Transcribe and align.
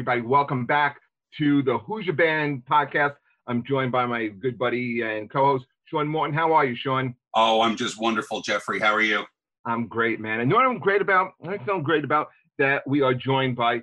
everybody. 0.00 0.22
Welcome 0.22 0.64
back 0.64 0.98
to 1.36 1.62
the 1.62 1.78
Your 2.02 2.14
Band 2.14 2.62
podcast. 2.64 3.16
I'm 3.46 3.62
joined 3.62 3.92
by 3.92 4.06
my 4.06 4.28
good 4.28 4.56
buddy 4.56 5.02
and 5.02 5.30
co-host 5.30 5.66
Sean 5.84 6.08
Morton. 6.08 6.34
How 6.34 6.54
are 6.54 6.64
you, 6.64 6.74
Sean? 6.74 7.14
Oh, 7.34 7.60
I'm 7.60 7.76
just 7.76 8.00
wonderful, 8.00 8.40
Jeffrey. 8.40 8.80
How 8.80 8.94
are 8.94 9.02
you? 9.02 9.24
I'm 9.66 9.88
great, 9.88 10.18
man. 10.18 10.40
And 10.40 10.50
you 10.50 10.56
know 10.56 10.64
what 10.64 10.70
I'm 10.70 10.78
great 10.78 11.02
about? 11.02 11.32
I 11.46 11.58
feel 11.58 11.82
great 11.82 12.02
about 12.02 12.28
that 12.58 12.82
we 12.86 13.02
are 13.02 13.12
joined 13.12 13.56
by 13.56 13.82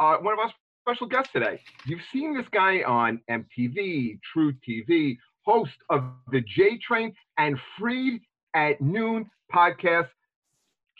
uh, 0.00 0.16
one 0.16 0.32
of 0.32 0.40
our 0.40 0.52
special 0.80 1.06
guests 1.06 1.32
today. 1.32 1.60
You've 1.86 2.02
seen 2.12 2.36
this 2.36 2.46
guy 2.52 2.82
on 2.82 3.20
MTV, 3.30 4.18
True 4.32 4.54
TV, 4.68 5.18
host 5.44 5.70
of 5.88 6.02
the 6.32 6.40
J 6.40 6.78
Train 6.78 7.14
and 7.38 7.56
Freid 7.78 8.18
at 8.56 8.80
Noon 8.80 9.30
podcast. 9.54 10.08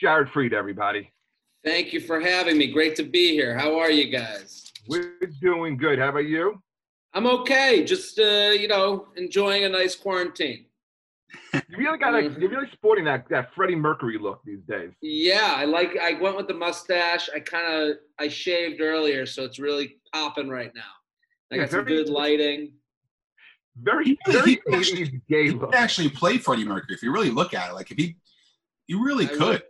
Jared 0.01 0.29
Freid, 0.29 0.53
everybody. 0.53 1.11
Thank 1.65 1.93
you 1.93 2.01
for 2.01 2.21
having 2.21 2.59
me. 2.59 2.71
Great 2.73 2.95
to 2.97 3.03
be 3.03 3.33
here. 3.33 3.57
How 3.57 3.79
are 3.79 3.91
you 3.91 4.11
guys? 4.11 4.71
We're 4.87 5.15
doing 5.41 5.77
good. 5.77 5.99
How 5.99 6.11
about 6.11 6.27
you? 6.27 6.63
I'm 7.15 7.27
okay. 7.27 7.85
Just 7.85 8.19
uh, 8.19 8.51
you 8.59 8.69
know, 8.69 9.09
enjoying 9.17 9.65
a 9.65 9.69
nice 9.69 9.95
quarantine. 9.97 10.67
You 11.55 11.79
really 11.79 11.99
got 11.99 12.13
like 12.13 12.27
Mhm. 12.27 12.41
you're 12.41 12.51
really 12.51 12.71
sporting 12.73 13.05
that 13.07 13.29
that 13.31 13.55
Freddie 13.55 13.77
Mercury 13.77 14.19
look 14.19 14.41
these 14.45 14.61
days. 14.69 14.91
Yeah, 15.01 15.55
I 15.57 15.65
like. 15.65 15.97
I 16.01 16.15
went 16.21 16.37
with 16.37 16.49
the 16.49 16.55
mustache. 16.55 17.29
I 17.35 17.41
kind 17.41 17.67
of 17.91 17.97
I 18.19 18.29
shaved 18.29 18.81
earlier, 18.81 19.25
so 19.27 19.43
it's 19.45 19.59
really 19.59 19.97
popping 20.13 20.49
right 20.49 20.73
now. 20.75 20.83
I 21.51 21.57
Yeah, 21.57 21.61
got 21.63 21.71
some 21.71 21.85
very- 21.87 21.97
good 22.05 22.09
lighting. 22.13 22.73
Very 23.83 24.17
very 24.29 24.57
could 24.57 24.75
actually- 24.75 25.21
gay 25.29 25.45
He 25.45 25.51
look. 25.51 25.71
could 25.73 25.75
actually 25.75 26.09
play 26.11 26.39
Freddie 26.39 26.65
Mercury 26.65 26.95
if 26.95 27.03
you 27.03 27.11
really 27.13 27.31
look 27.31 27.55
at 27.55 27.71
it. 27.71 27.75
Like 27.75 27.91
if 27.91 27.97
he, 27.97 28.17
you 28.87 29.03
really 29.05 29.25
I 29.25 29.29
could. 29.29 29.41
would- 29.41 29.63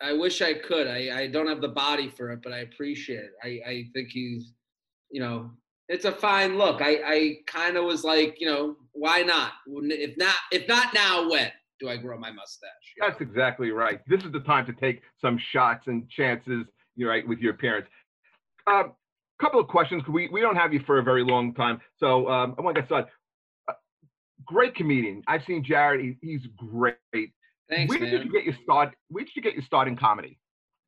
I 0.00 0.12
wish 0.12 0.42
I 0.42 0.54
could. 0.54 0.86
I, 0.86 1.20
I 1.20 1.26
don't 1.26 1.48
have 1.48 1.60
the 1.60 1.68
body 1.68 2.08
for 2.08 2.30
it, 2.30 2.40
but 2.42 2.52
I 2.52 2.58
appreciate 2.58 3.24
it. 3.24 3.32
I, 3.42 3.48
I 3.68 3.84
think 3.92 4.08
he's, 4.10 4.52
you 5.10 5.20
know, 5.20 5.50
it's 5.88 6.04
a 6.04 6.12
fine 6.12 6.58
look. 6.58 6.80
I, 6.82 7.00
I 7.04 7.36
kind 7.46 7.76
of 7.76 7.84
was 7.84 8.04
like, 8.04 8.40
you 8.40 8.46
know, 8.46 8.76
why 8.92 9.22
not? 9.22 9.52
If 9.66 10.16
not, 10.16 10.36
if 10.52 10.68
not 10.68 10.94
now, 10.94 11.28
when 11.28 11.50
do 11.80 11.88
I 11.88 11.96
grow 11.96 12.18
my 12.18 12.30
mustache? 12.30 12.70
That's 13.00 13.20
exactly 13.20 13.70
right. 13.70 14.00
This 14.06 14.22
is 14.22 14.32
the 14.32 14.40
time 14.40 14.66
to 14.66 14.72
take 14.72 15.02
some 15.20 15.38
shots 15.52 15.86
and 15.86 16.08
chances, 16.10 16.64
you're 16.96 17.10
right, 17.10 17.26
with 17.26 17.38
your 17.38 17.54
parents. 17.54 17.88
A 18.66 18.84
couple 19.40 19.60
of 19.60 19.68
questions. 19.68 20.02
We 20.08 20.28
we 20.28 20.40
don't 20.40 20.56
have 20.56 20.74
you 20.74 20.80
for 20.84 20.98
a 20.98 21.02
very 21.02 21.24
long 21.24 21.54
time, 21.54 21.80
so 21.98 22.28
um, 22.28 22.54
I 22.58 22.62
want 22.62 22.74
to 22.74 22.82
get 22.82 22.88
started. 22.88 23.08
Uh, 23.66 23.72
great 24.44 24.74
comedian. 24.74 25.22
I've 25.26 25.42
seen 25.46 25.64
Jared. 25.64 26.00
He, 26.04 26.16
he's 26.20 26.46
great. 26.56 26.98
Thanks, 27.70 27.90
where 27.90 28.00
man. 28.00 28.10
did 28.10 28.24
you 28.24 28.32
get 28.32 28.44
your 28.44 28.54
start? 28.62 28.94
Where 29.08 29.24
did 29.24 29.36
you 29.36 29.42
get 29.42 29.54
your 29.54 29.62
start 29.62 29.88
in 29.88 29.96
comedy? 29.96 30.38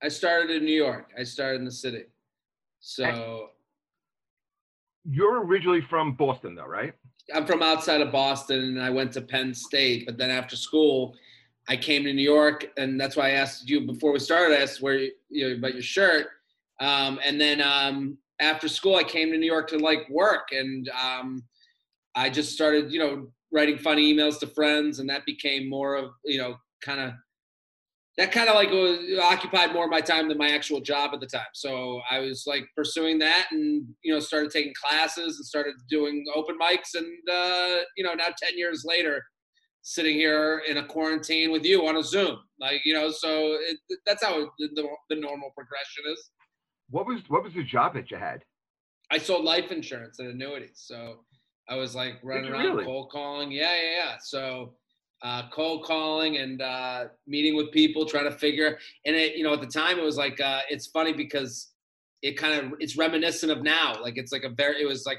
I 0.03 0.09
started 0.09 0.51
in 0.51 0.65
New 0.65 0.75
York. 0.75 1.11
I 1.19 1.25
started 1.25 1.59
in 1.59 1.65
the 1.65 1.73
city. 1.73 2.05
So 2.81 3.51
You're 5.05 5.45
originally 5.45 5.83
from 5.83 6.15
Boston, 6.15 6.55
though, 6.55 6.67
right? 6.67 6.95
I'm 7.35 7.47
from 7.47 7.63
outside 7.63 8.01
of 8.01 8.11
Boston 8.11 8.61
and 8.61 8.83
I 8.83 8.91
went 8.91 9.13
to 9.13 9.21
Penn 9.21 9.53
State, 9.55 10.07
but 10.07 10.17
then 10.17 10.31
after 10.31 10.57
school, 10.57 11.15
I 11.69 11.77
came 11.77 12.05
to 12.05 12.13
New 12.13 12.23
York, 12.23 12.67
and 12.79 12.99
that's 12.99 13.17
why 13.17 13.29
I 13.29 13.31
asked 13.33 13.69
you 13.69 13.83
before 13.83 14.13
we 14.13 14.19
started. 14.19 14.59
I 14.59 14.63
asked 14.63 14.81
where 14.81 14.95
you, 14.95 15.13
you 15.29 15.49
know, 15.49 15.57
about 15.57 15.75
your 15.75 15.83
shirt, 15.83 16.29
um, 16.81 17.21
and 17.25 17.41
then 17.41 17.61
um, 17.61 18.17
after 18.41 18.67
school, 18.67 18.97
I 18.97 19.05
came 19.05 19.31
to 19.31 19.39
New 19.39 19.47
York 19.47 19.69
to 19.69 19.79
like 19.79 20.09
work, 20.11 20.49
and 20.51 20.91
um, 21.01 21.45
I 22.17 22.31
just 22.31 22.53
started, 22.53 22.91
you 22.91 22.99
know, 22.99 23.29
writing 23.53 23.79
funny 23.79 24.13
emails 24.13 24.41
to 24.41 24.47
friends, 24.47 24.99
and 24.99 25.09
that 25.11 25.25
became 25.27 25.69
more 25.69 25.95
of, 25.95 26.11
you 26.25 26.39
know, 26.39 26.57
kind 26.83 27.01
of 27.01 27.13
that 28.21 28.33
kind 28.33 28.49
of 28.49 28.55
like 28.55 28.71
was, 28.71 28.99
occupied 29.23 29.73
more 29.73 29.85
of 29.85 29.91
my 29.91 30.01
time 30.01 30.29
than 30.29 30.37
my 30.37 30.51
actual 30.51 30.81
job 30.81 31.13
at 31.15 31.21
the 31.21 31.27
time. 31.27 31.47
So 31.55 32.01
I 32.11 32.19
was 32.19 32.45
like 32.47 32.65
pursuing 32.77 33.19
that, 33.21 33.47
and 33.51 33.87
you 34.03 34.13
know, 34.13 34.21
started 34.21 34.51
taking 34.51 34.75
classes 34.75 35.37
and 35.37 35.47
started 35.47 35.75
doing 35.89 36.25
open 36.35 36.57
mics, 36.61 36.95
and 36.95 37.07
uh, 37.33 37.79
you 37.97 38.05
know, 38.05 38.13
now 38.15 38.27
ten 38.37 38.59
years 38.59 38.85
later, 38.87 39.23
sitting 39.83 40.17
here 40.17 40.63
in 40.69 40.79
a 40.79 40.87
quarantine 40.87 41.51
with 41.51 41.65
you 41.65 41.87
on 41.87 41.97
a 41.97 42.03
Zoom, 42.03 42.39
like 42.61 42.83
you 42.85 42.93
know, 42.93 43.11
so 43.11 43.57
it, 43.61 43.79
that's 44.07 44.23
how 44.23 44.51
the, 44.59 44.69
the, 44.75 44.89
the 45.09 45.17
normal 45.17 45.51
progression 45.57 46.05
is. 46.13 46.31
What 46.91 47.07
was 47.07 47.21
what 47.29 47.45
was 47.45 47.55
the 47.55 47.65
job 47.65 47.95
that 47.95 48.11
you 48.11 48.17
had? 48.17 48.43
I 49.11 49.19
sold 49.19 49.45
life 49.45 49.73
insurance 49.73 50.19
and 50.19 50.29
annuities, 50.29 50.83
so 50.85 51.25
I 51.69 51.77
was 51.77 51.95
like 51.95 52.15
running 52.23 52.51
around 52.51 52.65
really? 52.65 52.85
cold 52.85 53.11
calling. 53.11 53.51
Yeah, 53.51 53.75
yeah, 53.77 53.97
yeah. 53.97 54.15
So 54.21 54.75
uh, 55.23 55.43
cold 55.53 55.85
calling 55.85 56.39
and 56.39 56.63
uh, 56.63 57.05
meeting 57.27 57.57
with 57.57 57.71
people, 57.73 58.07
trying 58.07 58.25
to 58.25 58.37
figure. 58.39 58.79
And 59.05 59.15
it, 59.15 59.37
you 59.37 59.45
know, 59.45 59.53
at 59.53 59.61
the 59.61 59.67
time, 59.67 59.99
it 59.99 60.05
was 60.05 60.17
like 60.17 60.41
uh, 60.41 60.61
it's 60.69 60.87
funny 60.87 61.13
because 61.13 61.73
it 62.23 62.37
kind 62.37 62.55
of 62.55 62.73
it's 62.81 62.97
reminiscent 62.97 63.53
of 63.53 63.63
now. 63.63 64.01
Like 64.01 64.15
it's 64.17 64.33
like 64.33 64.45
a 64.45 64.51
very 64.51 64.83
it 64.83 64.87
was 64.87 65.05
like 65.07 65.19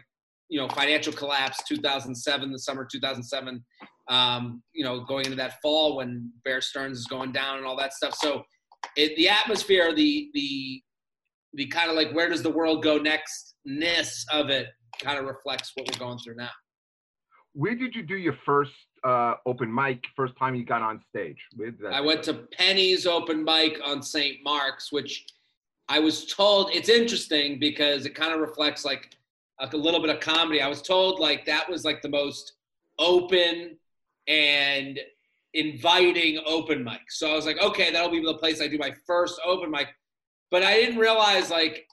you 0.49 0.59
know 0.59 0.67
financial 0.69 1.13
collapse 1.13 1.63
2007, 1.67 2.51
the 2.51 2.59
summer 2.59 2.87
2007. 2.91 3.63
Um, 4.09 4.61
you 4.73 4.83
know, 4.83 5.01
going 5.05 5.25
into 5.25 5.37
that 5.37 5.61
fall 5.61 5.97
when 5.97 6.31
Bear 6.43 6.59
Stearns 6.59 6.97
is 6.97 7.05
going 7.05 7.31
down 7.31 7.57
and 7.57 7.65
all 7.65 7.77
that 7.77 7.93
stuff. 7.93 8.15
So 8.15 8.43
it, 8.97 9.15
the 9.15 9.29
atmosphere, 9.29 9.93
the 9.93 10.29
the 10.33 10.81
the 11.53 11.67
kind 11.67 11.89
of 11.89 11.95
like 11.95 12.11
where 12.13 12.29
does 12.29 12.43
the 12.43 12.49
world 12.49 12.83
go 12.83 12.97
next 12.97 13.55
ness 13.65 14.25
of 14.31 14.49
it 14.49 14.67
kind 15.01 15.19
of 15.19 15.25
reflects 15.25 15.71
what 15.75 15.87
we're 15.87 15.99
going 15.99 16.17
through 16.19 16.35
now. 16.35 16.49
Where 17.53 17.75
did 17.75 17.95
you 17.95 18.03
do 18.03 18.15
your 18.15 18.35
first 18.45 18.71
uh, 19.03 19.35
open 19.45 19.73
mic? 19.73 20.03
First 20.15 20.35
time 20.37 20.55
you 20.55 20.65
got 20.65 20.81
on 20.81 21.01
stage? 21.09 21.37
Where 21.55 21.71
did 21.71 21.79
that 21.81 21.93
I 21.93 22.01
went 22.01 22.23
to 22.23 22.33
Penny's 22.33 23.05
open 23.05 23.43
mic 23.43 23.79
on 23.83 24.01
St. 24.01 24.37
Mark's, 24.43 24.91
which 24.91 25.25
I 25.89 25.99
was 25.99 26.25
told 26.25 26.71
it's 26.71 26.89
interesting 26.89 27.59
because 27.59 28.05
it 28.05 28.15
kind 28.15 28.33
of 28.33 28.39
reflects 28.39 28.85
like 28.85 29.15
a 29.59 29.77
little 29.77 29.99
bit 29.99 30.09
of 30.09 30.19
comedy. 30.19 30.61
I 30.61 30.67
was 30.67 30.81
told 30.81 31.19
like 31.19 31.45
that 31.45 31.69
was 31.69 31.85
like 31.85 32.01
the 32.01 32.09
most 32.09 32.53
open 32.97 33.77
and 34.27 34.99
inviting 35.53 36.39
open 36.45 36.83
mic. 36.83 37.01
So 37.09 37.31
I 37.31 37.35
was 37.35 37.45
like, 37.45 37.61
okay, 37.61 37.91
that'll 37.91 38.09
be 38.09 38.23
the 38.23 38.35
place 38.35 38.61
I 38.61 38.67
do 38.67 38.77
my 38.77 38.93
first 39.05 39.39
open 39.45 39.69
mic. 39.69 39.87
But 40.49 40.63
I 40.63 40.75
didn't 40.75 40.97
realize 40.97 41.49
like 41.49 41.87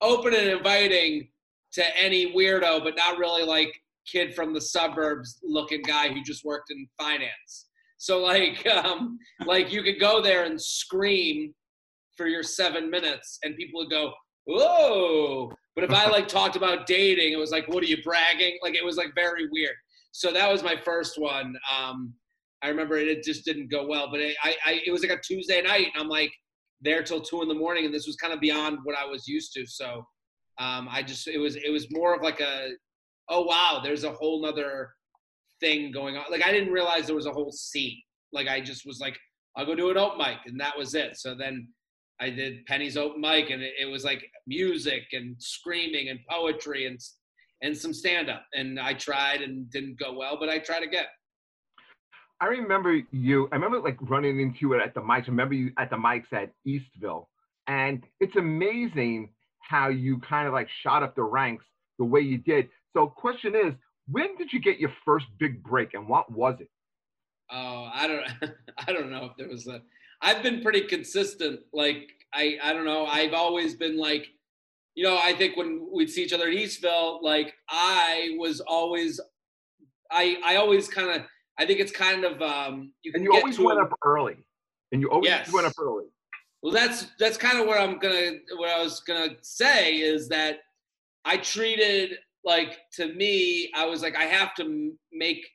open 0.00 0.34
and 0.34 0.48
inviting 0.48 1.28
to 1.72 1.84
any 1.96 2.34
weirdo, 2.34 2.82
but 2.84 2.96
not 2.96 3.18
really 3.18 3.44
like 3.44 3.81
kid 4.10 4.34
from 4.34 4.52
the 4.52 4.60
suburbs 4.60 5.38
looking 5.42 5.82
guy 5.82 6.08
who 6.08 6.22
just 6.22 6.44
worked 6.44 6.70
in 6.70 6.86
finance. 6.98 7.68
So 7.98 8.18
like 8.18 8.66
um 8.84 9.18
like 9.46 9.72
you 9.72 9.82
could 9.82 10.00
go 10.00 10.20
there 10.20 10.44
and 10.44 10.60
scream 10.60 11.54
for 12.16 12.26
your 12.26 12.42
seven 12.42 12.90
minutes 12.90 13.38
and 13.42 13.56
people 13.56 13.80
would 13.80 13.90
go, 13.90 14.12
Whoa. 14.44 15.52
But 15.74 15.84
if 15.84 15.92
I 15.92 16.08
like 16.08 16.28
talked 16.38 16.56
about 16.56 16.86
dating, 16.86 17.32
it 17.32 17.38
was 17.38 17.52
like, 17.52 17.68
what 17.68 17.82
are 17.82 17.86
you 17.86 18.02
bragging? 18.02 18.58
Like 18.62 18.74
it 18.74 18.84
was 18.84 18.96
like 18.96 19.12
very 19.14 19.48
weird. 19.50 19.76
So 20.10 20.32
that 20.32 20.50
was 20.50 20.62
my 20.62 20.76
first 20.84 21.18
one. 21.18 21.54
Um 21.74 22.14
I 22.64 22.68
remember 22.68 22.96
it, 22.96 23.08
it 23.08 23.24
just 23.24 23.44
didn't 23.44 23.72
go 23.72 23.86
well, 23.86 24.08
but 24.10 24.20
it, 24.20 24.36
I, 24.42 24.54
I 24.64 24.80
it 24.86 24.92
was 24.92 25.02
like 25.02 25.16
a 25.16 25.20
Tuesday 25.20 25.62
night 25.62 25.88
and 25.94 26.02
I'm 26.02 26.08
like 26.08 26.32
there 26.80 27.02
till 27.02 27.20
two 27.20 27.42
in 27.42 27.48
the 27.48 27.54
morning 27.54 27.84
and 27.84 27.94
this 27.94 28.06
was 28.06 28.16
kind 28.16 28.32
of 28.32 28.40
beyond 28.40 28.78
what 28.82 28.96
I 28.96 29.04
was 29.04 29.28
used 29.28 29.52
to. 29.54 29.64
So 29.66 30.04
um 30.58 30.88
I 30.90 31.02
just 31.02 31.28
it 31.28 31.38
was 31.38 31.54
it 31.56 31.70
was 31.70 31.86
more 31.92 32.16
of 32.16 32.22
like 32.22 32.40
a 32.40 32.70
oh 33.28 33.42
wow, 33.42 33.80
there's 33.82 34.04
a 34.04 34.12
whole 34.12 34.42
nother 34.42 34.90
thing 35.60 35.92
going 35.92 36.16
on. 36.16 36.24
Like 36.30 36.44
I 36.44 36.52
didn't 36.52 36.72
realize 36.72 37.06
there 37.06 37.16
was 37.16 37.26
a 37.26 37.32
whole 37.32 37.52
scene. 37.52 38.00
Like 38.32 38.48
I 38.48 38.60
just 38.60 38.86
was 38.86 39.00
like, 39.00 39.18
I'll 39.56 39.66
go 39.66 39.74
do 39.74 39.90
an 39.90 39.96
open 39.96 40.18
mic, 40.18 40.38
and 40.46 40.58
that 40.60 40.76
was 40.76 40.94
it. 40.94 41.16
So 41.16 41.34
then 41.34 41.68
I 42.20 42.30
did 42.30 42.64
Penny's 42.66 42.96
open 42.96 43.20
mic, 43.20 43.50
and 43.50 43.62
it, 43.62 43.74
it 43.80 43.86
was 43.86 44.04
like 44.04 44.24
music 44.46 45.04
and 45.12 45.36
screaming 45.38 46.08
and 46.08 46.20
poetry 46.28 46.86
and 46.86 46.98
and 47.62 47.76
some 47.76 47.92
stand 47.92 48.28
up. 48.28 48.44
And 48.54 48.78
I 48.78 48.94
tried 48.94 49.42
and 49.42 49.70
didn't 49.70 49.98
go 49.98 50.12
well, 50.12 50.36
but 50.38 50.48
I 50.48 50.58
tried 50.58 50.82
again. 50.82 51.06
I 52.40 52.46
remember 52.46 53.00
you. 53.12 53.48
I 53.52 53.54
remember 53.54 53.80
like 53.80 53.98
running 54.00 54.40
into 54.40 54.72
it 54.72 54.82
at 54.82 54.94
the 54.94 55.00
mics. 55.00 55.24
I 55.24 55.30
remember 55.30 55.54
you 55.54 55.72
at 55.78 55.90
the 55.90 55.96
mics 55.96 56.32
at 56.32 56.50
Eastville, 56.66 57.26
and 57.68 58.02
it's 58.18 58.36
amazing 58.36 59.30
how 59.60 59.88
you 59.88 60.18
kind 60.18 60.48
of 60.48 60.52
like 60.52 60.68
shot 60.82 61.02
up 61.02 61.14
the 61.14 61.22
ranks 61.22 61.64
the 61.98 62.04
way 62.04 62.20
you 62.20 62.38
did. 62.38 62.68
So, 62.94 63.06
question 63.06 63.54
is, 63.54 63.74
when 64.08 64.36
did 64.36 64.52
you 64.52 64.60
get 64.60 64.78
your 64.78 64.92
first 65.04 65.26
big 65.38 65.62
break, 65.62 65.94
and 65.94 66.08
what 66.08 66.30
was 66.30 66.56
it? 66.60 66.68
Oh, 67.50 67.90
I 67.92 68.06
don't, 68.06 68.24
I 68.86 68.92
don't 68.92 69.10
know 69.10 69.26
if 69.26 69.32
there 69.36 69.48
was 69.48 69.66
a. 69.66 69.82
I've 70.20 70.42
been 70.42 70.62
pretty 70.62 70.82
consistent. 70.82 71.60
Like 71.72 72.10
I, 72.34 72.58
I 72.62 72.72
don't 72.72 72.84
know. 72.84 73.06
I've 73.06 73.32
always 73.32 73.74
been 73.74 73.96
like, 73.96 74.28
you 74.94 75.04
know, 75.04 75.18
I 75.22 75.32
think 75.34 75.56
when 75.56 75.88
we'd 75.92 76.10
see 76.10 76.22
each 76.22 76.32
other 76.32 76.48
at 76.48 76.54
Eastville, 76.54 77.22
like 77.22 77.54
I 77.68 78.36
was 78.38 78.60
always, 78.60 79.20
I, 80.10 80.36
I 80.44 80.56
always 80.56 80.88
kind 80.88 81.10
of. 81.10 81.26
I 81.58 81.66
think 81.66 81.80
it's 81.80 81.92
kind 81.92 82.24
of 82.24 82.40
um. 82.42 82.92
You 83.02 83.12
And 83.14 83.24
you 83.24 83.32
get 83.32 83.42
always 83.42 83.58
went 83.58 83.78
a- 83.78 83.82
up 83.82 83.92
early, 84.04 84.36
and 84.92 85.00
you 85.00 85.10
always 85.10 85.28
Yes. 85.28 85.52
went 85.52 85.66
up 85.66 85.74
early. 85.80 86.06
Well, 86.62 86.72
that's 86.72 87.06
that's 87.18 87.36
kind 87.36 87.58
of 87.58 87.66
what 87.66 87.80
I'm 87.80 87.98
gonna 87.98 88.32
what 88.56 88.70
I 88.70 88.82
was 88.82 89.00
gonna 89.00 89.36
say 89.42 89.96
is 89.96 90.28
that 90.28 90.60
I 91.24 91.36
treated 91.38 92.18
like 92.44 92.78
to 92.94 93.14
me 93.14 93.70
I 93.74 93.86
was 93.86 94.02
like 94.02 94.16
I 94.16 94.24
have 94.24 94.54
to 94.56 94.92
make 95.12 95.46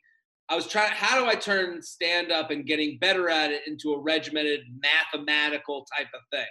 I 0.50 0.56
was 0.56 0.68
trying 0.68 0.92
how 0.94 1.20
do 1.20 1.28
I 1.28 1.36
turn 1.36 1.82
stand 1.82 2.32
up 2.32 2.52
and 2.52 2.66
getting 2.66 2.98
better 3.00 3.30
at 3.30 3.52
it 3.52 3.68
into 3.68 3.94
a 3.94 4.00
regimented 4.00 4.62
mathematical 4.82 5.86
type 5.98 6.08
of 6.14 6.22
thing. 6.32 6.48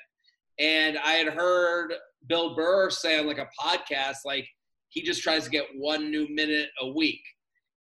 And 0.59 0.99
I 0.99 1.13
had 1.13 1.29
heard 1.29 1.95
Bill 2.29 2.55
Burr 2.55 2.91
say 2.91 3.19
on 3.19 3.27
like 3.27 3.39
a 3.39 3.49
podcast, 3.61 4.19
like 4.25 4.47
he 4.91 5.03
just 5.03 5.23
tries 5.23 5.45
to 5.45 5.51
get 5.51 5.67
one 5.77 6.11
new 6.11 6.29
minute 6.29 6.69
a 6.81 6.89
week. 6.89 7.21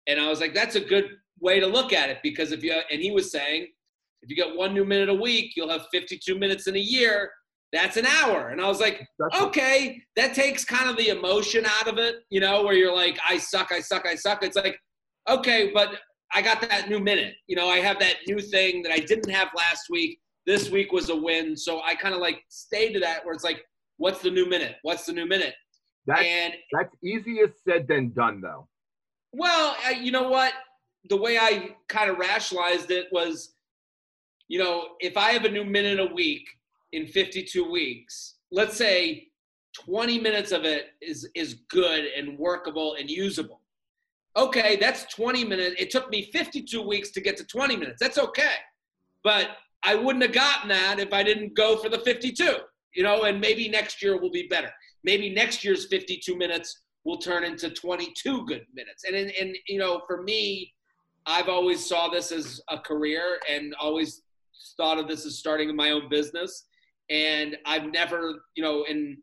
And 0.07 0.19
I 0.19 0.29
was 0.29 0.39
like, 0.39 0.53
that's 0.53 0.75
a 0.75 0.79
good 0.79 1.05
way 1.39 1.59
to 1.59 1.67
look 1.67 1.93
at 1.93 2.09
it 2.09 2.19
because 2.23 2.51
if 2.51 2.63
you, 2.63 2.73
and 2.91 3.01
he 3.01 3.11
was 3.11 3.31
saying, 3.31 3.67
if 4.21 4.29
you 4.29 4.35
get 4.35 4.55
one 4.55 4.73
new 4.73 4.85
minute 4.85 5.09
a 5.09 5.13
week, 5.13 5.53
you'll 5.55 5.69
have 5.69 5.87
52 5.91 6.37
minutes 6.37 6.67
in 6.67 6.75
a 6.75 6.79
year. 6.79 7.29
That's 7.73 7.97
an 7.97 8.05
hour. 8.05 8.49
And 8.49 8.61
I 8.61 8.67
was 8.67 8.79
like, 8.79 9.05
okay, 9.41 9.99
that 10.15 10.35
takes 10.35 10.63
kind 10.63 10.87
of 10.87 10.95
the 10.95 11.09
emotion 11.09 11.65
out 11.65 11.87
of 11.87 11.97
it, 11.97 12.17
you 12.29 12.39
know, 12.39 12.63
where 12.63 12.75
you're 12.75 12.95
like, 12.95 13.17
I 13.27 13.39
suck, 13.39 13.71
I 13.71 13.79
suck, 13.79 14.05
I 14.05 14.13
suck. 14.13 14.43
It's 14.43 14.55
like, 14.55 14.77
okay, 15.27 15.71
but 15.73 15.95
I 16.35 16.43
got 16.43 16.61
that 16.61 16.87
new 16.87 16.99
minute. 16.99 17.33
You 17.47 17.55
know, 17.55 17.67
I 17.67 17.77
have 17.77 17.97
that 17.99 18.17
new 18.27 18.39
thing 18.39 18.83
that 18.83 18.91
I 18.91 18.99
didn't 18.99 19.31
have 19.31 19.49
last 19.57 19.87
week. 19.89 20.19
This 20.45 20.69
week 20.69 20.91
was 20.91 21.09
a 21.09 21.15
win. 21.15 21.57
So 21.57 21.81
I 21.81 21.95
kind 21.95 22.13
of 22.13 22.21
like 22.21 22.43
stay 22.47 22.93
to 22.93 22.99
that 22.99 23.25
where 23.25 23.33
it's 23.33 23.43
like, 23.43 23.63
what's 23.97 24.21
the 24.21 24.29
new 24.29 24.47
minute? 24.47 24.75
What's 24.83 25.05
the 25.05 25.13
new 25.13 25.25
minute? 25.25 25.55
That's 26.05 26.21
and 26.21 26.53
that's 26.71 26.93
easier 27.03 27.51
said 27.67 27.87
than 27.87 28.11
done, 28.13 28.39
though. 28.39 28.67
well, 29.31 29.75
I, 29.83 29.91
you 29.91 30.11
know 30.11 30.29
what? 30.29 30.53
The 31.09 31.17
way 31.17 31.39
I 31.39 31.75
kind 31.89 32.11
of 32.11 32.19
rationalized 32.19 32.91
it 32.91 33.07
was, 33.11 33.55
you 34.47 34.59
know, 34.59 34.89
if 34.99 35.17
I 35.17 35.31
have 35.31 35.45
a 35.45 35.49
new 35.49 35.65
minute 35.65 35.99
a 35.99 36.13
week 36.13 36.45
in 36.93 37.07
52 37.07 37.69
weeks, 37.69 38.35
let's 38.51 38.77
say 38.77 39.27
20 39.73 40.19
minutes 40.19 40.51
of 40.51 40.63
it 40.63 40.89
is 41.01 41.27
is 41.35 41.61
good 41.69 42.05
and 42.15 42.37
workable 42.37 42.95
and 42.99 43.09
usable. 43.09 43.61
Okay, 44.35 44.77
that's 44.79 45.03
20 45.13 45.43
minutes. 45.43 45.75
It 45.79 45.91
took 45.91 46.09
me 46.09 46.29
52 46.31 46.81
weeks 46.81 47.11
to 47.11 47.21
get 47.21 47.37
to 47.37 47.43
20 47.43 47.75
minutes. 47.75 47.97
That's 47.99 48.17
okay. 48.17 48.55
But 49.23 49.49
I 49.83 49.95
wouldn't 49.95 50.23
have 50.23 50.33
gotten 50.33 50.69
that 50.69 50.99
if 50.99 51.13
I 51.13 51.23
didn't 51.23 51.55
go 51.55 51.77
for 51.77 51.89
the 51.89 51.99
52. 51.99 52.57
You 52.95 53.03
know, 53.03 53.23
and 53.23 53.41
maybe 53.41 53.67
next 53.69 54.01
year 54.01 54.19
will 54.19 54.31
be 54.31 54.47
better. 54.47 54.71
Maybe 55.03 55.29
next 55.29 55.63
year's 55.63 55.87
52 55.87 56.37
minutes 56.37 56.81
will 57.05 57.17
turn 57.17 57.43
into 57.43 57.69
22 57.69 58.45
good 58.45 58.65
minutes. 58.73 59.03
And 59.03 59.15
and, 59.15 59.55
you 59.67 59.79
know, 59.79 60.01
for 60.07 60.21
me, 60.21 60.73
I've 61.25 61.49
always 61.49 61.87
saw 61.87 62.09
this 62.09 62.31
as 62.31 62.61
a 62.69 62.77
career 62.77 63.39
and 63.49 63.73
always 63.79 64.21
thought 64.77 64.99
of 64.99 65.07
this 65.07 65.25
as 65.25 65.37
starting 65.37 65.75
my 65.75 65.91
own 65.91 66.09
business. 66.09 66.65
And 67.13 67.57
I've 67.65 67.91
never, 67.91 68.41
you 68.55 68.63
know, 68.63 68.85
and 68.89 69.17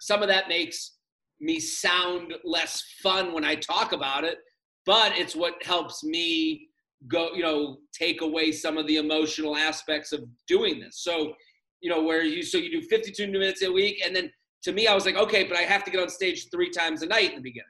some 0.00 0.22
of 0.22 0.28
that 0.28 0.48
makes 0.48 0.96
me 1.40 1.60
sound 1.60 2.34
less 2.44 2.82
fun 3.00 3.32
when 3.32 3.44
I 3.44 3.54
talk 3.54 3.92
about 3.92 4.24
it, 4.24 4.38
but 4.84 5.16
it's 5.16 5.36
what 5.36 5.54
helps 5.62 6.02
me 6.02 6.68
go, 7.06 7.30
you 7.32 7.42
know, 7.42 7.78
take 7.96 8.22
away 8.22 8.50
some 8.50 8.76
of 8.76 8.88
the 8.88 8.96
emotional 8.96 9.56
aspects 9.56 10.12
of 10.12 10.24
doing 10.48 10.80
this. 10.80 11.02
So, 11.04 11.32
you 11.80 11.88
know, 11.90 12.02
where 12.02 12.24
you 12.24 12.42
so 12.42 12.58
you 12.58 12.80
do 12.80 12.86
52 12.88 13.30
minutes 13.30 13.62
a 13.62 13.70
week, 13.70 14.02
and 14.04 14.14
then 14.14 14.30
to 14.64 14.72
me, 14.72 14.88
I 14.88 14.94
was 14.94 15.06
like, 15.06 15.16
okay, 15.16 15.44
but 15.44 15.56
I 15.56 15.62
have 15.62 15.84
to 15.84 15.90
get 15.92 16.00
on 16.00 16.08
stage 16.08 16.48
three 16.50 16.70
times 16.70 17.02
a 17.02 17.06
night 17.06 17.30
in 17.30 17.36
the 17.36 17.42
beginning. 17.42 17.66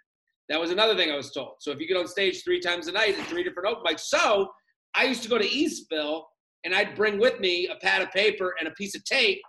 That 0.49 0.61
was 0.61 0.71
another 0.71 0.97
thing 0.97 1.11
I 1.11 1.17
was 1.17 1.31
told. 1.31 1.57
So 1.61 1.71
if 1.71 1.79
you 1.79 1.87
get 1.87 1.97
on 1.99 2.09
stage 2.09 2.43
three 2.43 2.61
times 2.61 2.89
a 2.89 2.93
night 2.93 3.19
at 3.19 3.27
three 3.27 3.45
different 3.45 3.69
open 3.69 3.85
mics, 3.85 4.01
so 4.01 4.49
I 4.95 5.05
used 5.05 5.23
to 5.23 5.29
go 5.29 5.39
to 5.39 5.47
Eastville 5.47 6.25
and 6.64 6.75
I'd 6.75 6.94
bring 6.94 7.19
with 7.19 7.41
me 7.41 7.69
a 7.69 7.76
pad 7.76 8.03
of 8.03 8.11
paper 8.12 8.55
and 8.59 8.69
a 8.69 8.73
piece 8.73 8.94
of 8.94 9.05
tape, 9.05 9.41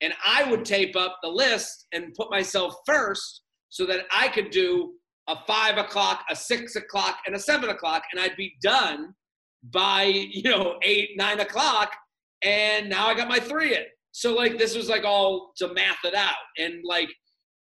and 0.00 0.12
I 0.26 0.48
would 0.50 0.64
tape 0.64 0.96
up 0.96 1.18
the 1.22 1.28
list 1.28 1.86
and 1.92 2.14
put 2.14 2.30
myself 2.30 2.74
first 2.86 3.42
so 3.68 3.86
that 3.86 4.06
I 4.12 4.28
could 4.28 4.50
do 4.50 4.92
a 5.28 5.36
five 5.46 5.78
o'clock, 5.78 6.24
a 6.30 6.36
six 6.36 6.76
o'clock, 6.76 7.18
and 7.26 7.34
a 7.34 7.38
seven 7.38 7.70
o'clock, 7.70 8.02
and 8.12 8.20
I'd 8.20 8.36
be 8.36 8.54
done 8.62 9.14
by 9.72 10.04
you 10.04 10.50
know 10.50 10.76
eight, 10.82 11.10
nine 11.16 11.40
o'clock, 11.40 11.92
and 12.42 12.88
now 12.88 13.06
I 13.06 13.14
got 13.14 13.28
my 13.28 13.38
three 13.38 13.74
in. 13.76 13.84
So 14.12 14.32
like 14.32 14.58
this 14.58 14.76
was 14.76 14.88
like 14.88 15.04
all 15.04 15.52
to 15.56 15.74
math 15.74 16.04
it 16.04 16.14
out 16.14 16.36
and 16.58 16.84
like 16.84 17.08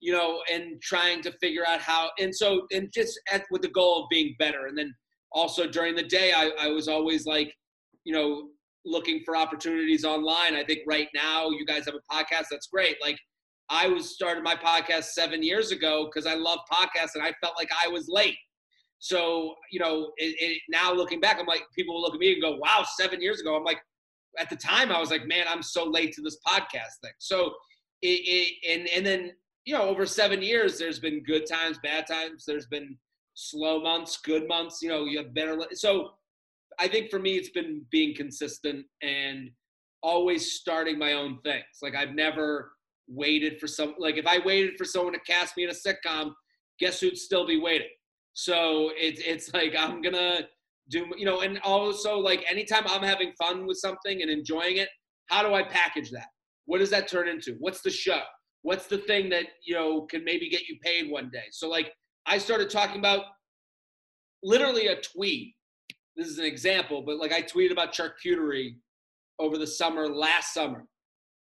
you 0.00 0.12
know 0.12 0.43
and 0.52 0.82
trying 0.82 1.22
to 1.22 1.32
figure 1.40 1.64
out 1.66 1.81
how 1.81 2.10
and 2.19 2.34
so 2.34 2.66
and 2.72 2.93
just 2.93 3.19
at, 3.32 3.44
with 3.50 3.62
the 3.62 3.69
goal 3.69 4.02
of 4.02 4.10
being 4.10 4.34
better 4.38 4.66
and 4.66 4.76
then 4.76 4.94
also 5.32 5.66
during 5.66 5.94
the 5.94 6.02
day 6.02 6.32
I, 6.37 6.50
I 6.60 6.69
was 6.69 6.88
always 6.88 7.25
like 7.25 7.55
you 8.05 8.12
know 8.12 8.48
looking 8.84 9.23
for 9.25 9.37
opportunities 9.37 10.05
online. 10.05 10.55
I 10.55 10.64
think 10.64 10.81
right 10.87 11.08
now 11.14 11.50
you 11.50 11.64
guys 11.64 11.84
have 11.87 11.94
a 11.94 12.14
podcast. 12.14 12.46
That's 12.50 12.67
great. 12.67 12.96
Like 13.00 13.19
i 13.73 13.87
was 13.88 14.11
started 14.11 14.44
my 14.44 14.55
podcast 14.55 15.05
seven 15.05 15.43
years 15.43 15.70
ago 15.70 16.06
because 16.06 16.26
i 16.26 16.34
love 16.34 16.58
podcasts 16.70 17.14
and 17.14 17.25
i 17.25 17.32
felt 17.40 17.55
like 17.56 17.70
i 17.84 17.88
was 17.88 18.08
late. 18.08 18.37
So 18.99 19.55
you 19.70 19.81
know 19.81 20.12
it, 20.17 20.37
it, 20.38 20.62
now 20.69 20.93
looking 20.93 21.20
back 21.20 21.38
i'm 21.40 21.46
like 21.46 21.62
people 21.75 21.94
will 21.94 22.02
look 22.02 22.14
at 22.14 22.20
me 22.20 22.32
and 22.32 22.43
go 22.43 22.56
wow 22.56 22.84
seven 22.96 23.20
years 23.20 23.40
ago. 23.40 23.56
I'm 23.56 23.64
like 23.64 23.81
at 24.38 24.49
the 24.49 24.56
time 24.56 24.90
i 24.90 24.99
was 24.99 25.11
like 25.11 25.26
man 25.26 25.44
i'm 25.46 25.62
so 25.62 25.84
late 25.84 26.12
to 26.14 26.23
this 26.23 26.38
podcast 26.46 27.00
thing. 27.02 27.12
So 27.19 27.52
it, 28.02 28.20
it 28.25 28.52
and 28.70 28.88
and 28.88 29.06
then 29.06 29.32
you 29.64 29.75
know 29.75 29.82
over 29.82 30.06
seven 30.06 30.43
years 30.43 30.79
there's 30.79 30.99
been 30.99 31.23
good 31.23 31.46
times 31.46 31.79
bad 31.82 32.06
times. 32.06 32.44
There's 32.46 32.67
been 32.67 32.96
slow 33.34 33.81
months 33.81 34.19
good 34.19 34.46
months 34.46 34.82
you 34.82 34.90
know 34.90 35.05
you 35.06 35.17
have 35.17 35.32
better 35.32 35.58
so 35.73 36.11
i 36.78 36.88
think 36.88 37.10
for 37.10 37.19
me 37.19 37.36
it's 37.36 37.50
been 37.50 37.82
being 37.90 38.14
consistent 38.14 38.84
and 39.02 39.50
always 40.02 40.52
starting 40.52 40.98
my 40.98 41.12
own 41.12 41.38
things. 41.42 41.64
Like 41.80 41.94
i've 41.94 42.14
never 42.14 42.72
waited 43.08 43.60
for 43.60 43.66
some 43.66 43.94
like 43.98 44.16
if 44.16 44.26
i 44.26 44.38
waited 44.44 44.74
for 44.78 44.84
someone 44.84 45.12
to 45.12 45.20
cast 45.20 45.56
me 45.56 45.64
in 45.64 45.70
a 45.70 45.72
sitcom 45.72 46.32
guess 46.78 47.00
who'd 47.00 47.19
still 47.19 47.46
be 47.46 47.60
waiting? 47.60 47.88
So 48.34 48.90
it's 48.96 49.20
it's 49.20 49.52
like 49.54 49.74
i'm 49.78 50.02
gonna 50.02 50.40
do 50.88 51.06
you 51.16 51.24
know 51.24 51.40
and 51.40 51.60
also 51.62 52.19
like 52.19 52.44
anytime 52.50 52.84
i'm 52.86 53.02
having 53.02 53.32
fun 53.38 53.66
with 53.66 53.76
something 53.78 54.22
and 54.22 54.30
enjoying 54.30 54.78
it 54.78 54.88
how 55.26 55.42
do 55.46 55.54
i 55.54 55.62
package 55.62 56.10
that? 56.10 56.26
What 56.66 56.78
does 56.78 56.90
that 56.90 57.08
turn 57.08 57.28
into? 57.28 57.56
What's 57.58 57.82
the 57.82 57.90
show? 57.90 58.20
What's 58.62 58.86
the 58.86 58.98
thing 58.98 59.28
that 59.30 59.46
you 59.64 59.74
know 59.74 60.02
can 60.02 60.24
maybe 60.24 60.48
get 60.48 60.69
you 60.69 60.76
paid 60.82 61.10
one 61.10 61.30
day? 61.32 61.44
So 61.50 61.69
like 61.69 61.92
i 62.26 62.38
started 62.38 62.70
talking 62.70 62.98
about 62.98 63.24
literally 64.42 64.88
a 64.88 65.00
tweet 65.00 65.54
this 66.16 66.28
is 66.28 66.38
an 66.38 66.44
example 66.44 67.02
but 67.02 67.19
like 67.19 67.32
i 67.32 67.42
tweeted 67.42 67.72
about 67.72 67.92
charcuterie 67.92 68.76
over 69.38 69.58
the 69.58 69.66
summer 69.66 70.08
last 70.08 70.54
summer 70.54 70.84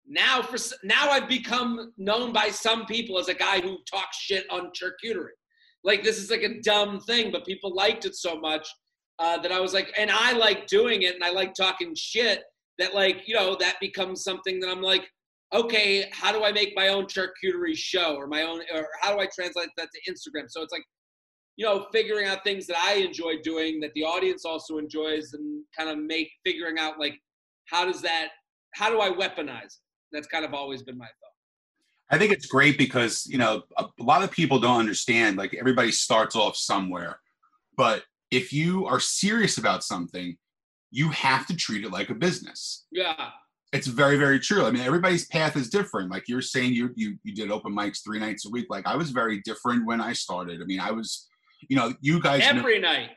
now 0.07 0.41
for 0.41 0.57
now 0.83 1.09
i've 1.09 1.27
become 1.27 1.91
known 1.97 2.31
by 2.31 2.49
some 2.49 2.85
people 2.85 3.19
as 3.19 3.27
a 3.27 3.33
guy 3.33 3.59
who 3.59 3.77
talks 3.89 4.17
shit 4.17 4.45
on 4.49 4.71
charcuterie 4.71 5.27
like 5.83 6.03
this 6.03 6.17
is 6.17 6.31
like 6.31 6.43
a 6.43 6.61
dumb 6.61 6.99
thing 7.01 7.31
but 7.31 7.45
people 7.45 7.73
liked 7.73 8.05
it 8.05 8.15
so 8.15 8.39
much 8.39 8.67
uh, 9.19 9.37
that 9.37 9.51
i 9.51 9.59
was 9.59 9.73
like 9.73 9.93
and 9.97 10.11
i 10.11 10.31
like 10.31 10.67
doing 10.67 11.01
it 11.03 11.15
and 11.15 11.23
i 11.23 11.29
like 11.29 11.53
talking 11.53 11.93
shit 11.95 12.43
that 12.77 12.93
like 12.93 13.27
you 13.27 13.33
know 13.33 13.55
that 13.59 13.75
becomes 13.81 14.23
something 14.23 14.59
that 14.59 14.69
i'm 14.69 14.81
like 14.81 15.07
okay, 15.53 16.09
how 16.11 16.31
do 16.31 16.43
I 16.43 16.51
make 16.51 16.73
my 16.75 16.89
own 16.89 17.05
charcuterie 17.05 17.75
show 17.75 18.15
or 18.15 18.27
my 18.27 18.43
own, 18.43 18.61
or 18.73 18.87
how 19.01 19.13
do 19.13 19.19
I 19.19 19.27
translate 19.33 19.69
that 19.77 19.89
to 19.93 20.11
Instagram? 20.11 20.49
So 20.49 20.61
it's 20.61 20.73
like, 20.73 20.83
you 21.57 21.65
know, 21.65 21.87
figuring 21.91 22.27
out 22.27 22.43
things 22.43 22.67
that 22.67 22.77
I 22.77 22.93
enjoy 22.95 23.41
doing 23.43 23.79
that 23.81 23.91
the 23.95 24.03
audience 24.03 24.45
also 24.45 24.77
enjoys 24.77 25.33
and 25.33 25.63
kind 25.77 25.89
of 25.89 25.97
make, 25.97 26.31
figuring 26.45 26.77
out 26.79 26.99
like, 26.99 27.19
how 27.65 27.83
does 27.83 28.01
that, 28.03 28.29
how 28.75 28.89
do 28.89 29.01
I 29.01 29.09
weaponize 29.09 29.65
it? 29.65 29.71
That's 30.11 30.27
kind 30.27 30.45
of 30.45 30.53
always 30.53 30.83
been 30.83 30.97
my 30.97 31.05
thought. 31.05 31.13
I 32.09 32.17
think 32.17 32.31
it's 32.31 32.45
great 32.45 32.77
because, 32.77 33.25
you 33.25 33.37
know, 33.37 33.63
a, 33.77 33.85
a 33.99 34.03
lot 34.03 34.23
of 34.23 34.31
people 34.31 34.59
don't 34.59 34.79
understand, 34.79 35.37
like 35.37 35.53
everybody 35.53 35.91
starts 35.91 36.35
off 36.35 36.55
somewhere, 36.55 37.19
but 37.75 38.03
if 38.31 38.53
you 38.53 38.85
are 38.85 38.99
serious 38.99 39.57
about 39.57 39.83
something, 39.83 40.37
you 40.91 41.09
have 41.09 41.45
to 41.47 41.55
treat 41.55 41.83
it 41.83 41.91
like 41.91 42.09
a 42.09 42.15
business. 42.15 42.85
Yeah. 42.91 43.31
It's 43.73 43.87
very, 43.87 44.15
very 44.15 44.39
true. 44.39 44.63
I 44.65 44.71
mean, 44.71 44.83
everybody's 44.83 45.27
path 45.27 45.57
is 45.57 45.69
different. 45.69 46.09
Like 46.09 46.29
you're 46.29 46.41
saying, 46.41 46.71
you 46.71 46.91
you 46.95 47.17
you 47.23 47.35
did 47.35 47.51
open 47.51 47.75
mics 47.75 48.01
three 48.01 48.19
nights 48.19 48.45
a 48.45 48.49
week. 48.49 48.67
Like 48.69 48.87
I 48.87 48.95
was 48.95 49.09
very 49.11 49.41
different 49.41 49.85
when 49.85 49.99
I 49.99 50.13
started. 50.13 50.61
I 50.61 50.65
mean, 50.65 50.79
I 50.79 50.91
was, 50.91 51.27
you 51.69 51.75
know, 51.75 51.93
you 52.01 52.21
guys 52.21 52.41
know- 52.41 52.59
Every 52.59 52.79
night. 52.79 53.11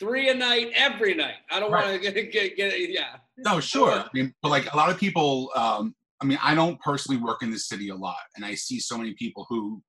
Three 0.00 0.30
a 0.30 0.34
night, 0.34 0.72
every 0.74 1.14
night. 1.14 1.34
I 1.50 1.60
don't 1.60 1.70
Right. 1.70 1.90
want 1.90 2.02
to 2.02 2.10
get, 2.12 2.32
get, 2.32 2.56
get, 2.56 2.90
yeah. 2.90 3.16
No, 3.38 3.60
sure. 3.60 3.92
I 3.92 4.08
mean, 4.12 4.34
but 4.42 4.48
like 4.48 4.72
a 4.72 4.76
lot 4.76 4.90
of 4.90 4.98
people, 4.98 5.50
um, 5.54 5.94
I 6.20 6.24
mean, 6.24 6.38
I 6.42 6.54
don't 6.56 6.80
personally 6.80 7.20
work 7.20 7.42
in 7.42 7.50
the 7.52 7.58
city 7.58 7.90
a 7.90 7.94
lot, 7.94 8.16
and 8.34 8.44
I 8.44 8.54
see 8.54 8.80
so 8.80 8.96
many 8.98 9.14
people 9.14 9.46
who, 9.48 9.80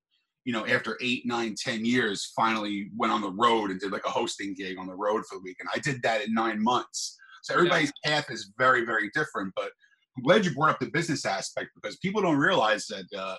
you 0.44 0.52
know, 0.52 0.66
after 0.66 0.96
eight, 1.00 1.26
nine, 1.26 1.54
ten 1.58 1.84
years, 1.84 2.32
finally 2.36 2.90
went 2.96 3.12
on 3.12 3.22
the 3.22 3.32
road 3.32 3.70
and 3.72 3.80
did 3.80 3.90
like 3.92 4.04
a 4.06 4.10
hosting 4.10 4.54
gig 4.54 4.78
on 4.78 4.86
the 4.86 4.94
road 4.94 5.24
for 5.26 5.36
the 5.36 5.40
weekend. 5.42 5.68
I 5.74 5.78
did 5.78 6.00
that 6.02 6.22
in 6.26 6.32
nine 6.34 6.62
months. 6.62 7.16
So 7.42 7.54
everybody's 7.54 7.92
path 8.04 8.30
is 8.30 8.52
very, 8.56 8.84
very 8.84 9.10
different. 9.14 9.52
But 9.56 9.70
I'm 10.16 10.22
glad 10.22 10.44
you 10.44 10.54
brought 10.54 10.70
up 10.70 10.80
the 10.80 10.90
business 10.90 11.24
aspect 11.24 11.70
because 11.74 11.96
people 11.96 12.22
don't 12.22 12.36
realize 12.36 12.86
that 12.86 13.06
uh, 13.18 13.36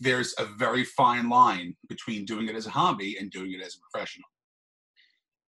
there's 0.00 0.34
a 0.38 0.44
very 0.44 0.84
fine 0.84 1.28
line 1.28 1.76
between 1.88 2.24
doing 2.24 2.48
it 2.48 2.54
as 2.54 2.66
a 2.66 2.70
hobby 2.70 3.16
and 3.18 3.30
doing 3.30 3.52
it 3.52 3.62
as 3.64 3.76
a 3.76 3.80
professional. 3.90 4.28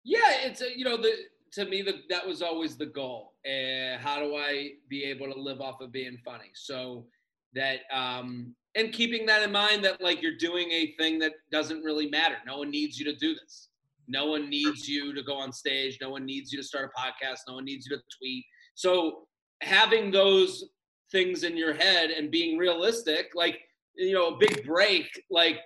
Yeah, 0.04 0.32
it's 0.44 0.60
a, 0.60 0.76
you 0.76 0.84
know 0.84 0.96
the 0.96 1.12
to 1.52 1.66
me 1.66 1.82
the, 1.82 2.00
that 2.08 2.26
was 2.26 2.42
always 2.42 2.76
the 2.76 2.86
goal. 2.86 3.34
Uh, 3.46 3.98
how 3.98 4.18
do 4.20 4.36
I 4.36 4.70
be 4.88 5.04
able 5.04 5.32
to 5.32 5.38
live 5.38 5.60
off 5.60 5.80
of 5.80 5.92
being 5.92 6.18
funny? 6.24 6.50
So 6.54 7.06
that 7.54 7.80
um, 7.92 8.54
and 8.74 8.92
keeping 8.92 9.26
that 9.26 9.42
in 9.42 9.52
mind 9.52 9.84
that 9.84 10.00
like 10.00 10.22
you're 10.22 10.36
doing 10.38 10.70
a 10.70 10.94
thing 10.98 11.18
that 11.20 11.32
doesn't 11.50 11.82
really 11.82 12.08
matter. 12.08 12.36
No 12.46 12.58
one 12.58 12.70
needs 12.70 12.98
you 12.98 13.04
to 13.04 13.16
do 13.16 13.34
this. 13.34 13.68
No 14.08 14.26
one 14.26 14.50
needs 14.50 14.88
you 14.88 15.14
to 15.14 15.22
go 15.22 15.36
on 15.36 15.52
stage. 15.52 15.98
No 16.00 16.10
one 16.10 16.26
needs 16.26 16.52
you 16.52 16.58
to 16.58 16.64
start 16.64 16.90
a 16.90 17.00
podcast. 17.00 17.40
No 17.46 17.54
one 17.54 17.64
needs 17.64 17.86
you 17.86 17.96
to 17.96 18.02
tweet. 18.18 18.44
So 18.74 19.28
having 19.60 20.10
those 20.10 20.64
things 21.12 21.44
in 21.44 21.56
your 21.56 21.74
head 21.74 22.10
and 22.10 22.30
being 22.30 22.58
realistic. 22.58 23.30
Like 23.34 23.60
you 23.96 24.12
know, 24.12 24.28
a 24.28 24.38
big 24.38 24.64
break. 24.64 25.06
Like 25.30 25.60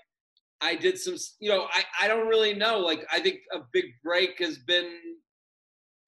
I 0.60 0.74
did 0.74 0.98
some. 0.98 1.16
You 1.40 1.50
know, 1.50 1.66
I 1.72 1.84
I 2.02 2.08
don't 2.08 2.28
really 2.28 2.54
know. 2.54 2.78
Like 2.78 3.06
I 3.10 3.20
think 3.20 3.40
a 3.52 3.60
big 3.72 3.86
break 4.02 4.38
has 4.40 4.58
been. 4.58 4.98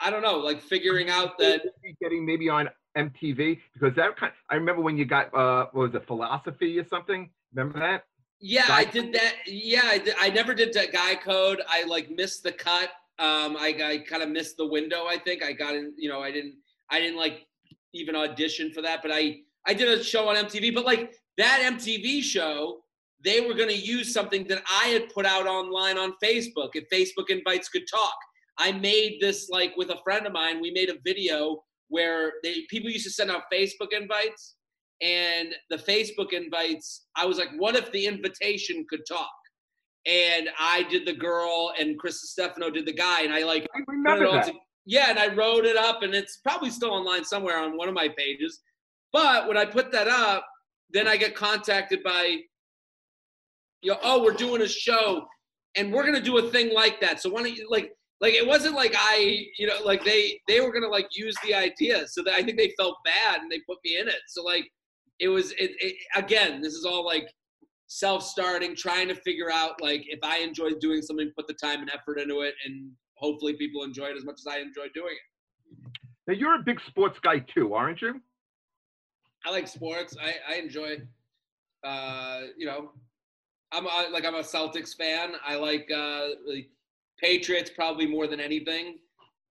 I 0.01 0.11
don't 0.11 0.23
know, 0.23 0.39
like 0.39 0.63
figuring 0.63 1.11
out 1.11 1.39
that 1.39 1.63
getting 2.01 2.25
maybe 2.25 2.49
on 2.49 2.69
MTV 2.97 3.59
because 3.75 3.95
that 3.97 4.17
kind. 4.17 4.33
I 4.49 4.55
remember 4.55 4.81
when 4.83 4.97
you 4.97 5.05
got 5.05 5.35
uh, 5.35 5.67
what 5.73 5.93
was 5.93 5.95
it, 5.95 6.07
philosophy 6.07 6.79
or 6.79 6.85
something? 6.85 7.31
Remember 7.53 7.81
that? 7.81 8.05
Yeah, 8.41 8.67
I 8.69 8.85
did 8.85 9.13
that. 9.15 9.35
Yeah, 9.47 9.83
I, 9.85 9.99
did, 9.99 10.15
I 10.19 10.31
never 10.31 10.55
did 10.55 10.73
that 10.75 10.93
guy 10.93 11.17
code. 11.17 11.61
I 11.69 11.85
like 11.85 12.11
missed 12.11 12.45
the 12.45 12.53
cut. 12.53 12.91
Um, 13.19 13.57
I, 13.59 13.75
I 13.85 14.05
kind 14.09 14.23
of 14.23 14.29
missed 14.29 14.57
the 14.57 14.67
window. 14.67 15.07
I 15.09 15.19
think 15.19 15.43
I 15.43 15.53
got 15.53 15.75
in. 15.75 15.93
You 15.97 16.09
know, 16.09 16.23
I 16.23 16.31
didn't. 16.31 16.55
I 16.91 17.01
didn't 17.01 17.19
like 17.19 17.47
even 17.93 18.15
audition 18.15 18.73
for 18.73 18.83
that, 18.83 19.03
but 19.03 19.11
I 19.13 19.41
I 19.67 19.75
did 19.75 19.89
a 19.89 20.03
show 20.03 20.29
on 20.29 20.37
MTV. 20.37 20.75
But 20.75 20.85
like 20.85 21.15
that 21.39 21.63
MTV 21.75 22.23
show, 22.23 22.81
they 23.25 23.41
were 23.41 23.55
going 23.55 23.69
to 23.69 23.77
use 23.77 24.13
something 24.13 24.47
that 24.49 24.63
I 24.71 24.89
had 24.89 25.09
put 25.09 25.27
out 25.27 25.47
online 25.47 25.99
on 25.99 26.13
Facebook. 26.23 26.71
If 26.75 26.89
Facebook 26.93 27.31
invites 27.31 27.69
could 27.69 27.85
talk, 27.91 28.15
I 28.59 28.73
made 28.73 29.19
this 29.21 29.49
like 29.49 29.73
with 29.77 29.91
a 29.91 29.99
friend 30.05 30.27
of 30.27 30.33
mine. 30.33 30.61
We 30.61 30.71
made 30.71 30.91
a 30.91 30.99
video 31.05 31.63
where 31.89 32.33
they 32.43 32.67
people 32.69 32.91
used 32.91 33.07
to 33.07 33.11
send 33.11 33.31
out 33.31 33.43
Facebook 33.53 33.93
invites 33.93 34.57
and 35.01 35.55
the 35.71 35.77
Facebook 35.77 36.33
invites, 36.33 37.07
I 37.17 37.25
was 37.27 37.39
like, 37.39 37.51
what 37.57 37.77
if 37.77 37.91
the 37.93 38.07
invitation 38.07 38.85
could 38.89 39.03
talk? 39.09 39.31
And 40.07 40.49
I 40.59 40.85
did 40.85 41.07
the 41.07 41.13
girl, 41.13 41.73
and 41.79 41.99
Chris 41.99 42.21
Stefano 42.31 42.71
did 42.71 42.87
the 42.87 42.93
guy, 42.93 43.23
and 43.23 43.33
I 43.33 43.45
like 43.45 43.67
I 43.75 43.81
remember 43.87 44.31
that. 44.33 44.47
To, 44.47 44.55
yeah, 44.87 45.11
and 45.11 45.19
I 45.19 45.35
wrote 45.35 45.65
it 45.65 45.77
up, 45.77 46.03
and 46.03 46.15
it's 46.15 46.39
probably 46.39 46.71
still 46.71 46.91
online 46.91 47.25
somewhere 47.25 47.59
on 47.59 47.77
one 47.77 47.89
of 47.89 47.95
my 47.95 48.09
pages. 48.17 48.61
But 49.13 49.47
when 49.49 49.57
I 49.57 49.65
put 49.65 49.93
that 49.93 50.09
up, 50.09 50.47
then 50.91 51.07
I 51.07 51.17
get 51.17 51.35
contacted 51.35 52.03
by, 52.03 52.39
you 53.83 53.93
know, 53.93 53.99
oh, 54.03 54.23
we're 54.23 54.33
doing 54.33 54.63
a 54.63 54.69
show, 54.69 55.27
and 55.77 55.93
we're 55.93 56.05
gonna 56.05 56.21
do 56.21 56.39
a 56.39 56.51
thing 56.51 56.73
like 56.75 57.01
that. 57.01 57.21
So 57.21 57.31
why 57.31 57.43
don't 57.43 57.57
you 57.57 57.67
like? 57.71 57.93
Like 58.21 58.35
it 58.35 58.45
wasn't 58.45 58.75
like 58.75 58.95
I, 58.97 59.47
you 59.59 59.69
know, 59.69 59.77
like 59.85 60.05
they 60.05 60.41
they 60.49 60.61
were 60.61 60.73
gonna 60.73 60.89
like 60.89 61.07
use 61.13 61.37
the 61.45 61.55
idea. 61.55 62.07
So 62.09 62.23
that 62.25 62.35
I 62.35 62.43
think 62.43 62.59
they 62.59 62.73
felt 62.77 62.97
bad 63.05 63.41
and 63.41 63.51
they 63.51 63.61
put 63.69 63.79
me 63.85 63.99
in 63.99 64.09
it. 64.09 64.17
So 64.27 64.43
like 64.43 64.69
it 65.21 65.29
was 65.29 65.53
it, 65.53 65.73
it, 65.81 65.97
again 66.15 66.61
this 66.61 66.75
is 66.75 66.85
all 66.85 67.05
like 67.05 67.29
self-starting 67.87 68.77
trying 68.77 69.09
to 69.09 69.15
figure 69.15 69.51
out 69.51 69.81
like 69.81 70.05
if 70.09 70.19
i 70.23 70.39
enjoy 70.39 70.71
doing 70.81 71.03
something 71.03 71.31
put 71.37 71.47
the 71.47 71.55
time 71.55 71.81
and 71.81 71.91
effort 71.91 72.21
into 72.21 72.41
it 72.41 72.55
and 72.65 72.91
hopefully 73.17 73.55
people 73.55 73.83
enjoy 73.83 74.05
it 74.05 74.17
as 74.17 74.25
much 74.25 74.37
as 74.39 74.47
i 74.47 74.59
enjoy 74.59 74.87
doing 74.95 75.15
it 75.15 76.01
now 76.27 76.35
you're 76.35 76.55
a 76.55 76.63
big 76.63 76.79
sports 76.89 77.19
guy 77.23 77.39
too 77.55 77.75
aren't 77.75 78.01
you 78.03 78.21
i 79.47 79.51
like 79.51 79.69
sports 79.69 80.17
i, 80.23 80.35
I 80.55 80.59
enjoy 80.59 80.97
uh 81.85 82.41
you 82.57 82.67
know 82.67 82.91
i'm 83.73 83.87
a, 83.87 84.07
like 84.13 84.25
i'm 84.25 84.35
a 84.35 84.41
celtics 84.41 84.97
fan 84.97 85.33
i 85.47 85.57
like 85.57 85.89
uh 85.95 86.29
the 86.47 86.67
patriots 87.21 87.71
probably 87.75 88.07
more 88.07 88.27
than 88.27 88.41
anything 88.41 88.99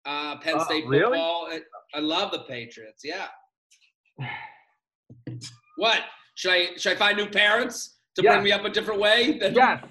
uh 0.06 0.38
penn 0.38 0.60
state 0.62 0.86
uh, 0.86 0.90
really? 0.90 1.04
football 1.04 1.48
I, 1.52 1.62
I 1.94 2.00
love 2.00 2.32
the 2.32 2.40
patriots 2.40 3.04
yeah 3.04 3.28
What? 5.78 6.02
Should 6.36 6.52
I 6.52 6.68
should 6.76 6.94
I 6.94 6.96
find 6.96 7.18
new 7.18 7.28
parents 7.28 7.98
to 8.16 8.24
yes. 8.24 8.34
bring 8.34 8.44
me 8.44 8.52
up 8.52 8.66
a 8.66 8.70
different 8.70 9.00
way? 9.00 9.40
yes. 9.42 9.84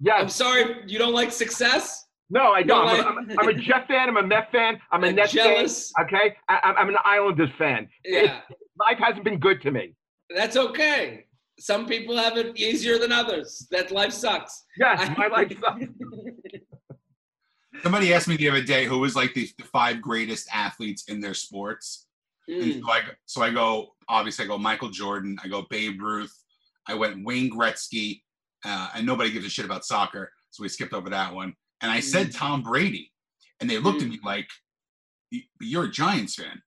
Yes. 0.00 0.20
I'm 0.20 0.28
sorry, 0.28 0.82
you 0.86 0.98
don't 0.98 1.12
like 1.12 1.30
success? 1.30 2.06
No, 2.28 2.52
I 2.52 2.62
don't. 2.62 2.86
don't 2.86 3.06
I'm, 3.06 3.16
like... 3.16 3.38
I'm, 3.38 3.48
I'm, 3.48 3.48
a 3.48 3.54
Jet 3.60 3.86
fan. 3.88 4.08
I'm 4.08 4.16
a 4.16 4.26
Met 4.26 4.50
fan. 4.50 4.80
I'm 4.90 5.04
a 5.04 5.08
I'm 5.08 5.14
Nets 5.14 5.32
jealous. 5.32 5.92
fan. 5.96 6.06
Okay, 6.06 6.36
I, 6.48 6.74
am 6.78 6.88
an 6.88 6.96
Islanders 7.04 7.50
fan. 7.56 7.88
Yeah. 8.04 8.40
Life 8.78 8.98
hasn't 8.98 9.24
been 9.24 9.38
good 9.38 9.60
to 9.62 9.70
me. 9.70 9.94
That's 10.34 10.56
okay. 10.56 11.26
Some 11.58 11.86
people 11.86 12.16
have 12.16 12.36
it 12.36 12.58
easier 12.58 12.98
than 12.98 13.12
others. 13.12 13.66
That 13.70 13.90
life 13.90 14.12
sucks. 14.12 14.64
Yes, 14.78 15.10
my 15.16 15.26
life 15.26 15.52
sucks. 15.60 15.84
Somebody 17.82 18.12
asked 18.12 18.28
me 18.28 18.36
the 18.36 18.48
other 18.48 18.62
day 18.62 18.84
who 18.84 18.98
was 18.98 19.16
like 19.16 19.34
the, 19.34 19.48
the 19.58 19.64
five 19.64 20.00
greatest 20.00 20.48
athletes 20.52 21.04
in 21.08 21.20
their 21.20 21.34
sports. 21.34 22.06
Mm. 22.50 22.80
so 22.80 22.90
I 22.90 23.00
so 23.24 23.42
I 23.42 23.50
go 23.52 23.94
obviously 24.08 24.44
I 24.44 24.48
go 24.48 24.58
Michael 24.58 24.90
Jordan, 24.90 25.38
I 25.44 25.48
go 25.48 25.64
Babe 25.70 26.02
Ruth, 26.02 26.36
I 26.88 26.94
went 26.94 27.24
Wayne 27.24 27.50
Gretzky, 27.50 28.20
uh, 28.64 28.88
and 28.94 29.06
nobody 29.06 29.30
gives 29.30 29.46
a 29.46 29.50
shit 29.50 29.64
about 29.64 29.84
soccer, 29.84 30.32
so 30.50 30.62
we 30.62 30.68
skipped 30.68 30.92
over 30.92 31.08
that 31.10 31.32
one. 31.32 31.54
And 31.82 31.90
I 31.90 31.98
mm. 31.98 32.02
said 32.02 32.32
Tom 32.32 32.62
Brady, 32.62 33.12
and 33.60 33.70
they 33.70 33.78
looked 33.78 34.00
mm. 34.00 34.06
at 34.06 34.08
me 34.10 34.20
like, 34.24 34.48
"You're 35.60 35.84
a 35.84 35.90
Giants 35.90 36.34
fan." 36.34 36.60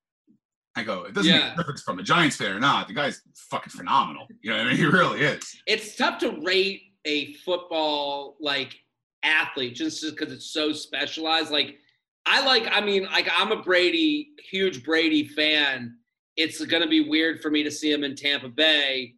I 0.75 0.83
go, 0.83 1.03
it 1.03 1.13
doesn't 1.13 1.31
yeah. 1.31 1.39
make 1.39 1.53
a 1.53 1.57
difference 1.57 1.81
from 1.81 1.99
a 1.99 2.03
Giants 2.03 2.35
fan 2.35 2.51
or 2.51 2.59
not. 2.59 2.87
The 2.87 2.93
guy's 2.93 3.21
fucking 3.49 3.71
phenomenal. 3.71 4.27
You 4.41 4.51
know 4.51 4.57
what 4.57 4.67
I 4.67 4.69
mean? 4.69 4.77
He 4.77 4.85
really 4.85 5.21
is. 5.21 5.55
It's 5.67 5.95
tough 5.95 6.19
to 6.19 6.37
rate 6.43 6.81
a 7.05 7.33
football 7.33 8.35
like 8.41 8.75
athlete 9.23 9.75
just 9.75 10.03
because 10.03 10.33
it's 10.33 10.51
so 10.51 10.73
specialized. 10.73 11.51
Like 11.51 11.77
I 12.25 12.45
like, 12.45 12.67
I 12.71 12.81
mean, 12.81 13.05
like 13.05 13.29
I'm 13.37 13.51
a 13.51 13.61
Brady, 13.61 14.29
huge 14.49 14.83
Brady 14.83 15.27
fan. 15.27 15.95
It's 16.35 16.63
going 16.65 16.83
to 16.83 16.89
be 16.89 17.07
weird 17.07 17.41
for 17.41 17.49
me 17.49 17.63
to 17.63 17.71
see 17.71 17.91
him 17.91 18.03
in 18.03 18.15
Tampa 18.15 18.49
Bay, 18.49 19.13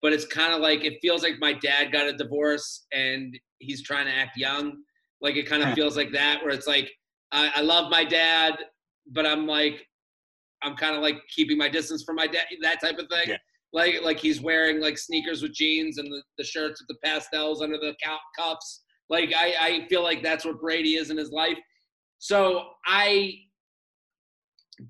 but 0.00 0.12
it's 0.12 0.24
kind 0.24 0.54
of 0.54 0.60
like 0.60 0.84
it 0.84 0.98
feels 1.02 1.22
like 1.22 1.34
my 1.40 1.52
dad 1.52 1.92
got 1.92 2.06
a 2.06 2.12
divorce 2.12 2.86
and 2.92 3.38
he's 3.58 3.82
trying 3.82 4.06
to 4.06 4.12
act 4.12 4.36
young. 4.36 4.78
Like 5.20 5.36
it 5.36 5.46
kind 5.46 5.62
of 5.62 5.74
feels 5.74 5.96
like 5.96 6.12
that, 6.12 6.42
where 6.42 6.54
it's 6.54 6.66
like 6.66 6.90
I, 7.32 7.52
I 7.56 7.60
love 7.60 7.90
my 7.90 8.04
dad, 8.04 8.56
but 9.12 9.26
I'm 9.26 9.46
like 9.46 9.86
I'm 10.62 10.76
kind 10.76 10.94
of 10.94 11.02
like 11.02 11.16
keeping 11.34 11.58
my 11.58 11.68
distance 11.68 12.02
from 12.02 12.16
my 12.16 12.26
dad, 12.26 12.44
that 12.62 12.80
type 12.80 12.98
of 12.98 13.08
thing. 13.08 13.28
Yeah. 13.28 13.36
Like 13.72 14.02
like 14.02 14.18
he's 14.18 14.40
wearing 14.40 14.80
like 14.80 14.98
sneakers 14.98 15.42
with 15.42 15.54
jeans 15.54 15.98
and 15.98 16.12
the, 16.12 16.22
the 16.38 16.44
shirts 16.44 16.80
with 16.80 16.88
the 16.88 17.06
pastels 17.06 17.62
under 17.62 17.78
the 17.78 17.94
cuffs. 18.36 18.82
Like 19.08 19.32
I, 19.36 19.54
I 19.60 19.86
feel 19.88 20.02
like 20.02 20.22
that's 20.22 20.44
what 20.44 20.60
Brady 20.60 20.94
is 20.94 21.10
in 21.10 21.16
his 21.16 21.30
life. 21.30 21.58
So 22.18 22.68
I, 22.86 23.34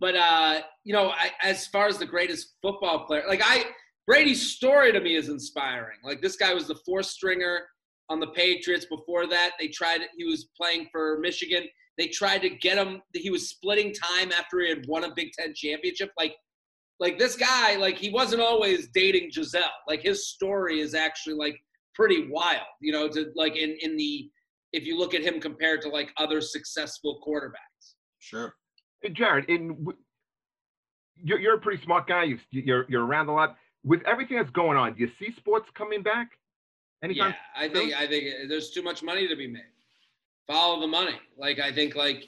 but 0.01 0.15
uh, 0.15 0.61
you 0.85 0.93
know, 0.93 1.11
I, 1.11 1.31
as 1.43 1.67
far 1.67 1.87
as 1.87 1.99
the 1.99 2.07
greatest 2.07 2.55
football 2.61 3.07
player, 3.07 3.25
like 3.27 3.41
I, 3.43 3.65
Brady's 4.07 4.55
story 4.55 4.93
to 4.93 5.01
me 5.01 5.17
is 5.17 5.29
inspiring. 5.29 5.99
Like 6.05 6.21
this 6.21 6.37
guy 6.37 6.53
was 6.53 6.69
the 6.69 6.79
fourth 6.85 7.07
stringer 7.07 7.61
on 8.11 8.21
the 8.21 8.27
Patriots. 8.29 8.85
Before 8.85 9.27
that, 9.29 9.53
they 9.59 9.69
tried. 9.69 10.01
He 10.17 10.25
was 10.25 10.49
playing 10.57 10.89
for 10.93 11.19
Michigan. 11.21 11.65
They 11.99 12.09
tried 12.09 12.43
to 12.43 12.51
get 12.51 12.79
him. 12.79 13.03
He 13.15 13.31
was 13.31 13.51
splitting 13.51 13.93
time 13.93 14.33
after 14.33 14.61
he 14.61 14.69
had 14.69 14.87
won 14.87 15.05
a 15.05 15.15
Big 15.15 15.33
Ten 15.33 15.53
championship. 15.55 16.11
Like, 16.19 16.35
like 17.01 17.19
this 17.19 17.37
guy, 17.37 17.77
like 17.77 17.99
he 17.99 18.11
wasn't 18.11 18.43
always 18.43 18.89
dating 18.95 19.31
Gisele. 19.31 19.63
Like 19.89 20.03
his 20.03 20.29
story 20.29 20.81
is 20.81 20.95
actually 20.95 21.35
like 21.35 21.59
pretty 21.95 22.29
wild. 22.31 22.67
You 22.81 22.93
know, 22.93 23.09
to 23.09 23.27
like 23.37 23.57
in 23.57 23.77
in 23.83 23.97
the 23.97 24.31
if 24.73 24.85
you 24.85 24.99
look 24.99 25.15
at 25.15 25.23
him 25.23 25.41
compared 25.41 25.83
to 25.83 25.89
like 25.89 26.13
other 26.17 26.41
successful 26.41 27.21
quarterbacks. 27.27 27.95
Sure. 28.19 28.55
Jared, 29.13 29.47
in 29.49 29.85
you're, 31.23 31.39
you're 31.39 31.57
a 31.57 31.61
pretty 31.61 31.83
smart 31.85 32.07
guy. 32.07 32.25
You, 32.25 32.39
you're 32.51 32.87
you're 32.89 33.05
around 33.05 33.29
a 33.29 33.33
lot. 33.33 33.57
With 33.85 34.03
everything 34.07 34.37
that's 34.37 34.51
going 34.51 34.77
on, 34.77 34.95
do 34.95 35.01
you 35.01 35.11
see 35.19 35.35
sports 35.37 35.69
coming 35.75 36.03
back? 36.03 36.29
Anytime 37.03 37.31
yeah, 37.31 37.65
I 37.65 37.69
think 37.69 37.95
I 37.95 38.07
think 38.07 38.27
uh, 38.27 38.49
there's 38.49 38.71
too 38.71 38.83
much 38.83 39.03
money 39.03 39.27
to 39.27 39.35
be 39.35 39.49
made. 39.49 39.63
Follow 40.47 40.81
the 40.81 40.87
money. 40.87 41.17
Like 41.39 41.59
I 41.61 41.73
think 41.73 41.95
like 41.95 42.25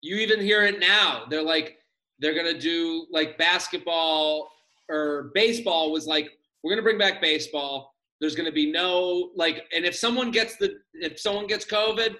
you 0.00 0.16
even 0.16 0.40
hear 0.40 0.64
it 0.64 0.78
now. 0.80 1.24
They're 1.28 1.42
like 1.42 1.78
they're 2.18 2.34
gonna 2.34 2.58
do 2.58 3.06
like 3.10 3.38
basketball 3.38 4.50
or 4.88 5.30
baseball 5.34 5.92
was 5.92 6.06
like 6.06 6.30
we're 6.62 6.72
gonna 6.72 6.82
bring 6.82 6.98
back 6.98 7.20
baseball 7.20 7.94
there's 8.20 8.34
to 8.34 8.52
be 8.52 8.70
no 8.70 9.30
like, 9.36 9.64
and 9.74 9.84
if 9.84 9.94
someone 9.94 10.30
gets 10.30 10.56
the 10.56 10.76
if 10.94 11.20
someone 11.20 11.46
gets 11.46 11.64
COVID, 11.64 12.16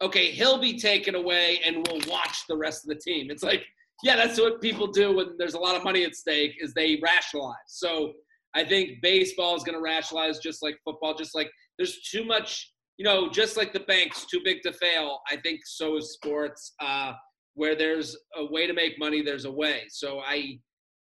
okay, 0.00 0.30
he'll 0.30 0.58
be 0.58 0.78
taken 0.78 1.14
away, 1.14 1.60
and 1.64 1.86
we'll 1.86 2.00
watch 2.08 2.46
the 2.48 2.56
rest 2.56 2.84
of 2.84 2.88
the 2.88 3.00
team. 3.00 3.30
It's 3.30 3.42
like, 3.42 3.64
yeah, 4.02 4.16
that's 4.16 4.40
what 4.40 4.60
people 4.60 4.86
do 4.86 5.16
when 5.16 5.36
there's 5.38 5.54
a 5.54 5.58
lot 5.58 5.76
of 5.76 5.84
money 5.84 6.04
at 6.04 6.16
stake. 6.16 6.56
Is 6.60 6.72
they 6.72 6.98
rationalize. 7.02 7.56
So 7.66 8.14
I 8.54 8.64
think 8.64 9.02
baseball 9.02 9.54
is 9.54 9.62
going 9.64 9.76
to 9.76 9.82
rationalize 9.82 10.38
just 10.38 10.62
like 10.62 10.78
football. 10.84 11.14
Just 11.14 11.34
like 11.34 11.50
there's 11.78 12.00
too 12.02 12.24
much, 12.24 12.72
you 13.02 13.08
know, 13.08 13.28
just 13.28 13.56
like 13.56 13.72
the 13.72 13.80
bank's 13.80 14.26
too 14.26 14.40
big 14.44 14.62
to 14.62 14.72
fail. 14.72 15.18
I 15.28 15.36
think 15.36 15.62
so 15.64 15.96
is 15.96 16.12
sports. 16.12 16.74
Uh, 16.78 17.14
where 17.54 17.74
there's 17.74 18.16
a 18.36 18.44
way 18.44 18.68
to 18.68 18.72
make 18.72 18.96
money, 18.96 19.22
there's 19.22 19.44
a 19.44 19.50
way. 19.50 19.82
So 19.88 20.20
I 20.20 20.60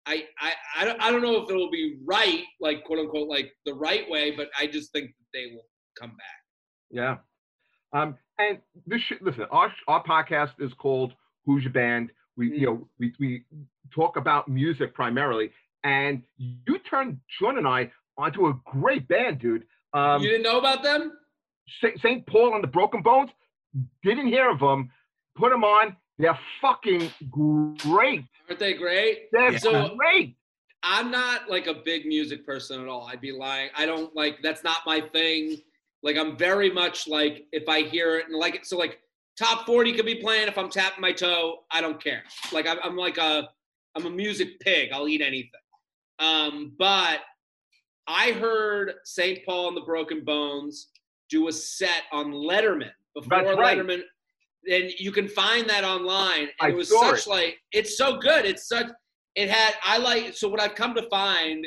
I, 0.06 0.25
I, 0.39 0.53
I, 0.77 0.86
don't, 0.86 1.01
I 1.01 1.12
don't 1.12 1.22
know 1.22 1.41
if 1.41 1.50
it'll 1.50 1.72
be 1.72 1.98
right, 2.06 2.44
like 2.62 2.84
quote 2.84 3.00
unquote, 3.00 3.29
like 3.29 3.51
the 3.65 3.74
right 3.74 4.10
way, 4.10 4.32
but 4.32 4.50
I 4.58 4.67
just 4.67 4.91
think 4.91 5.08
that 5.08 5.25
they 5.34 5.53
will 5.53 5.65
come 6.00 6.10
back. 6.10 6.39
Yeah. 6.91 7.17
Um, 7.94 8.17
and 8.38 8.60
this 8.86 9.01
should, 9.01 9.22
listen, 9.22 9.46
our, 9.51 9.74
our 9.88 10.03
podcast 10.03 10.51
is 10.60 10.74
called 10.74 11.13
Who's 11.46 11.63
Your 11.63 11.74
Band? 11.74 12.12
We, 12.36 12.51
mm. 12.51 12.60
you 12.60 12.65
know, 12.67 12.88
we, 13.00 13.13
we 13.20 13.44
talk 13.94 14.17
about 14.17 14.48
music 14.48 14.94
primarily, 14.94 15.51
and 15.84 16.22
you 16.38 16.79
turned 16.89 17.17
Sean 17.27 17.58
and 17.58 17.67
I 17.67 17.91
onto 18.17 18.48
a 18.48 18.53
great 18.65 19.08
band, 19.08 19.39
dude. 19.39 19.63
Um, 19.94 20.22
you 20.22 20.29
didn't 20.29 20.44
know 20.44 20.60
about 20.60 20.84
them? 20.84 21.13
St. 21.97 22.25
Paul 22.25 22.55
and 22.55 22.63
the 22.63 22.67
Broken 22.67 23.01
Bones. 23.01 23.29
Didn't 24.03 24.27
hear 24.27 24.50
of 24.50 24.59
them. 24.59 24.91
Put 25.36 25.51
them 25.51 25.63
on. 25.63 25.95
They're 26.17 26.39
fucking 26.62 27.12
great. 27.29 28.25
Aren't 28.50 28.59
they 28.59 28.74
great? 28.74 29.29
They're 29.31 29.59
so 29.59 29.95
great. 29.95 30.36
I'm 30.83 31.12
not 31.12 31.50
like 31.50 31.67
a 31.67 31.74
big 31.74 32.05
music 32.05 32.45
person 32.45 32.81
at 32.81 32.88
all. 32.88 33.07
I'd 33.07 33.21
be 33.21 33.31
lying. 33.31 33.69
I 33.75 33.86
don't 33.86 34.15
like 34.15 34.41
that's 34.41 34.63
not 34.63 34.77
my 34.86 35.01
thing. 35.01 35.57
Like 36.01 36.17
I'm 36.17 36.38
very 36.38 36.71
much 36.71 37.07
like 37.07 37.45
if 37.51 37.67
I 37.67 37.81
hear 37.81 38.17
it 38.17 38.27
and 38.27 38.36
like 38.36 38.55
it, 38.55 38.65
so 38.65 38.77
like 38.77 39.00
top 39.38 39.65
40 39.65 39.93
could 39.93 40.05
be 40.05 40.15
playing 40.15 40.47
if 40.47 40.57
I'm 40.57 40.69
tapping 40.69 41.01
my 41.01 41.12
toe, 41.12 41.59
I 41.71 41.81
don't 41.81 42.01
care. 42.01 42.24
Like 42.51 42.67
I'm, 42.67 42.77
I'm 42.83 42.95
like 42.95 43.17
a 43.17 43.50
I'm 43.95 44.05
a 44.05 44.09
music 44.09 44.59
pig. 44.59 44.91
I'll 44.93 45.07
eat 45.07 45.21
anything. 45.21 45.51
Um, 46.19 46.74
but 46.77 47.19
I 48.07 48.31
heard 48.31 48.93
St. 49.03 49.45
Paul 49.45 49.69
and 49.69 49.77
the 49.77 49.81
Broken 49.81 50.24
Bones 50.24 50.88
do 51.29 51.48
a 51.48 51.51
set 51.51 52.03
on 52.12 52.31
Letterman 52.31 52.91
before 53.15 53.43
That's 53.43 53.57
right. 53.57 53.77
Letterman. 53.77 54.01
And 54.69 54.91
you 55.00 55.12
can 55.12 55.27
find 55.27 55.69
that 55.69 55.84
online. 55.84 56.41
And 56.41 56.50
I 56.62 56.69
it 56.69 56.75
was 56.75 56.89
such 56.89 57.27
it. 57.27 57.29
like 57.29 57.57
it's 57.72 57.98
so 57.98 58.17
good. 58.17 58.46
It's 58.46 58.67
such 58.67 58.88
it 59.36 59.50
had 59.50 59.75
I 59.84 59.98
like 59.98 60.36
so 60.36 60.48
what 60.50 60.62
I've 60.62 60.75
come 60.75 60.93
to 60.96 61.03
find 61.10 61.65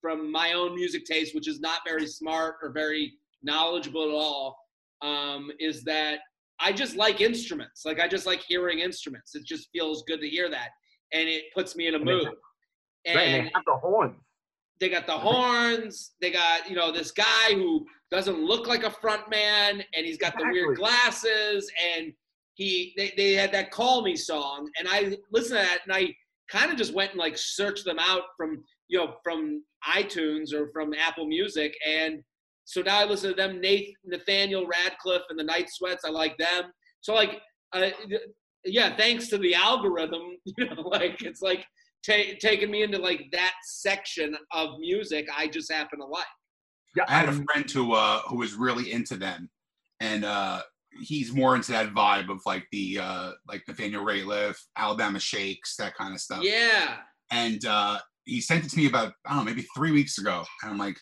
from 0.00 0.30
my 0.30 0.52
own 0.52 0.74
music 0.74 1.04
taste, 1.04 1.34
which 1.34 1.48
is 1.48 1.60
not 1.60 1.80
very 1.86 2.06
smart 2.06 2.56
or 2.62 2.72
very 2.72 3.12
knowledgeable 3.42 4.02
at 4.02 4.10
all, 4.14 4.58
um, 5.02 5.50
is 5.60 5.84
that 5.84 6.18
I 6.60 6.72
just 6.72 6.96
like 6.96 7.20
instruments. 7.20 7.84
Like 7.84 8.00
I 8.00 8.08
just 8.08 8.26
like 8.26 8.40
hearing 8.46 8.80
instruments. 8.80 9.34
It 9.34 9.44
just 9.46 9.68
feels 9.72 10.02
good 10.06 10.20
to 10.20 10.28
hear 10.28 10.50
that, 10.50 10.68
and 11.12 11.28
it 11.28 11.44
puts 11.54 11.74
me 11.76 11.86
in 11.86 11.94
a 11.94 11.98
And 11.98 12.06
they 12.08 12.12
mood. 12.12 12.24
have- 12.24 12.34
Right, 13.04 13.16
and 13.16 13.18
And 13.18 13.46
they 13.46 13.50
have 13.54 13.64
the 13.66 13.74
horns. 13.76 14.16
they 14.78 14.88
got 14.88 15.06
the 15.06 15.18
horns. 15.18 16.12
They 16.20 16.30
got 16.30 16.68
you 16.68 16.76
know 16.76 16.92
this 16.92 17.10
guy 17.12 17.52
who 17.54 17.86
doesn't 18.12 18.44
look 18.44 18.66
like 18.68 18.84
a 18.84 18.90
front 18.90 19.28
man, 19.30 19.82
and 19.94 20.06
he's 20.06 20.18
got 20.18 20.36
the 20.38 20.44
weird 20.44 20.76
glasses, 20.76 21.68
and 21.96 22.12
he 22.54 22.92
they, 22.96 23.12
they 23.16 23.32
had 23.32 23.52
that 23.52 23.70
"Call 23.70 24.02
Me" 24.02 24.14
song, 24.14 24.68
and 24.78 24.86
I 24.86 25.16
listened 25.32 25.58
to 25.58 25.64
that, 25.64 25.78
and 25.84 25.92
I 25.94 26.14
kind 26.50 26.70
of 26.70 26.76
just 26.76 26.92
went 26.92 27.12
and 27.12 27.18
like 27.18 27.38
searched 27.38 27.86
them 27.86 27.98
out 27.98 28.24
from 28.36 28.62
you 28.88 28.98
know 28.98 29.14
from 29.24 29.64
iTunes 29.88 30.52
or 30.52 30.70
from 30.72 30.92
Apple 30.92 31.26
Music, 31.26 31.74
and 31.88 32.22
so 32.66 32.82
now 32.82 33.00
I 33.00 33.04
listen 33.04 33.30
to 33.30 33.36
them. 33.36 33.60
Nath, 33.62 33.94
Nathaniel 34.04 34.66
Rateliff 34.66 35.22
and 35.30 35.38
the 35.38 35.44
Night 35.44 35.70
Sweats, 35.70 36.04
I 36.04 36.10
like 36.10 36.36
them. 36.36 36.70
So 37.00 37.14
like, 37.14 37.40
uh, 37.72 37.88
yeah, 38.64 38.94
thanks 38.94 39.28
to 39.28 39.38
the 39.38 39.54
algorithm, 39.54 40.36
you 40.58 40.66
know, 40.66 40.82
like 40.82 41.22
it's 41.22 41.40
like 41.40 41.64
ta- 42.06 42.36
taking 42.40 42.70
me 42.70 42.82
into 42.82 42.98
like 42.98 43.24
that 43.32 43.54
section 43.64 44.36
of 44.52 44.78
music 44.78 45.28
I 45.34 45.48
just 45.48 45.72
happen 45.72 46.00
to 46.00 46.04
like. 46.04 46.26
Yeah, 46.96 47.04
I 47.08 47.12
had 47.18 47.28
a 47.28 47.32
friend 47.32 47.70
who 47.70 47.92
uh 47.92 48.20
who 48.28 48.36
was 48.36 48.54
really 48.54 48.92
into 48.92 49.16
them, 49.16 49.50
and 50.00 50.24
uh 50.24 50.62
he's 51.00 51.32
more 51.32 51.56
into 51.56 51.72
that 51.72 51.94
vibe 51.94 52.28
of 52.30 52.40
like 52.44 52.66
the 52.70 52.98
uh 52.98 53.32
like 53.48 53.62
Nathaniel 53.66 54.04
Rateliff, 54.04 54.56
Alabama 54.76 55.18
Shakes, 55.18 55.76
that 55.76 55.94
kind 55.96 56.12
of 56.14 56.20
stuff. 56.20 56.42
Yeah, 56.44 56.98
And 57.30 57.64
uh 57.64 57.98
he 58.24 58.40
sent 58.40 58.64
it 58.64 58.70
to 58.70 58.76
me 58.76 58.86
about 58.86 59.14
I 59.26 59.30
don't 59.34 59.38
know 59.44 59.50
maybe 59.50 59.66
three 59.74 59.92
weeks 59.92 60.18
ago, 60.18 60.44
and 60.62 60.70
I'm 60.72 60.78
like. 60.78 60.96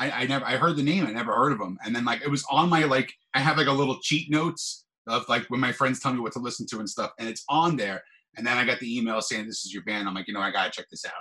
I, 0.00 0.10
I 0.12 0.26
never 0.28 0.44
I 0.44 0.56
heard 0.58 0.76
the 0.76 0.82
name, 0.84 1.06
I 1.06 1.10
never 1.10 1.34
heard 1.34 1.50
of 1.50 1.60
him. 1.60 1.76
And 1.84 1.96
then 1.96 2.04
like 2.04 2.22
it 2.22 2.30
was 2.30 2.44
on 2.48 2.68
my 2.68 2.84
like 2.84 3.12
I 3.34 3.40
have 3.40 3.56
like 3.56 3.66
a 3.66 3.72
little 3.72 3.98
cheat 4.00 4.30
notes 4.30 4.84
of 5.08 5.28
like 5.28 5.44
when 5.48 5.58
my 5.58 5.72
friends 5.72 5.98
tell 5.98 6.12
me 6.12 6.20
what 6.20 6.32
to 6.34 6.38
listen 6.38 6.66
to 6.70 6.78
and 6.78 6.88
stuff, 6.88 7.10
and 7.18 7.28
it's 7.28 7.42
on 7.48 7.76
there. 7.76 8.00
And 8.36 8.46
then 8.46 8.56
I 8.56 8.64
got 8.64 8.78
the 8.78 8.96
email 8.96 9.20
saying 9.20 9.46
this 9.46 9.64
is 9.64 9.74
your 9.74 9.82
band. 9.82 10.06
I'm 10.06 10.14
like, 10.14 10.28
you 10.28 10.34
know, 10.34 10.40
I 10.40 10.52
gotta 10.52 10.70
check 10.70 10.86
this 10.88 11.04
out. 11.04 11.12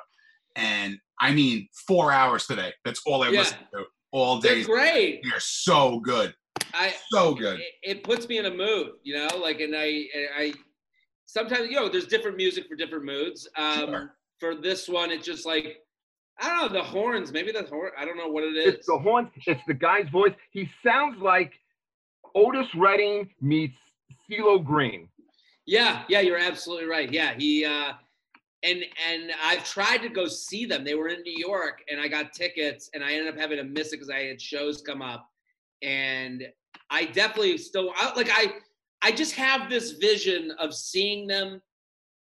And 0.56 1.00
I 1.20 1.32
mean, 1.34 1.68
four 1.88 2.12
hours 2.12 2.46
today. 2.46 2.72
That's 2.86 3.02
all 3.08 3.24
I 3.24 3.30
Yeah. 3.32 3.40
listened 3.40 3.66
to 3.74 3.86
all 4.22 4.40
they're 4.40 4.56
day. 4.56 4.64
great. 4.64 5.22
They're 5.24 5.40
so 5.40 6.00
good, 6.00 6.34
I 6.74 6.94
so 7.12 7.34
good. 7.34 7.60
It, 7.60 7.74
it 7.84 8.04
puts 8.04 8.28
me 8.28 8.38
in 8.38 8.46
a 8.46 8.52
mood, 8.52 8.92
you 9.04 9.16
know, 9.16 9.38
like, 9.38 9.60
and 9.60 9.76
I, 9.76 10.06
I, 10.38 10.54
sometimes, 11.26 11.70
you 11.70 11.76
know, 11.76 11.90
there's 11.90 12.08
different 12.08 12.38
music 12.38 12.68
for 12.68 12.76
different 12.76 13.06
moods. 13.06 13.48
Um, 13.58 13.88
Sure. 13.88 14.14
For 14.40 14.54
this 14.54 14.88
one, 14.88 15.10
it's 15.10 15.26
just 15.26 15.48
like, 15.48 15.78
I 16.40 16.48
don't 16.50 16.72
know, 16.72 16.80
the 16.80 16.86
horns, 16.86 17.32
maybe 17.32 17.52
the 17.52 17.64
horn, 17.64 17.90
I 17.98 18.06
don't 18.06 18.18
know 18.18 18.28
what 18.28 18.44
it 18.44 18.56
It's 18.56 18.86
the 18.86 19.00
horns. 19.00 19.30
It's 19.48 19.62
the 19.68 19.74
guy's 19.74 20.08
voice. 20.10 20.34
He 20.52 20.70
sounds 20.86 21.20
like 21.20 21.54
Otis 22.36 22.68
Redding 22.76 23.30
meets 23.42 23.74
CeeLo 24.30 24.64
Green. 24.64 25.10
Yeah, 25.66 26.04
yeah, 26.08 26.20
you're 26.20 26.38
absolutely 26.38 26.86
right. 26.86 27.12
Yeah, 27.12 27.34
he, 27.36 27.66
uh, 27.66 27.94
and 28.64 28.84
and 29.08 29.32
I've 29.44 29.64
tried 29.64 30.00
to 30.00 30.10
go 30.10 30.26
see 30.26 30.66
them. 30.66 30.84
They 30.84 30.96
were 30.96 31.10
in 31.10 31.22
New 31.22 31.38
York, 31.38 31.84
and 31.90 32.00
I 32.02 32.08
got 32.08 32.34
tickets, 32.34 32.90
and 32.94 33.04
I 33.04 33.14
ended 33.14 33.34
up 33.34 33.40
having 33.40 33.58
to 33.58 33.64
miss 33.64 33.88
it 33.88 33.98
because 33.98 34.10
I 34.10 34.24
had 34.24 34.42
shows 34.42 34.82
come 34.82 35.02
up, 35.02 35.28
and 35.82 36.44
I 36.90 37.06
definitely 37.06 37.58
still 37.58 37.92
I, 37.96 38.14
like 38.16 38.30
I 38.32 38.54
I 39.02 39.12
just 39.12 39.36
have 39.36 39.70
this 39.70 39.92
vision 39.92 40.52
of 40.60 40.74
seeing 40.74 41.28
them 41.28 41.62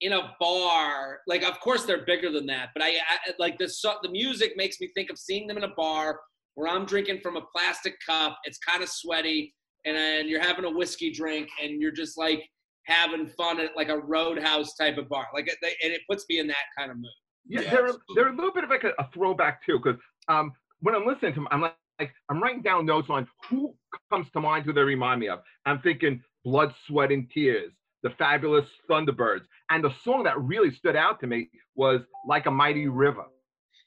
in 0.01 0.13
a 0.13 0.35
bar. 0.39 1.19
Like, 1.27 1.43
of 1.43 1.59
course, 1.59 1.85
they're 1.85 2.05
bigger 2.05 2.31
than 2.31 2.45
that, 2.47 2.69
but 2.73 2.83
I, 2.83 2.89
I 2.89 3.31
like 3.39 3.57
the 3.57 3.69
so- 3.69 3.97
the 4.03 4.09
music 4.09 4.53
makes 4.55 4.79
me 4.79 4.89
think 4.95 5.09
of 5.09 5.17
seeing 5.17 5.47
them 5.47 5.57
in 5.57 5.63
a 5.63 5.73
bar 5.75 6.19
where 6.55 6.67
I'm 6.67 6.85
drinking 6.85 7.21
from 7.21 7.37
a 7.37 7.41
plastic 7.55 7.95
cup. 8.05 8.37
It's 8.43 8.59
kind 8.59 8.83
of 8.83 8.89
sweaty, 8.89 9.55
and 9.85 9.95
then 9.95 10.27
you're 10.27 10.41
having 10.41 10.65
a 10.65 10.71
whiskey 10.71 11.11
drink, 11.11 11.49
and 11.61 11.81
you're 11.81 11.91
just 11.91 12.17
like 12.17 12.47
having 12.83 13.27
fun 13.27 13.59
at 13.59 13.75
like 13.75 13.89
a 13.89 13.97
roadhouse 13.97 14.75
type 14.75 14.97
of 14.97 15.07
bar. 15.09 15.27
Like, 15.33 15.47
it, 15.47 15.57
they, 15.61 15.73
and 15.83 15.93
it 15.93 16.01
puts 16.09 16.25
me 16.29 16.39
in 16.39 16.47
that 16.47 16.55
kind 16.77 16.91
of 16.91 16.97
mood. 16.97 17.11
Yeah, 17.47 17.61
Yeah, 17.61 17.69
they're 17.71 17.85
absolutely. 17.85 18.15
they're 18.15 18.29
a 18.29 18.35
little 18.35 18.53
bit 18.53 18.63
of 18.63 18.69
like 18.69 18.83
a, 18.83 18.93
a 18.99 19.09
throwback 19.13 19.65
too, 19.65 19.79
because 19.83 19.99
um, 20.27 20.51
when 20.81 20.95
I'm 20.95 21.05
listening 21.05 21.33
to 21.33 21.39
them, 21.41 21.47
I'm 21.51 21.61
like, 21.61 21.75
like 21.99 22.13
I'm 22.29 22.41
writing 22.41 22.61
down 22.61 22.85
notes 22.85 23.09
on 23.09 23.27
who 23.49 23.75
comes 24.11 24.27
to 24.31 24.39
mind, 24.39 24.65
who 24.65 24.73
they 24.73 24.81
remind 24.81 25.19
me 25.19 25.29
of. 25.29 25.39
I'm 25.65 25.79
thinking 25.79 26.23
Blood, 26.43 26.73
Sweat, 26.87 27.11
and 27.11 27.29
Tears, 27.29 27.71
the 28.03 28.09
Fabulous 28.11 28.65
Thunderbirds, 28.89 29.43
and 29.69 29.83
the 29.83 29.93
song 30.03 30.23
that 30.23 30.39
really 30.41 30.73
stood 30.73 30.95
out 30.95 31.19
to 31.19 31.27
me 31.27 31.49
was 31.75 32.01
Like 32.27 32.47
a 32.47 32.51
Mighty 32.51 32.87
River. 32.87 33.25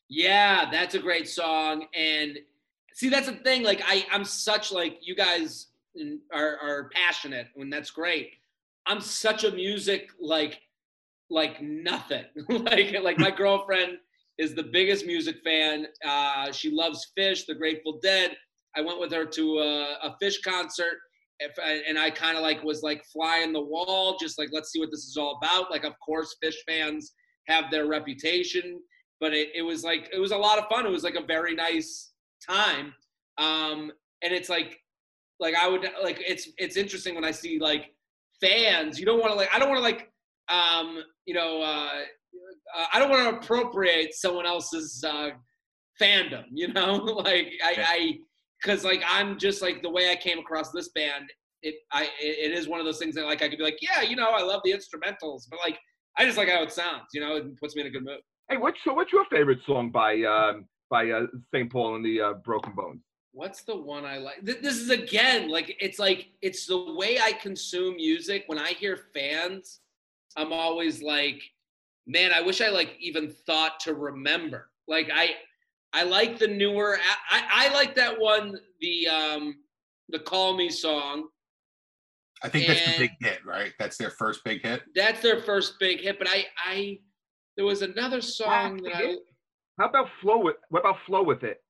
Yeah, 0.08 0.70
that's 0.70 0.94
a 0.94 0.98
great 1.00 1.28
song. 1.28 1.86
And 1.94 2.38
see, 2.92 3.08
that's 3.08 3.26
the 3.26 3.32
thing. 3.32 3.62
Like, 3.64 3.82
I, 3.84 4.06
I'm 4.12 4.24
such 4.24 4.70
like 4.70 4.98
you 5.00 5.16
guys 5.16 5.68
are, 6.32 6.58
are 6.62 6.90
passionate, 6.94 7.48
and 7.56 7.72
that's 7.72 7.90
great. 7.90 8.34
I'm 8.86 9.00
such 9.00 9.44
a 9.44 9.50
music 9.50 10.10
like 10.20 10.60
like 11.30 11.60
nothing. 11.62 12.24
like 12.48 12.94
like 13.02 13.18
my 13.18 13.30
girlfriend 13.30 13.98
is 14.38 14.54
the 14.54 14.62
biggest 14.62 15.06
music 15.06 15.36
fan. 15.44 15.86
Uh, 16.04 16.52
she 16.52 16.70
loves 16.70 17.12
Phish, 17.18 17.46
The 17.46 17.54
Grateful 17.54 17.98
Dead. 18.02 18.36
I 18.76 18.80
went 18.80 19.00
with 19.00 19.12
her 19.12 19.24
to 19.24 19.58
a, 19.58 19.96
a 20.02 20.16
Phish 20.22 20.42
concert, 20.42 20.98
and 21.86 21.98
I 21.98 22.10
kind 22.10 22.36
of 22.36 22.42
like 22.42 22.62
was 22.64 22.82
like 22.82 23.04
flying 23.12 23.52
the 23.52 23.60
wall, 23.60 24.16
just 24.18 24.38
like 24.38 24.48
let's 24.52 24.70
see 24.70 24.80
what 24.80 24.90
this 24.90 25.04
is 25.04 25.16
all 25.16 25.38
about. 25.42 25.70
Like, 25.70 25.84
of 25.84 25.94
course, 26.04 26.36
Phish 26.42 26.56
fans 26.66 27.12
have 27.48 27.70
their 27.70 27.86
reputation, 27.86 28.80
but 29.20 29.32
it, 29.32 29.48
it 29.54 29.62
was 29.62 29.84
like 29.84 30.10
it 30.12 30.18
was 30.18 30.32
a 30.32 30.36
lot 30.36 30.58
of 30.58 30.64
fun. 30.68 30.86
It 30.86 30.90
was 30.90 31.04
like 31.04 31.16
a 31.16 31.24
very 31.24 31.54
nice 31.54 32.12
time, 32.46 32.92
um, 33.38 33.92
and 34.22 34.32
it's 34.32 34.48
like 34.48 34.78
like 35.40 35.54
I 35.54 35.68
would 35.68 35.88
like 36.02 36.22
it's 36.26 36.48
it's 36.58 36.76
interesting 36.76 37.14
when 37.14 37.24
I 37.24 37.30
see 37.30 37.58
like 37.58 37.93
fans. 38.44 38.98
You 38.98 39.06
don't 39.06 39.20
want 39.20 39.32
to 39.32 39.36
like 39.36 39.48
I 39.54 39.58
don't 39.58 39.68
want 39.68 39.78
to 39.78 39.82
like 39.82 40.10
um, 40.48 41.02
you 41.26 41.34
know 41.34 41.62
uh, 41.62 41.90
uh, 42.76 42.86
I 42.92 42.98
don't 42.98 43.10
want 43.10 43.30
to 43.30 43.38
appropriate 43.38 44.14
someone 44.14 44.46
else's 44.46 45.04
uh, 45.06 45.30
fandom. 46.00 46.44
You 46.52 46.72
know, 46.72 46.94
like 47.24 47.52
I 47.64 47.74
Yeah. 47.76 47.86
I 47.88 48.18
because 48.62 48.84
like 48.84 49.02
I'm 49.06 49.38
just 49.38 49.62
like 49.62 49.82
the 49.82 49.90
way 49.90 50.10
I 50.10 50.16
came 50.16 50.38
across 50.38 50.70
this 50.72 50.90
band. 50.90 51.30
It 51.62 51.76
I 51.92 52.04
it, 52.20 52.50
it 52.50 52.58
is 52.58 52.68
one 52.68 52.80
of 52.80 52.86
those 52.86 52.98
things 52.98 53.14
that 53.14 53.24
like 53.24 53.42
I 53.42 53.48
could 53.48 53.58
be 53.58 53.64
like 53.64 53.78
yeah 53.80 54.02
you 54.02 54.16
know 54.16 54.30
I 54.30 54.42
love 54.42 54.60
the 54.64 54.72
instrumentals, 54.72 55.42
but 55.50 55.58
like 55.64 55.78
I 56.18 56.24
just 56.24 56.38
like 56.38 56.48
how 56.48 56.62
it 56.62 56.72
sounds. 56.72 57.06
You 57.12 57.20
know, 57.20 57.36
it 57.36 57.58
puts 57.58 57.74
me 57.74 57.82
in 57.82 57.88
a 57.88 57.90
good 57.90 58.04
mood. 58.04 58.20
Hey, 58.48 58.56
what's 58.56 58.78
so 58.84 58.92
what's 58.92 59.12
your 59.12 59.24
favorite 59.30 59.60
song 59.66 59.90
by 59.90 60.22
um, 60.22 60.66
by 60.90 61.10
uh, 61.10 61.26
St. 61.52 61.72
Paul 61.72 61.96
and 61.96 62.04
the 62.04 62.20
uh, 62.20 62.32
Broken 62.44 62.74
Bones? 62.74 63.00
What's 63.34 63.62
the 63.64 63.76
one 63.76 64.04
I 64.04 64.18
like? 64.18 64.46
Th- 64.46 64.60
This 64.62 64.76
is 64.76 64.90
again 64.90 65.48
like 65.48 65.76
it's 65.80 65.98
like 65.98 66.28
it's 66.40 66.66
the 66.66 66.94
way 66.94 67.18
I 67.20 67.32
consume 67.32 67.96
music. 67.96 68.44
When 68.46 68.58
I 68.60 68.68
hear 68.68 68.96
fans, 69.12 69.80
I'm 70.36 70.52
always 70.52 71.02
like, 71.02 71.42
man, 72.06 72.32
I 72.32 72.40
wish 72.40 72.60
I 72.60 72.68
like 72.68 72.96
even 73.00 73.28
thought 73.28 73.80
to 73.80 73.94
remember. 73.94 74.70
Like 74.86 75.10
I, 75.12 75.30
I 75.92 76.04
like 76.04 76.38
the 76.38 76.46
newer. 76.46 76.96
I, 77.30 77.40
I, 77.40 77.66
I 77.66 77.74
like 77.74 77.96
that 77.96 78.18
one, 78.20 78.56
the 78.80 79.08
um, 79.08 79.56
the 80.10 80.20
Call 80.20 80.56
Me 80.56 80.70
song. 80.70 81.24
I 82.44 82.48
think 82.48 82.68
that's 82.68 82.84
the 82.84 82.98
big 82.98 83.10
hit, 83.20 83.44
right? 83.44 83.72
That's 83.80 83.96
their 83.96 84.10
first 84.10 84.44
big 84.44 84.62
hit. 84.62 84.82
That's 84.94 85.20
their 85.22 85.40
first 85.40 85.80
big 85.80 86.00
hit. 86.00 86.18
But 86.18 86.28
I, 86.30 86.44
I, 86.64 86.98
there 87.56 87.64
was 87.64 87.82
another 87.82 88.20
song 88.20 88.76
that 88.84 88.94
I, 88.94 89.16
How 89.78 89.88
about 89.88 90.08
Flow 90.20 90.38
with 90.38 90.56
what 90.68 90.80
about 90.80 90.98
Flow 91.06 91.24
with 91.24 91.42
it? 91.42 91.63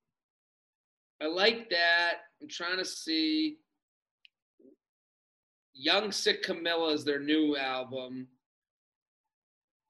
I 1.22 1.27
like 1.27 1.70
that. 1.70 2.14
I'm 2.40 2.48
trying 2.48 2.79
to 2.79 2.85
see. 2.85 3.59
Young 5.77 6.12
Sick 6.12 6.42
Camellia 6.44 6.94
is 6.94 7.05
their 7.05 7.18
new 7.18 7.57
album. 7.57 8.29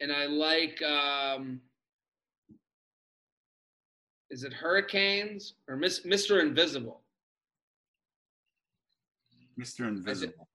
And 0.00 0.10
I 0.12 0.26
like 0.26 0.80
um 0.82 1.60
is 4.30 4.42
it 4.42 4.52
Hurricanes 4.52 5.54
or 5.68 5.76
Miss, 5.76 6.00
Mr. 6.00 6.40
Invisible? 6.42 7.02
Mr. 9.60 9.86
Invisible. 9.86 10.48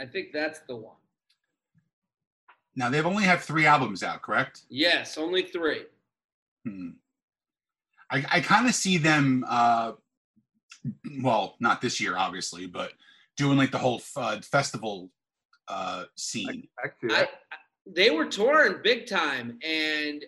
I 0.00 0.06
think 0.06 0.32
that's 0.32 0.60
the 0.66 0.74
one. 0.74 0.96
Now 2.74 2.90
they've 2.90 3.06
only 3.06 3.22
had 3.22 3.40
three 3.40 3.66
albums 3.66 4.02
out, 4.02 4.22
correct? 4.22 4.62
Yes, 4.68 5.16
only 5.16 5.42
three. 5.42 5.84
Hmm. 6.66 6.90
I, 8.10 8.24
I 8.30 8.40
kind 8.40 8.66
of 8.66 8.74
see 8.74 8.98
them. 8.98 9.44
Uh, 9.48 9.92
well, 11.22 11.56
not 11.60 11.80
this 11.80 12.00
year, 12.00 12.16
obviously, 12.16 12.66
but 12.66 12.92
doing 13.36 13.58
like 13.58 13.70
the 13.70 13.78
whole 13.78 14.00
uh, 14.16 14.40
festival 14.40 15.10
uh, 15.68 16.04
scene. 16.16 16.68
I 16.82 16.88
see 16.88 17.14
I, 17.14 17.20
that. 17.20 17.28
they 17.86 18.10
were 18.10 18.26
touring 18.26 18.80
big 18.82 19.06
time, 19.06 19.58
and 19.64 20.24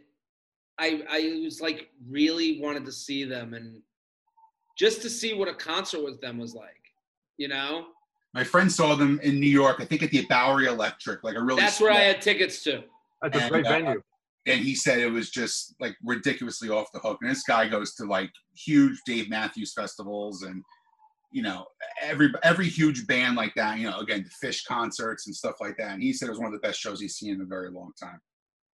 I 0.78 1.02
I 1.08 1.40
was 1.44 1.60
like 1.60 1.90
really 2.08 2.60
wanted 2.60 2.84
to 2.86 2.92
see 2.92 3.24
them 3.24 3.54
and 3.54 3.80
just 4.78 5.02
to 5.02 5.10
see 5.10 5.34
what 5.34 5.48
a 5.48 5.54
concert 5.54 6.04
with 6.04 6.20
them 6.20 6.38
was 6.38 6.54
like, 6.54 6.82
you 7.36 7.48
know. 7.48 7.86
My 8.32 8.44
friend 8.44 8.70
saw 8.70 8.94
them 8.94 9.18
in 9.22 9.40
New 9.40 9.48
York. 9.48 9.78
I 9.80 9.84
think 9.84 10.02
at 10.02 10.10
the 10.10 10.24
Bowery 10.26 10.66
Electric, 10.66 11.24
like 11.24 11.34
a 11.34 11.42
really. 11.42 11.60
That's 11.60 11.80
where 11.80 11.92
I 11.92 12.00
had 12.00 12.20
tickets 12.20 12.62
to. 12.64 12.84
That's 13.22 13.36
a 13.36 13.42
and, 13.42 13.50
great 13.50 13.66
uh, 13.66 13.70
venue. 13.70 14.02
And 14.46 14.60
he 14.60 14.74
said 14.74 14.98
it 14.98 15.10
was 15.10 15.30
just 15.30 15.74
like 15.80 15.96
ridiculously 16.04 16.70
off 16.70 16.92
the 16.92 17.00
hook. 17.00 17.18
And 17.20 17.30
this 17.30 17.42
guy 17.42 17.68
goes 17.68 17.94
to 17.96 18.04
like 18.04 18.30
huge 18.56 18.98
Dave 19.04 19.28
Matthews 19.28 19.72
festivals 19.74 20.42
and 20.42 20.62
you 21.30 21.42
know 21.42 21.66
every 22.00 22.32
every 22.42 22.68
huge 22.68 23.06
band 23.06 23.36
like 23.36 23.54
that. 23.56 23.78
You 23.78 23.90
know, 23.90 23.98
again 23.98 24.24
the 24.24 24.46
Phish 24.46 24.64
concerts 24.66 25.26
and 25.26 25.36
stuff 25.36 25.56
like 25.60 25.76
that. 25.78 25.92
And 25.92 26.02
he 26.02 26.12
said 26.12 26.28
it 26.28 26.32
was 26.32 26.40
one 26.40 26.52
of 26.52 26.60
the 26.60 26.66
best 26.66 26.80
shows 26.80 27.00
he's 27.00 27.16
seen 27.16 27.34
in 27.34 27.40
a 27.42 27.46
very 27.46 27.70
long 27.70 27.92
time. 28.00 28.20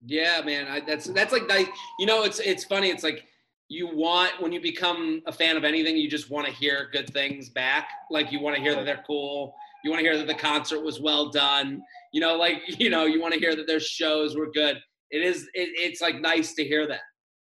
Yeah, 0.07 0.42
man. 0.44 0.68
I, 0.68 0.81
that's 0.81 1.07
that's 1.07 1.33
like 1.33 1.48
nice. 1.48 1.66
You 1.98 2.07
know, 2.07 2.24
it's 2.24 2.38
it's 2.40 2.64
funny. 2.64 2.90
It's 2.90 3.03
like 3.03 3.24
you 3.68 3.88
want 3.94 4.33
when 4.40 4.53
you 4.53 4.61
become 4.61 5.22
a 5.27 5.33
fan 5.33 5.57
of 5.57 5.64
anything, 5.64 5.96
you 5.96 6.09
just 6.09 6.31
want 6.31 6.46
to 6.46 6.53
hear 6.53 6.88
good 6.92 7.09
things 7.12 7.48
back. 7.48 7.88
Like 8.11 8.31
you 8.31 8.40
want 8.40 8.57
to 8.57 8.62
hear 8.62 8.74
that 8.74 8.85
they're 8.85 9.05
cool. 9.07 9.55
You 9.83 9.90
want 9.90 10.03
to 10.03 10.09
hear 10.09 10.18
that 10.18 10.27
the 10.27 10.35
concert 10.35 10.83
was 10.83 11.00
well 11.00 11.31
done. 11.31 11.83
You 12.12 12.20
know, 12.20 12.37
like 12.37 12.62
you 12.79 12.90
know, 12.90 13.07
you 13.07 13.20
want 13.20 13.35
to 13.35 13.40
hear 13.40 13.57
that 13.57 13.66
their 13.66 13.81
shows 13.81 14.37
were 14.37 14.50
good. 14.53 14.79
It 15.14 15.22
is. 15.22 15.44
It, 15.55 15.68
it's 15.77 16.00
like 16.00 16.20
nice 16.20 16.55
to 16.55 16.64
hear 16.64 16.88
that. 16.88 17.03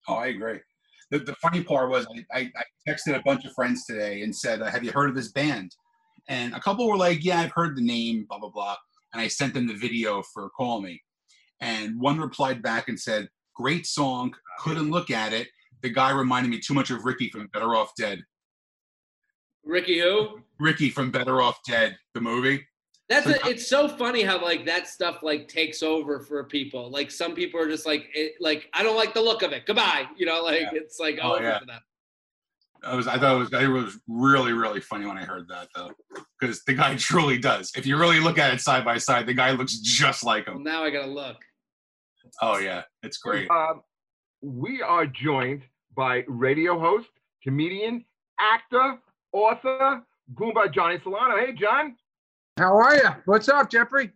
Oh, 0.08 0.16
I 0.16 0.28
agree. 0.28 0.60
The, 1.12 1.20
the 1.20 1.36
funny 1.36 1.64
part 1.64 1.92
was 1.92 2.08
I, 2.34 2.40
I, 2.40 2.52
I 2.58 2.64
texted 2.90 3.16
a 3.16 3.22
bunch 3.24 3.46
of 3.46 3.54
friends 3.54 3.86
today 3.86 4.24
and 4.24 4.36
said, 4.36 4.60
"Have 4.60 4.84
you 4.84 4.92
heard 4.92 5.10
of 5.10 5.16
this 5.16 5.32
band?" 5.32 5.76
And 6.28 6.56
a 6.56 6.60
couple 6.60 6.90
were 6.90 6.98
like, 6.98 7.24
"Yeah, 7.24 7.40
I've 7.40 7.52
heard 7.52 7.78
the 7.78 7.86
name." 7.86 8.26
Blah 8.28 8.40
blah 8.40 8.50
blah. 8.50 8.76
And 9.14 9.22
I 9.22 9.28
sent 9.28 9.54
them 9.54 9.68
the 9.68 9.76
video 9.76 10.24
for 10.34 10.50
"Call 10.50 10.82
Me," 10.82 11.00
and 11.62 12.02
one 12.02 12.20
replied 12.20 12.64
back 12.64 12.90
and 12.90 13.00
said, 13.00 13.30
"Great 13.56 13.86
song. 13.86 14.34
Couldn't 14.62 14.90
look 14.90 15.12
at 15.12 15.32
it. 15.32 15.48
The 15.84 15.92
guy 15.92 16.10
reminded 16.10 16.50
me 16.50 16.60
too 16.60 16.74
much 16.74 16.90
of 16.90 17.06
Ricky 17.06 17.30
from 17.30 17.48
Better 17.54 17.76
Off 17.76 17.92
Dead. 17.96 18.24
Ricky, 19.64 20.00
who? 20.00 20.40
Ricky 20.60 20.90
from 20.90 21.12
Better 21.12 21.40
Off 21.40 21.60
Dead, 21.68 21.96
the 22.16 22.22
movie. 22.22 22.66
That's 23.10 23.26
a, 23.26 23.48
it's 23.48 23.68
so 23.68 23.88
funny 23.88 24.22
how 24.22 24.40
like 24.42 24.66
that 24.68 24.88
stuff 24.88 25.24
like 25.24 25.48
takes 25.48 25.82
over 25.82 26.20
for 26.20 26.44
people. 26.44 26.92
Like 26.92 27.10
some 27.10 27.34
people 27.34 27.60
are 27.60 27.68
just 27.68 27.86
like 27.88 28.06
it, 28.14 28.34
like 28.40 28.70
I 28.74 28.84
don't 28.84 28.96
like 28.96 29.14
the 29.16 29.22
look 29.22 29.42
of 29.42 29.52
it. 29.52 29.66
Goodbye. 29.66 30.06
You 30.16 30.28
know, 30.28 30.44
like 30.44 30.62
Yeah. 30.62 30.70
it's 30.74 31.00
like 31.00 31.18
Oh, 31.22 31.34
over 31.36 31.44
yeah. 31.44 31.60
for 31.60 31.66
them. 31.66 31.80
I 32.84 32.96
was 32.96 33.08
I 33.08 33.18
thought 33.18 33.36
it 33.36 33.40
was 33.40 33.52
it 33.54 33.68
was 33.68 33.98
really 34.08 34.54
really 34.54 34.80
funny 34.80 35.06
when 35.08 35.18
I 35.18 35.26
heard 35.26 35.48
that 35.50 35.70
though, 35.76 35.92
because 36.40 36.64
the 36.66 36.74
guy 36.76 36.96
truly 37.00 37.40
does. 37.40 37.72
If 37.76 37.86
you 37.88 37.98
really 37.98 38.20
look 38.20 38.38
at 38.38 38.54
it 38.54 38.62
side 38.62 38.86
by 38.86 38.98
side, 39.00 39.26
the 39.26 39.34
guy 39.34 39.52
looks 39.52 39.80
just 39.80 40.24
like 40.24 40.46
Well, 40.48 40.58
him. 40.58 40.64
now 40.64 40.84
I 40.84 40.90
gotta 40.92 41.12
look. 41.12 41.38
Oh 42.42 42.58
yeah, 42.60 42.84
it's 43.02 43.18
great. 43.18 43.50
Um, 43.50 43.82
we 44.42 44.82
are 44.84 45.06
joined 45.08 45.64
by 45.98 46.24
radio 46.28 46.80
host, 46.80 47.10
comedian, 47.44 48.06
actor, 48.40 49.00
author, 49.34 50.04
Goomba 50.36 50.72
Johnny 50.72 51.00
Solano. 51.04 51.38
Hey, 51.38 51.54
John. 51.54 51.96
How 52.60 52.78
are 52.78 52.94
you? 52.94 53.10
What's 53.24 53.48
up, 53.48 53.70
Jeffrey? 53.70 54.12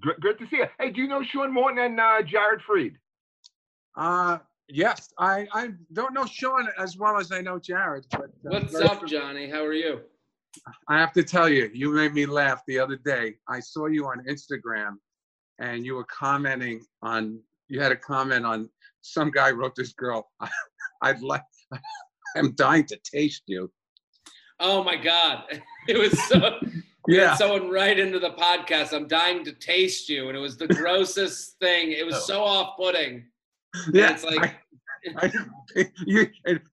Good, 0.00 0.14
good 0.20 0.38
to 0.38 0.46
see 0.48 0.58
you. 0.58 0.66
Hey, 0.78 0.90
do 0.90 1.02
you 1.02 1.08
know 1.08 1.24
Sean 1.24 1.52
Morton 1.52 1.80
and 1.80 1.98
uh, 1.98 2.22
Jared 2.22 2.60
Freid? 2.60 2.94
Uh, 3.96 4.38
yes, 4.68 5.08
I, 5.18 5.48
I 5.52 5.70
don't 5.92 6.14
know 6.14 6.24
Sean 6.24 6.68
as 6.78 6.96
well 6.96 7.18
as 7.18 7.32
I 7.32 7.40
know 7.40 7.58
Jared. 7.58 8.06
But, 8.12 8.20
uh, 8.20 8.28
What's 8.42 8.76
up, 8.76 9.00
fam- 9.00 9.08
Johnny? 9.08 9.50
How 9.50 9.64
are 9.64 9.72
you? 9.72 10.02
I 10.86 11.00
have 11.00 11.12
to 11.14 11.24
tell 11.24 11.48
you, 11.48 11.68
you 11.74 11.90
made 11.90 12.14
me 12.14 12.26
laugh 12.26 12.62
the 12.68 12.78
other 12.78 12.94
day. 12.94 13.34
I 13.48 13.58
saw 13.58 13.86
you 13.86 14.06
on 14.06 14.24
Instagram, 14.28 14.94
and 15.58 15.84
you 15.84 15.96
were 15.96 16.04
commenting 16.04 16.86
on. 17.02 17.40
You 17.66 17.80
had 17.80 17.90
a 17.90 17.96
comment 17.96 18.46
on 18.46 18.70
some 19.00 19.32
guy 19.32 19.50
wrote 19.50 19.74
this 19.74 19.94
girl. 19.94 20.30
I'd 21.02 21.22
like. 21.22 21.42
I'm 22.36 22.54
dying 22.54 22.86
to 22.86 22.98
taste 23.02 23.42
you. 23.46 23.68
Oh 24.60 24.84
my 24.84 24.94
God. 24.96 25.44
It 25.88 25.96
was 25.96 26.22
so 26.24 26.58
we 26.62 26.77
Yeah. 27.08 27.30
had 27.30 27.38
someone 27.38 27.70
right 27.70 27.98
into 27.98 28.18
the 28.18 28.30
podcast. 28.30 28.92
I'm 28.94 29.08
dying 29.08 29.44
to 29.44 29.52
taste 29.52 30.08
you. 30.08 30.28
And 30.28 30.36
it 30.36 30.40
was 30.40 30.56
the 30.56 30.68
grossest 30.80 31.56
thing. 31.60 31.92
It 31.92 32.04
was 32.06 32.16
Oh. 32.16 32.20
so 32.20 32.42
off-putting. 32.44 33.24
Yeah. 33.92 34.12
it's 34.12 34.24
like- 34.24 34.54
I, 35.16 35.32
I, 35.76 35.84
you, 36.06 36.26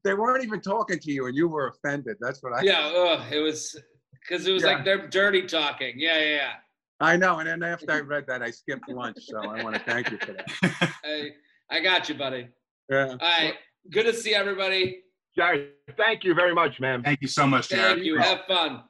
they 0.04 0.14
weren't 0.16 0.44
even 0.44 0.60
talking 0.60 0.98
to 1.00 1.12
you, 1.12 1.28
and 1.28 1.36
you 1.36 1.48
were 1.48 1.68
offended. 1.68 2.18
That's 2.20 2.42
what 2.42 2.54
I. 2.54 2.62
Yeah, 2.64 2.92
ugh, 2.96 3.32
it 3.32 3.40
was 3.40 3.80
because 4.20 4.48
it 4.48 4.52
was 4.52 4.64
Yeah. 4.64 4.70
like 4.74 4.84
they're 4.86 5.08
dirty 5.08 5.44
talking. 5.44 5.94
Yeah, 5.98 6.18
yeah, 6.20 6.36
yeah. 6.36 6.52
I 7.00 7.18
know. 7.18 7.38
And 7.40 7.48
then 7.48 7.62
after 7.62 7.92
I 7.92 8.00
read 8.00 8.26
that, 8.28 8.42
I 8.42 8.50
skipped 8.50 8.90
lunch. 8.90 9.18
So 9.22 9.38
I 9.40 9.64
want 9.64 9.76
to 9.76 9.82
thank 9.82 10.10
you 10.10 10.18
for 10.18 10.34
that. 10.34 10.92
I, 11.06 11.30
I 11.70 11.80
got 11.82 12.10
you, 12.10 12.16
buddy. 12.16 12.48
Yeah. 12.90 13.10
All 13.10 13.18
right. 13.18 13.54
Good 13.92 14.04
to 14.06 14.14
see 14.14 14.34
everybody. 14.34 15.04
Jared, 15.38 15.70
thank 15.96 16.24
you 16.24 16.34
very 16.34 16.56
much, 16.56 16.80
man. 16.80 17.04
Thank 17.04 17.22
you 17.22 17.28
so 17.28 17.46
much, 17.46 17.70
Jared. 17.70 17.96
Thank 17.98 18.06
you. 18.06 18.18
Have 18.18 18.42
fun. 18.48 18.84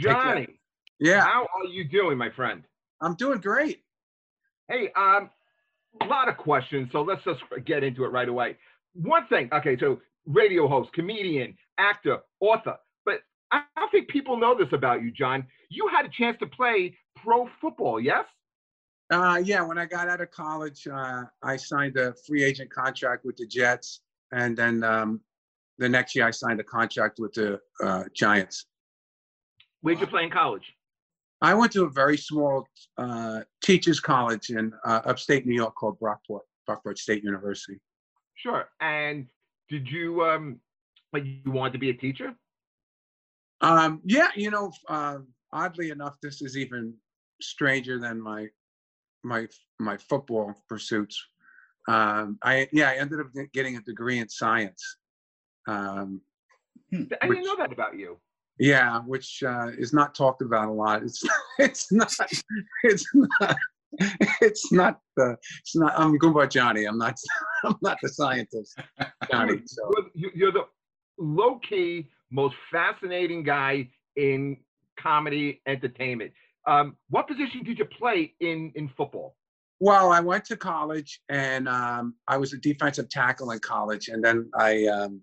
Johnny, 0.00 0.58
Yeah. 0.98 1.20
how 1.20 1.42
are 1.42 1.66
you 1.66 1.84
doing, 1.84 2.18
my 2.18 2.30
friend? 2.30 2.64
I'm 3.00 3.14
doing 3.14 3.40
great. 3.40 3.84
Hey, 4.68 4.90
um, 4.96 5.30
a 6.00 6.06
lot 6.06 6.28
of 6.28 6.36
questions, 6.36 6.90
so 6.92 7.02
let's 7.02 7.22
just 7.24 7.40
get 7.64 7.84
into 7.84 8.04
it 8.04 8.08
right 8.08 8.28
away. 8.28 8.56
One 8.94 9.26
thing, 9.28 9.48
okay, 9.52 9.76
so 9.78 10.00
radio 10.26 10.66
host, 10.66 10.92
comedian, 10.92 11.56
actor, 11.78 12.20
author, 12.40 12.76
but 13.04 13.20
I 13.52 13.62
don't 13.76 13.90
think 13.90 14.08
people 14.08 14.36
know 14.36 14.54
this 14.56 14.72
about 14.72 15.02
you, 15.02 15.10
John. 15.12 15.46
You 15.68 15.88
had 15.88 16.04
a 16.06 16.08
chance 16.08 16.36
to 16.40 16.46
play 16.46 16.96
pro 17.16 17.48
football, 17.60 18.00
yes? 18.00 18.24
Uh, 19.10 19.40
yeah, 19.44 19.62
when 19.62 19.78
I 19.78 19.86
got 19.86 20.08
out 20.08 20.20
of 20.20 20.30
college, 20.32 20.86
uh, 20.88 21.24
I 21.42 21.56
signed 21.56 21.96
a 21.96 22.14
free 22.26 22.42
agent 22.42 22.70
contract 22.70 23.24
with 23.24 23.36
the 23.36 23.46
Jets, 23.46 24.00
and 24.32 24.56
then 24.56 24.82
um, 24.82 25.20
the 25.78 25.88
next 25.88 26.16
year 26.16 26.26
I 26.26 26.32
signed 26.32 26.58
a 26.58 26.64
contract 26.64 27.18
with 27.20 27.32
the 27.34 27.60
uh, 27.82 28.04
Giants. 28.14 28.66
Where'd 29.86 30.00
you 30.00 30.08
play 30.08 30.24
in 30.24 30.30
college? 30.30 30.74
I 31.40 31.54
went 31.54 31.70
to 31.74 31.84
a 31.84 31.88
very 31.88 32.16
small 32.16 32.66
uh, 32.98 33.42
teachers 33.62 34.00
college 34.00 34.50
in 34.50 34.72
uh, 34.84 35.02
upstate 35.04 35.46
New 35.46 35.54
York 35.54 35.76
called 35.76 35.96
Brockport, 36.00 36.40
Brockport 36.68 36.98
State 36.98 37.22
University. 37.22 37.78
Sure. 38.34 38.68
And 38.80 39.28
did 39.68 39.88
you 39.88 40.24
um 40.24 40.58
you 41.14 41.52
wanted 41.52 41.74
to 41.74 41.78
be 41.78 41.90
a 41.90 41.94
teacher? 41.94 42.34
Um, 43.60 44.00
yeah, 44.04 44.30
you 44.34 44.50
know, 44.50 44.72
uh, 44.88 45.18
oddly 45.52 45.90
enough, 45.90 46.16
this 46.20 46.42
is 46.42 46.56
even 46.56 46.92
stranger 47.40 48.00
than 48.00 48.20
my 48.20 48.48
my 49.22 49.46
my 49.78 49.96
football 49.98 50.52
pursuits. 50.68 51.16
Um, 51.86 52.38
I 52.42 52.68
yeah, 52.72 52.90
I 52.90 52.96
ended 52.96 53.20
up 53.20 53.28
getting 53.54 53.76
a 53.76 53.82
degree 53.82 54.18
in 54.18 54.28
science. 54.28 54.96
Um, 55.68 56.22
I 56.92 56.96
didn't 56.96 57.28
Which- 57.28 57.44
know 57.44 57.56
that 57.56 57.72
about 57.72 57.96
you. 57.96 58.18
Yeah, 58.58 59.00
which 59.00 59.42
uh, 59.46 59.68
is 59.78 59.92
not 59.92 60.14
talked 60.14 60.42
about 60.42 60.68
a 60.68 60.72
lot. 60.72 61.02
It's 61.02 61.22
it's 61.58 61.92
not 61.92 62.12
it's 62.82 63.06
not 63.14 63.56
it's 64.40 64.72
not 64.72 65.00
the 65.16 65.36
it's 65.60 65.76
not. 65.76 65.92
I'm 65.98 66.18
Goomba 66.18 66.50
Johnny. 66.50 66.84
I'm 66.84 66.98
not 66.98 67.16
I'm 67.64 67.76
not 67.82 67.98
the 68.02 68.08
scientist, 68.08 68.78
Johnny. 69.30 69.62
So 69.66 69.90
You're, 69.92 70.10
you- 70.14 70.30
you're 70.34 70.52
the 70.52 70.64
low 71.18 71.58
key, 71.68 72.08
most 72.30 72.56
fascinating 72.70 73.42
guy 73.42 73.88
in 74.16 74.56
comedy 74.98 75.60
entertainment. 75.66 76.32
Um, 76.66 76.96
what 77.10 77.28
position 77.28 77.62
did 77.62 77.78
you 77.78 77.84
play 77.84 78.34
in 78.40 78.72
in 78.74 78.88
football? 78.96 79.36
well, 79.78 80.10
I 80.10 80.20
went 80.20 80.42
to 80.46 80.56
college 80.56 81.20
and 81.28 81.68
um, 81.68 82.14
I 82.26 82.38
was 82.38 82.54
a 82.54 82.56
defensive 82.56 83.10
tackle 83.10 83.50
in 83.50 83.58
college, 83.58 84.08
and 84.08 84.24
then 84.24 84.48
I 84.58 84.86
um, 84.86 85.22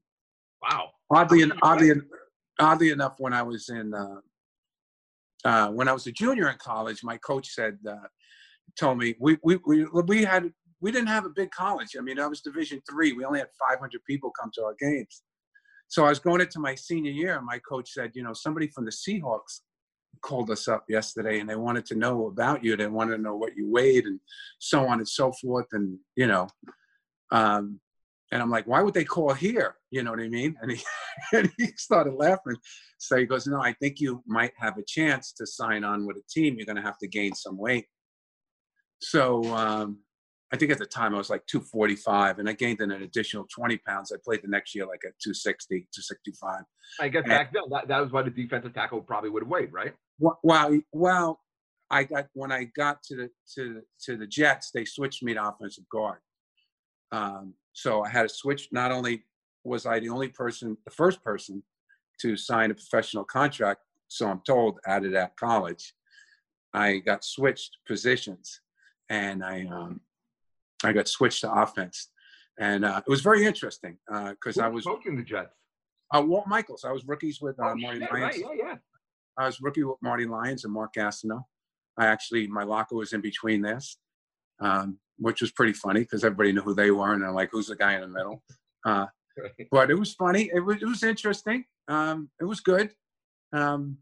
Wow. 0.61 0.91
oddly 1.09 1.41
and 1.41 1.53
oddly 1.63 1.89
en- 1.89 2.07
oddly 2.59 2.89
enough 2.91 3.15
when 3.17 3.33
i 3.33 3.41
was 3.41 3.69
in 3.69 3.93
uh, 3.93 4.19
uh, 5.45 5.69
when 5.71 5.87
i 5.87 5.93
was 5.93 6.07
a 6.07 6.11
junior 6.11 6.49
in 6.49 6.57
college 6.57 7.03
my 7.03 7.17
coach 7.17 7.49
said 7.49 7.77
uh, 7.89 8.07
told 8.77 8.97
me 8.97 9.15
we, 9.19 9.37
we 9.43 9.59
we 9.65 9.85
we 9.85 10.23
had 10.23 10.51
we 10.81 10.91
didn't 10.91 11.07
have 11.07 11.25
a 11.25 11.29
big 11.29 11.51
college. 11.51 11.95
I 11.97 12.01
mean 12.01 12.19
i 12.19 12.27
was 12.27 12.41
division 12.41 12.81
three. 12.89 13.13
We 13.13 13.25
only 13.25 13.39
had 13.39 13.49
500 13.69 14.01
people 14.05 14.31
come 14.39 14.51
to 14.55 14.63
our 14.63 14.75
games. 14.79 15.23
So 15.87 16.05
i 16.05 16.09
was 16.09 16.19
going 16.19 16.41
into 16.41 16.59
my 16.59 16.75
senior 16.75 17.11
year 17.11 17.37
and 17.37 17.45
my 17.45 17.59
coach 17.59 17.91
said 17.91 18.11
you 18.13 18.23
know 18.23 18.33
somebody 18.33 18.67
from 18.67 18.85
the 18.85 18.91
seahawks 18.91 19.61
called 20.21 20.49
us 20.51 20.67
up 20.67 20.85
yesterday 20.87 21.39
and 21.39 21.49
they 21.49 21.55
wanted 21.55 21.85
to 21.87 21.95
know 21.95 22.27
about 22.27 22.63
you. 22.63 22.77
They 22.77 22.87
wanted 22.87 23.17
to 23.17 23.21
know 23.21 23.35
what 23.35 23.55
you 23.57 23.69
weighed 23.69 24.05
and 24.05 24.19
so 24.59 24.85
on 24.87 24.99
and 24.99 25.07
so 25.07 25.31
forth 25.41 25.67
and 25.73 25.97
you 26.15 26.27
know 26.27 26.47
um, 27.31 27.79
and 28.33 28.41
I'm 28.41 28.49
like, 28.49 28.65
why 28.65 28.81
would 28.81 28.95
they 28.95 29.03
call 29.05 29.31
here? 29.33 29.75
You 29.91 30.01
know 30.01 30.09
what 30.09 30.19
I 30.19 30.27
mean? 30.27 30.55
And 30.59 30.71
he, 30.71 30.81
and 31.33 31.51
he 31.55 31.67
started 31.77 32.15
laughing. 32.15 32.55
So 32.97 33.15
he 33.17 33.25
goes, 33.25 33.45
no, 33.45 33.61
I 33.61 33.73
think 33.73 33.99
you 33.99 34.23
might 34.25 34.53
have 34.57 34.79
a 34.79 34.83
chance 34.87 35.33
to 35.33 35.45
sign 35.45 35.83
on 35.83 36.07
with 36.07 36.17
a 36.17 36.23
team. 36.27 36.55
You're 36.57 36.65
going 36.65 36.77
to 36.77 36.81
have 36.81 36.97
to 36.97 37.07
gain 37.07 37.35
some 37.35 37.59
weight. 37.59 37.85
So 38.99 39.43
um, 39.53 39.99
I 40.51 40.57
think 40.57 40.71
at 40.71 40.79
the 40.79 40.85
time 40.87 41.13
I 41.13 41.19
was 41.19 41.29
like 41.29 41.45
245, 41.45 42.39
and 42.39 42.49
I 42.49 42.53
gained 42.53 42.79
an 42.79 42.91
additional 42.91 43.45
20 43.53 43.77
pounds. 43.87 44.11
I 44.11 44.17
played 44.25 44.41
the 44.41 44.47
next 44.47 44.73
year 44.73 44.85
like 44.87 45.01
at 45.05 45.13
260, 45.23 45.87
265. 45.93 46.63
I 47.01 47.09
guess 47.09 47.21
And- 47.23 47.29
back 47.29 47.53
then 47.53 47.63
that, 47.69 47.87
that 47.87 47.99
was 47.99 48.11
what 48.11 48.25
a 48.25 48.31
defensive 48.31 48.73
tackle 48.73 49.01
probably 49.01 49.29
would 49.29 49.43
have 49.43 49.49
weighed, 49.49 49.71
right? 49.71 49.93
Well, 50.17 50.39
well, 50.91 51.39
I 51.91 52.03
got 52.05 52.27
when 52.33 52.51
I 52.51 52.63
got 52.75 53.03
to 53.03 53.15
the 53.15 53.29
to 53.55 53.81
to 54.05 54.17
the 54.17 54.25
Jets, 54.25 54.71
they 54.73 54.85
switched 54.85 55.21
me 55.21 55.35
to 55.35 55.47
offensive 55.47 55.87
guard. 55.91 56.19
Um, 57.11 57.53
so 57.73 58.03
I 58.03 58.09
had 58.09 58.23
to 58.23 58.29
switch. 58.29 58.69
Not 58.71 58.91
only 58.91 59.23
was 59.63 59.85
I 59.85 59.99
the 59.99 60.09
only 60.09 60.29
person, 60.29 60.77
the 60.85 60.91
first 60.91 61.23
person 61.23 61.63
to 62.21 62.35
sign 62.37 62.71
a 62.71 62.73
professional 62.75 63.23
contract, 63.23 63.81
so 64.07 64.27
I'm 64.27 64.41
told, 64.45 64.79
out 64.87 65.05
of 65.05 65.11
that 65.13 65.35
college, 65.37 65.93
I 66.73 66.97
got 66.99 67.23
switched 67.23 67.77
positions, 67.87 68.61
and 69.09 69.43
I 69.43 69.65
um, 69.71 70.01
I 70.83 70.93
got 70.93 71.07
switched 71.07 71.41
to 71.41 71.51
offense, 71.51 72.09
and 72.59 72.83
uh, 72.85 73.01
it 73.05 73.09
was 73.09 73.21
very 73.21 73.45
interesting 73.45 73.97
because 74.07 74.57
I 74.57 74.67
was 74.67 74.83
coaching 74.85 75.15
the 75.15 75.23
Jets. 75.23 75.55
uh, 76.15 76.21
Walt 76.21 76.47
Michaels. 76.47 76.83
I 76.85 76.91
was 76.91 77.05
rookies 77.05 77.41
with 77.41 77.59
uh, 77.59 77.69
Oh, 77.71 77.75
Marty 77.75 77.99
shit, 77.99 78.11
Lyons. 78.11 78.23
right, 78.23 78.37
yeah, 78.39 78.65
yeah. 78.67 78.75
I 79.37 79.45
was 79.47 79.59
rookie 79.61 79.83
with 79.83 79.97
Marty 80.01 80.25
Lyons 80.25 80.63
and 80.63 80.73
Mark 80.73 80.93
Gastineau. 80.93 81.43
I 81.97 82.05
actually, 82.07 82.47
my 82.47 82.63
locker 82.63 82.95
was 82.95 83.13
in 83.13 83.21
between 83.21 83.61
this, 83.61 83.97
um, 84.59 84.97
which 85.17 85.41
was 85.41 85.51
pretty 85.51 85.73
funny 85.73 86.01
because 86.01 86.23
everybody 86.23 86.51
knew 86.51 86.61
who 86.61 86.73
they 86.73 86.91
were, 86.91 87.13
and 87.13 87.21
they're 87.21 87.31
like, 87.31 87.49
"Who's 87.51 87.67
the 87.67 87.75
guy 87.75 87.95
in 87.95 88.01
the 88.01 88.07
middle?" 88.07 88.43
Uh, 88.85 89.07
but 89.71 89.89
it 89.89 89.95
was 89.95 90.13
funny. 90.13 90.49
It 90.53 90.59
was 90.59 90.77
it 90.81 90.87
was 90.87 91.03
interesting. 91.03 91.65
Um, 91.87 92.29
it 92.39 92.45
was 92.45 92.59
good. 92.59 92.91
Um, 93.51 93.97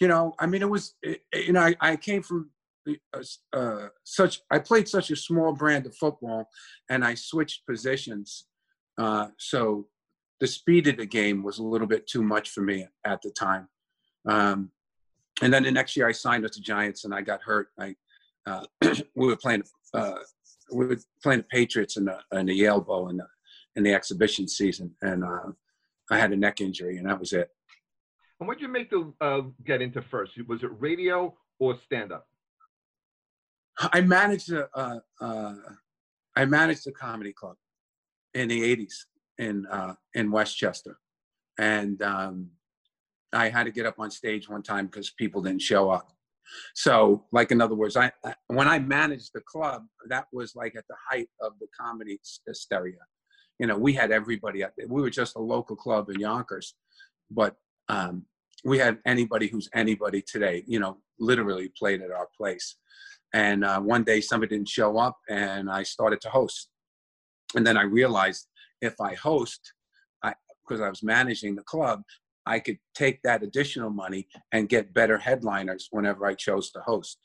you 0.00 0.08
know, 0.08 0.34
I 0.38 0.46
mean, 0.46 0.62
it 0.62 0.70
was. 0.70 0.94
It, 1.02 1.22
you 1.34 1.52
know, 1.52 1.60
I, 1.60 1.76
I 1.80 1.96
came 1.96 2.22
from 2.22 2.50
uh, 2.88 3.22
uh, 3.52 3.88
such. 4.04 4.40
I 4.50 4.58
played 4.58 4.88
such 4.88 5.10
a 5.10 5.16
small 5.16 5.52
brand 5.52 5.86
of 5.86 5.96
football, 5.96 6.48
and 6.88 7.04
I 7.04 7.14
switched 7.14 7.66
positions. 7.66 8.46
Uh, 8.98 9.28
so 9.38 9.86
the 10.40 10.46
speed 10.46 10.88
of 10.88 10.96
the 10.96 11.06
game 11.06 11.42
was 11.42 11.58
a 11.58 11.62
little 11.62 11.86
bit 11.86 12.06
too 12.06 12.22
much 12.22 12.50
for 12.50 12.62
me 12.62 12.86
at 13.04 13.20
the 13.22 13.30
time. 13.30 13.68
Um, 14.26 14.70
and 15.42 15.52
then 15.52 15.62
the 15.62 15.70
next 15.70 15.96
year 15.96 16.08
I 16.08 16.12
signed 16.12 16.42
with 16.42 16.52
the 16.52 16.60
Giants 16.60 17.04
and 17.04 17.14
I 17.14 17.20
got 17.20 17.42
hurt. 17.42 17.68
I 17.78 17.94
uh, 18.46 18.64
we 19.14 19.26
were 19.26 19.36
playing 19.36 19.62
uh, 19.94 20.14
we 20.72 20.86
were 20.86 20.98
playing 21.22 21.40
the 21.40 21.46
Patriots 21.50 21.96
in 21.96 22.04
the 22.04 22.18
in 22.32 22.46
the 22.46 22.54
Yale 22.54 22.80
Bowl 22.80 23.08
in 23.08 23.16
the 23.16 23.26
in 23.76 23.82
the 23.82 23.94
exhibition 23.94 24.48
season, 24.48 24.94
and 25.02 25.24
uh, 25.24 25.50
I 26.10 26.18
had 26.18 26.32
a 26.32 26.36
neck 26.36 26.60
injury, 26.60 26.98
and 26.98 27.08
that 27.08 27.18
was 27.18 27.32
it. 27.32 27.50
And 28.38 28.48
what 28.48 28.58
did 28.58 28.62
you 28.62 28.72
make 28.72 28.90
the 28.90 29.12
uh, 29.20 29.42
get 29.64 29.82
into 29.82 30.02
first? 30.02 30.32
Was 30.48 30.62
it 30.62 30.70
radio 30.78 31.34
or 31.58 31.78
stand 31.84 32.12
up? 32.12 32.26
I 33.78 34.00
managed 34.00 34.52
a 34.52 34.68
uh, 34.74 35.00
uh, 35.20 35.54
I 36.36 36.44
managed 36.44 36.86
a 36.86 36.92
comedy 36.92 37.32
club 37.32 37.56
in 38.34 38.48
the 38.48 38.76
'80s 38.76 38.94
in 39.38 39.66
uh, 39.66 39.94
in 40.14 40.30
Westchester, 40.30 40.98
and 41.58 42.00
um, 42.02 42.50
I 43.32 43.48
had 43.48 43.64
to 43.64 43.70
get 43.70 43.86
up 43.86 43.98
on 43.98 44.10
stage 44.10 44.48
one 44.48 44.62
time 44.62 44.86
because 44.86 45.10
people 45.10 45.42
didn't 45.42 45.62
show 45.62 45.90
up. 45.90 46.12
So, 46.74 47.24
like 47.32 47.50
in 47.52 47.60
other 47.60 47.74
words, 47.74 47.96
I 47.96 48.12
I- 48.24 48.34
when 48.48 48.68
I 48.68 48.78
managed 48.78 49.30
the 49.34 49.40
club, 49.42 49.86
that 50.08 50.26
was 50.32 50.54
like 50.54 50.76
at 50.76 50.84
the 50.88 50.96
height 51.10 51.28
of 51.40 51.52
the 51.60 51.66
comedy 51.78 52.20
hysteria. 52.46 52.98
You 53.58 53.66
know, 53.66 53.76
we 53.76 53.92
had 53.92 54.10
everybody. 54.10 54.64
We 54.88 55.02
were 55.02 55.10
just 55.10 55.36
a 55.36 55.40
local 55.40 55.76
club 55.76 56.08
in 56.08 56.18
Yonkers, 56.18 56.74
but 57.30 57.56
um, 57.88 58.24
we 58.64 58.78
had 58.78 58.98
anybody 59.04 59.48
who's 59.48 59.68
anybody 59.74 60.22
today. 60.22 60.64
You 60.66 60.80
know, 60.80 60.98
literally 61.18 61.70
played 61.78 62.00
at 62.02 62.10
our 62.10 62.28
place. 62.36 62.76
And 63.32 63.64
uh, 63.64 63.80
one 63.80 64.02
day 64.02 64.20
somebody 64.20 64.56
didn't 64.56 64.68
show 64.68 64.98
up, 64.98 65.18
and 65.28 65.70
I 65.70 65.82
started 65.84 66.20
to 66.22 66.30
host. 66.30 66.70
And 67.54 67.66
then 67.66 67.76
I 67.76 67.82
realized 67.82 68.48
if 68.80 69.00
I 69.00 69.14
host, 69.14 69.72
I 70.22 70.34
because 70.62 70.80
I 70.80 70.88
was 70.88 71.02
managing 71.02 71.54
the 71.54 71.62
club, 71.62 72.02
I 72.46 72.58
could 72.58 72.78
take 72.94 73.22
that 73.22 73.42
additional 73.42 73.90
money 73.90 74.28
and 74.52 74.68
get 74.68 74.94
better 74.94 75.18
headliners 75.18 75.88
whenever 75.90 76.26
I 76.26 76.34
chose 76.34 76.70
to 76.72 76.80
host. 76.80 77.18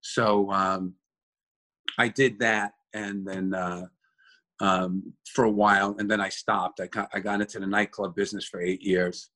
So 0.00 0.50
um, 0.50 0.94
I 1.98 2.08
did 2.08 2.38
that, 2.40 2.72
and 2.92 3.26
then 3.26 3.54
uh, 3.54 3.86
um, 4.60 5.12
for 5.32 5.44
a 5.44 5.50
while, 5.50 5.96
and 5.98 6.10
then 6.10 6.20
I 6.20 6.28
stopped. 6.28 6.80
I 6.80 6.86
got, 6.86 7.10
I 7.14 7.20
got 7.20 7.40
into 7.40 7.58
the 7.58 7.66
nightclub 7.66 8.14
business 8.14 8.46
for 8.46 8.60
eight 8.60 8.82
years. 8.82 9.30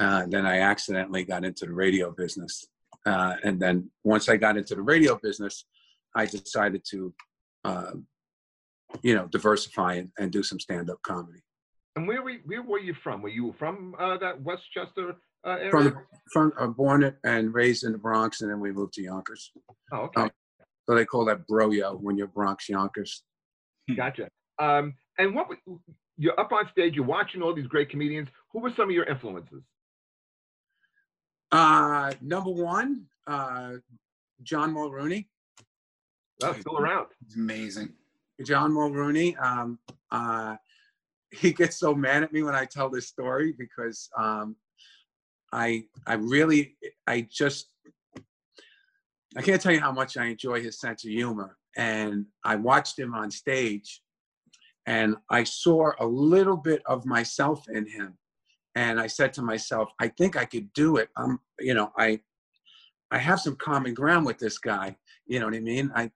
Uh, 0.00 0.26
then 0.28 0.46
I 0.46 0.58
accidentally 0.60 1.24
got 1.24 1.44
into 1.44 1.66
the 1.66 1.72
radio 1.72 2.10
business. 2.10 2.66
Uh, 3.06 3.36
and 3.44 3.60
then 3.60 3.90
once 4.02 4.28
I 4.28 4.36
got 4.36 4.56
into 4.56 4.74
the 4.74 4.82
radio 4.82 5.18
business, 5.22 5.66
I 6.16 6.26
decided 6.26 6.84
to, 6.90 7.14
uh, 7.64 7.92
you 9.02 9.14
know, 9.14 9.26
diversify 9.26 9.94
and, 9.94 10.10
and 10.18 10.32
do 10.32 10.42
some 10.42 10.58
stand-up 10.58 11.00
comedy. 11.02 11.40
And 11.96 12.08
where 12.08 12.22
were 12.22 12.30
you, 12.30 12.40
where 12.44 12.62
were 12.62 12.78
you 12.78 12.94
from? 13.02 13.22
Were 13.22 13.28
you 13.28 13.54
from 13.58 13.94
uh, 13.98 14.18
that 14.18 14.40
Westchester 14.42 15.16
uh, 15.46 15.50
area? 15.50 15.70
From 15.70 15.98
from 16.32 16.52
uh, 16.58 16.66
born 16.66 17.14
and 17.24 17.54
raised 17.54 17.84
in 17.84 17.92
the 17.92 17.98
Bronx, 17.98 18.40
and 18.40 18.50
then 18.50 18.60
we 18.60 18.72
moved 18.72 18.94
to 18.94 19.02
Yonkers. 19.02 19.52
oh, 19.92 19.98
okay, 19.98 20.22
um, 20.22 20.30
So 20.88 20.94
they 20.94 21.04
call 21.04 21.24
that 21.26 21.46
broyo 21.46 22.00
when 22.00 22.16
you're 22.16 22.26
Bronx 22.26 22.68
Yonkers. 22.68 23.22
gotcha. 23.96 24.28
Um, 24.58 24.94
and 25.18 25.34
what 25.34 25.48
you're 26.16 26.38
up 26.38 26.52
on 26.52 26.68
stage, 26.72 26.94
you're 26.94 27.04
watching 27.04 27.42
all 27.42 27.54
these 27.54 27.66
great 27.66 27.90
comedians. 27.90 28.28
Who 28.52 28.60
were 28.60 28.72
some 28.76 28.88
of 28.88 28.94
your 28.94 29.04
influences? 29.04 29.62
Uh, 31.52 32.12
number 32.20 32.50
one, 32.50 33.04
uh, 33.28 33.74
John 34.42 34.72
Mulrooney. 34.72 35.28
Oh, 36.42 36.52
still 36.58 36.78
around. 36.78 37.06
It's 37.24 37.36
amazing. 37.36 37.92
John 38.44 38.72
Mulrooney. 38.72 39.36
Um, 39.36 39.78
uh, 40.10 40.56
he 41.34 41.52
gets 41.52 41.78
so 41.78 41.94
mad 41.94 42.22
at 42.22 42.32
me 42.32 42.42
when 42.42 42.54
I 42.54 42.64
tell 42.64 42.88
this 42.88 43.08
story 43.08 43.54
because 43.58 44.08
um, 44.18 44.56
I 45.52 45.84
I 46.06 46.14
really 46.14 46.76
I 47.06 47.26
just 47.30 47.68
I 49.36 49.42
can't 49.42 49.60
tell 49.60 49.72
you 49.72 49.80
how 49.80 49.92
much 49.92 50.16
I 50.16 50.26
enjoy 50.26 50.62
his 50.62 50.78
sense 50.78 51.04
of 51.04 51.10
humor. 51.10 51.56
And 51.76 52.26
I 52.44 52.54
watched 52.56 52.98
him 52.98 53.14
on 53.14 53.30
stage, 53.30 54.00
and 54.86 55.16
I 55.28 55.42
saw 55.42 55.90
a 55.98 56.06
little 56.06 56.56
bit 56.56 56.82
of 56.86 57.04
myself 57.04 57.64
in 57.68 57.86
him. 57.86 58.16
And 58.76 59.00
I 59.00 59.08
said 59.08 59.32
to 59.34 59.42
myself, 59.42 59.90
I 60.00 60.08
think 60.08 60.36
I 60.36 60.44
could 60.44 60.72
do 60.72 60.96
it. 60.96 61.08
I'm, 61.16 61.38
you 61.58 61.74
know, 61.74 61.92
I 61.96 62.20
I 63.10 63.18
have 63.18 63.40
some 63.40 63.56
common 63.56 63.94
ground 63.94 64.26
with 64.26 64.38
this 64.38 64.58
guy. 64.58 64.96
You 65.26 65.40
know 65.40 65.46
what 65.46 65.54
I 65.54 65.60
mean? 65.60 65.90
I, 65.94 66.10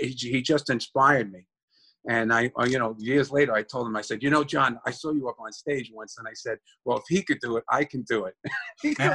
he 0.00 0.08
he 0.08 0.42
just 0.42 0.70
inspired 0.70 1.32
me. 1.32 1.46
And 2.08 2.32
I, 2.32 2.50
uh, 2.58 2.66
you 2.66 2.78
know, 2.78 2.94
years 2.98 3.30
later, 3.30 3.54
I 3.54 3.62
told 3.62 3.86
him, 3.86 3.96
I 3.96 4.02
said, 4.02 4.22
you 4.22 4.30
know, 4.30 4.44
John, 4.44 4.78
I 4.86 4.90
saw 4.90 5.12
you 5.12 5.28
up 5.28 5.36
on 5.40 5.52
stage 5.52 5.90
once, 5.92 6.16
and 6.18 6.28
I 6.28 6.34
said, 6.34 6.58
well, 6.84 6.98
if 6.98 7.04
he 7.08 7.22
could 7.22 7.38
do 7.40 7.56
it, 7.56 7.64
I 7.68 7.84
can 7.84 8.02
do 8.02 8.26
it. 8.26 8.34
he, 8.82 8.94
goes, 8.94 9.14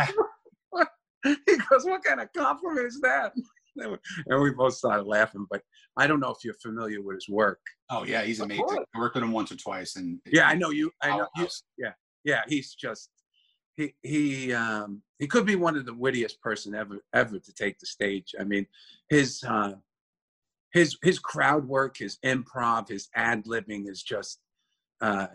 what? 0.71 0.87
he 1.23 1.57
goes, 1.69 1.85
what 1.85 2.03
kind 2.03 2.21
of 2.21 2.29
compliment 2.35 2.87
is 2.87 2.99
that? 3.01 3.33
And 4.27 4.41
we 4.41 4.51
both 4.51 4.73
started 4.73 5.03
laughing. 5.03 5.45
But 5.49 5.61
I 5.97 6.07
don't 6.07 6.19
know 6.19 6.31
if 6.31 6.43
you're 6.43 6.55
familiar 6.55 7.01
with 7.01 7.15
his 7.15 7.29
work. 7.29 7.59
Oh 7.89 8.03
yeah, 8.03 8.23
he's 8.23 8.39
amazing. 8.39 8.65
I 8.95 8.99
worked 8.99 9.15
with 9.15 9.23
him 9.23 9.31
once 9.31 9.51
or 9.51 9.55
twice, 9.55 9.95
and 9.95 10.19
Yeah, 10.25 10.47
I 10.47 10.55
know 10.55 10.71
you. 10.71 10.91
I 11.01 11.15
know 11.15 11.27
you. 11.37 11.47
Yeah, 11.77 11.91
Yeah, 12.23 12.41
he's 12.47 12.73
just 12.73 13.09
he 13.77 13.93
he 14.01 14.53
um 14.53 15.01
he 15.17 15.27
could 15.27 15.45
be 15.45 15.55
one 15.55 15.77
of 15.77 15.85
the 15.85 15.93
wittiest 15.93 16.41
person 16.41 16.75
ever 16.75 16.99
ever 17.13 17.39
to 17.39 17.53
take 17.53 17.79
the 17.79 17.85
stage. 17.85 18.35
I 18.39 18.43
mean, 18.43 18.65
his 19.09 19.43
uh 19.43 19.73
his 20.71 20.97
his 21.01 21.19
crowd 21.19 21.67
work, 21.67 21.97
his 21.97 22.17
improv, 22.25 22.87
his 22.89 23.09
ad 23.15 23.45
libbing 23.45 23.87
is 23.89 24.01
just 24.03 24.39
uh 25.01 25.27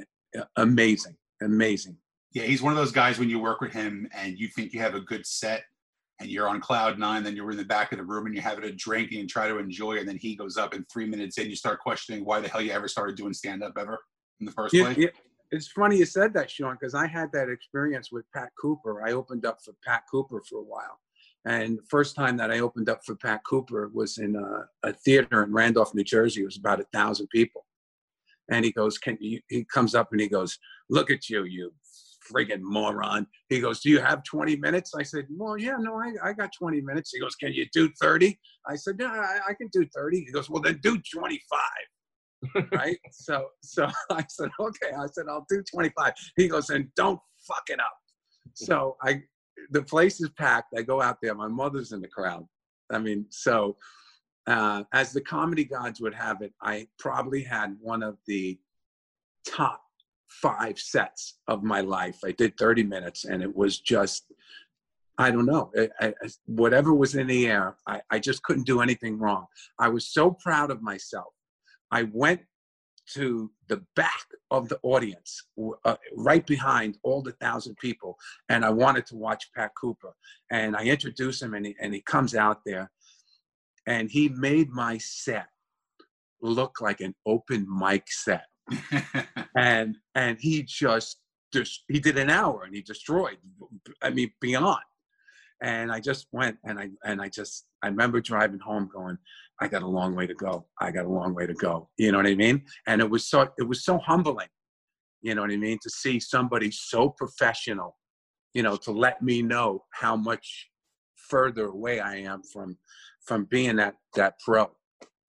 amazing, 0.56 1.16
amazing. 1.42 1.96
Yeah, 2.32 2.42
he's 2.44 2.62
one 2.62 2.72
of 2.72 2.76
those 2.76 2.92
guys 2.92 3.18
when 3.18 3.30
you 3.30 3.38
work 3.38 3.60
with 3.60 3.72
him 3.72 4.08
and 4.12 4.38
you 4.38 4.48
think 4.48 4.72
you 4.72 4.80
have 4.80 4.94
a 4.94 5.00
good 5.00 5.24
set 5.24 5.64
and 6.20 6.28
you're 6.28 6.48
on 6.48 6.60
cloud 6.60 6.98
nine, 6.98 7.22
then 7.22 7.36
you're 7.36 7.50
in 7.50 7.56
the 7.56 7.64
back 7.64 7.92
of 7.92 7.98
the 7.98 8.04
room 8.04 8.26
and 8.26 8.34
you're 8.34 8.42
having 8.42 8.64
a 8.64 8.72
drink 8.72 9.10
and 9.10 9.20
you 9.20 9.26
try 9.26 9.48
to 9.48 9.58
enjoy, 9.58 9.98
and 9.98 10.08
then 10.08 10.16
he 10.16 10.34
goes 10.36 10.56
up 10.56 10.74
and 10.74 10.84
three 10.92 11.06
minutes 11.06 11.38
in, 11.38 11.48
you 11.50 11.56
start 11.56 11.80
questioning 11.80 12.24
why 12.24 12.40
the 12.40 12.48
hell 12.48 12.60
you 12.60 12.72
ever 12.72 12.88
started 12.88 13.16
doing 13.16 13.32
stand 13.32 13.62
up 13.62 13.72
ever 13.78 13.98
in 14.40 14.46
the 14.46 14.52
first 14.52 14.74
You- 14.74 14.84
place. 14.84 14.96
you- 14.96 15.10
it's 15.50 15.68
funny 15.68 15.96
you 15.98 16.04
said 16.06 16.32
that, 16.34 16.50
Sean, 16.50 16.74
because 16.74 16.94
I 16.94 17.06
had 17.06 17.30
that 17.32 17.48
experience 17.48 18.10
with 18.10 18.24
Pat 18.32 18.50
Cooper. 18.60 19.04
I 19.06 19.12
opened 19.12 19.46
up 19.46 19.62
for 19.64 19.72
Pat 19.84 20.02
Cooper 20.10 20.42
for 20.48 20.58
a 20.58 20.64
while. 20.64 21.00
And 21.46 21.78
the 21.78 21.86
first 21.90 22.16
time 22.16 22.36
that 22.38 22.50
I 22.50 22.60
opened 22.60 22.88
up 22.88 23.04
for 23.04 23.16
Pat 23.16 23.42
Cooper 23.46 23.90
was 23.92 24.18
in 24.18 24.34
a, 24.36 24.88
a 24.88 24.92
theater 24.92 25.42
in 25.42 25.52
Randolph, 25.52 25.94
New 25.94 26.04
Jersey. 26.04 26.42
It 26.42 26.46
was 26.46 26.56
about 26.56 26.80
a 26.80 26.86
thousand 26.92 27.28
people. 27.28 27.66
And 28.50 28.64
he 28.64 28.72
goes, 28.72 28.98
"Can 28.98 29.18
you?" 29.20 29.40
He 29.48 29.64
comes 29.64 29.94
up 29.94 30.08
and 30.12 30.20
he 30.20 30.28
goes, 30.28 30.58
"Look 30.90 31.10
at 31.10 31.28
you, 31.28 31.44
you 31.44 31.72
friggin' 32.30 32.60
moron." 32.60 33.26
He 33.48 33.60
goes, 33.60 33.80
"Do 33.80 33.90
you 33.90 34.00
have 34.00 34.22
20 34.24 34.56
minutes?" 34.56 34.92
I 34.94 35.02
said, 35.02 35.26
"Well, 35.30 35.58
yeah, 35.58 35.76
no, 35.78 35.94
I, 35.94 36.12
I 36.22 36.32
got 36.32 36.50
20 36.58 36.80
minutes." 36.82 37.10
He 37.12 37.20
goes, 37.20 37.34
"Can 37.36 37.52
you 37.52 37.66
do 37.72 37.90
30?" 38.00 38.38
I 38.66 38.76
said, 38.76 38.98
"No, 38.98 39.06
I, 39.06 39.40
I 39.48 39.54
can 39.54 39.68
do 39.72 39.86
30." 39.94 40.18
He 40.18 40.32
goes, 40.32 40.50
"Well, 40.50 40.62
then 40.62 40.78
do 40.82 40.98
25." 40.98 41.60
right? 42.72 42.98
So 43.10 43.48
so 43.62 43.86
I 44.10 44.24
said, 44.28 44.50
okay. 44.60 44.92
I 44.96 45.06
said, 45.12 45.26
I'll 45.28 45.46
do 45.48 45.62
25. 45.62 46.12
He 46.36 46.48
goes, 46.48 46.70
and 46.70 46.88
don't 46.96 47.20
fuck 47.46 47.64
it 47.68 47.80
up. 47.80 47.96
So 48.54 48.96
I 49.02 49.22
the 49.70 49.82
place 49.82 50.20
is 50.20 50.30
packed. 50.30 50.74
I 50.76 50.82
go 50.82 51.00
out 51.00 51.18
there. 51.22 51.34
My 51.34 51.48
mother's 51.48 51.92
in 51.92 52.00
the 52.00 52.08
crowd. 52.08 52.46
I 52.90 52.98
mean, 52.98 53.26
so 53.30 53.76
uh, 54.46 54.84
as 54.92 55.12
the 55.12 55.20
comedy 55.20 55.64
gods 55.64 56.00
would 56.00 56.14
have 56.14 56.42
it, 56.42 56.52
I 56.62 56.86
probably 56.98 57.42
had 57.42 57.76
one 57.80 58.02
of 58.02 58.18
the 58.26 58.58
top 59.46 59.80
five 60.28 60.78
sets 60.78 61.38
of 61.48 61.62
my 61.62 61.80
life. 61.80 62.18
I 62.24 62.32
did 62.32 62.56
30 62.58 62.84
minutes 62.84 63.24
and 63.24 63.42
it 63.42 63.54
was 63.54 63.78
just, 63.80 64.32
I 65.16 65.30
don't 65.30 65.46
know, 65.46 65.70
I, 65.76 65.88
I, 66.00 66.12
whatever 66.46 66.92
was 66.92 67.14
in 67.14 67.26
the 67.28 67.46
air, 67.46 67.76
I, 67.86 68.00
I 68.10 68.18
just 68.18 68.42
couldn't 68.42 68.66
do 68.66 68.80
anything 68.80 69.18
wrong. 69.18 69.46
I 69.78 69.88
was 69.88 70.08
so 70.08 70.32
proud 70.32 70.70
of 70.70 70.82
myself. 70.82 71.32
I 71.90 72.04
went 72.12 72.40
to 73.12 73.50
the 73.68 73.82
back 73.96 74.24
of 74.50 74.68
the 74.68 74.78
audience, 74.82 75.46
uh, 75.84 75.96
right 76.16 76.46
behind 76.46 76.98
all 77.02 77.22
the 77.22 77.32
thousand 77.32 77.76
people, 77.76 78.16
and 78.48 78.64
I 78.64 78.70
wanted 78.70 79.06
to 79.06 79.16
watch 79.16 79.50
Pat 79.54 79.72
Cooper. 79.80 80.14
And 80.50 80.76
I 80.76 80.84
introduced 80.84 81.42
him, 81.42 81.54
and 81.54 81.66
he, 81.66 81.76
and 81.80 81.92
he 81.94 82.00
comes 82.00 82.34
out 82.34 82.60
there, 82.64 82.90
and 83.86 84.10
he 84.10 84.28
made 84.28 84.70
my 84.70 84.98
set 84.98 85.48
look 86.40 86.80
like 86.80 87.00
an 87.00 87.14
open 87.26 87.66
mic 87.68 88.04
set. 88.10 88.46
and 89.56 89.96
and 90.14 90.38
he 90.40 90.62
just 90.62 91.18
just 91.52 91.84
he 91.88 92.00
did 92.00 92.18
an 92.18 92.30
hour 92.30 92.64
and 92.64 92.74
he 92.74 92.80
destroyed 92.80 93.36
i 94.02 94.08
mean 94.10 94.30
beyond 94.40 94.82
and 95.64 95.90
i 95.90 95.98
just 95.98 96.26
went 96.32 96.56
and 96.64 96.78
i 96.78 96.88
and 97.04 97.20
i 97.20 97.28
just 97.28 97.64
i 97.82 97.88
remember 97.88 98.20
driving 98.20 98.60
home 98.60 98.88
going 98.94 99.16
i 99.60 99.66
got 99.66 99.82
a 99.82 99.86
long 99.86 100.14
way 100.14 100.26
to 100.26 100.34
go. 100.34 100.66
I 100.80 100.90
got 100.90 101.06
a 101.06 101.08
long 101.08 101.34
way 101.34 101.46
to 101.46 101.54
go. 101.54 101.88
You 101.96 102.12
know 102.12 102.18
what 102.18 102.26
i 102.26 102.34
mean? 102.34 102.62
And 102.86 103.00
it 103.00 103.08
was 103.08 103.28
so 103.28 103.48
it 103.58 103.66
was 103.66 103.84
so 103.84 103.98
humbling 103.98 104.48
you 105.22 105.34
know 105.34 105.40
what 105.40 105.50
i 105.50 105.56
mean 105.56 105.78
to 105.82 105.90
see 105.90 106.20
somebody 106.20 106.70
so 106.70 107.08
professional 107.08 107.96
you 108.52 108.62
know 108.62 108.76
to 108.76 108.92
let 108.92 109.22
me 109.22 109.42
know 109.42 109.84
how 109.90 110.14
much 110.16 110.68
further 111.16 111.68
away 111.68 111.98
i 111.98 112.16
am 112.16 112.42
from 112.52 112.76
from 113.24 113.44
being 113.46 113.76
that 113.76 113.94
that 114.14 114.34
pro. 114.44 114.70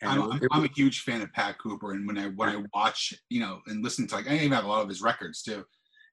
I'm, 0.04 0.32
I'm, 0.32 0.42
I'm, 0.52 0.66
a 0.66 0.70
huge 0.76 1.02
fan 1.02 1.22
of 1.22 1.34
Pat 1.34 1.58
Cooper, 1.58 1.94
and 1.94 2.06
when 2.06 2.18
I 2.18 2.28
when 2.28 2.50
I 2.50 2.64
watch, 2.74 3.14
you 3.30 3.40
know, 3.40 3.62
and 3.68 3.84
listen 3.84 4.06
to 4.08 4.16
like 4.16 4.30
I 4.30 4.36
even 4.36 4.52
have 4.52 4.66
a 4.66 4.68
lot 4.68 4.84
of 4.84 4.90
his 4.90 5.02
records 5.02 5.42
too. 5.42 5.64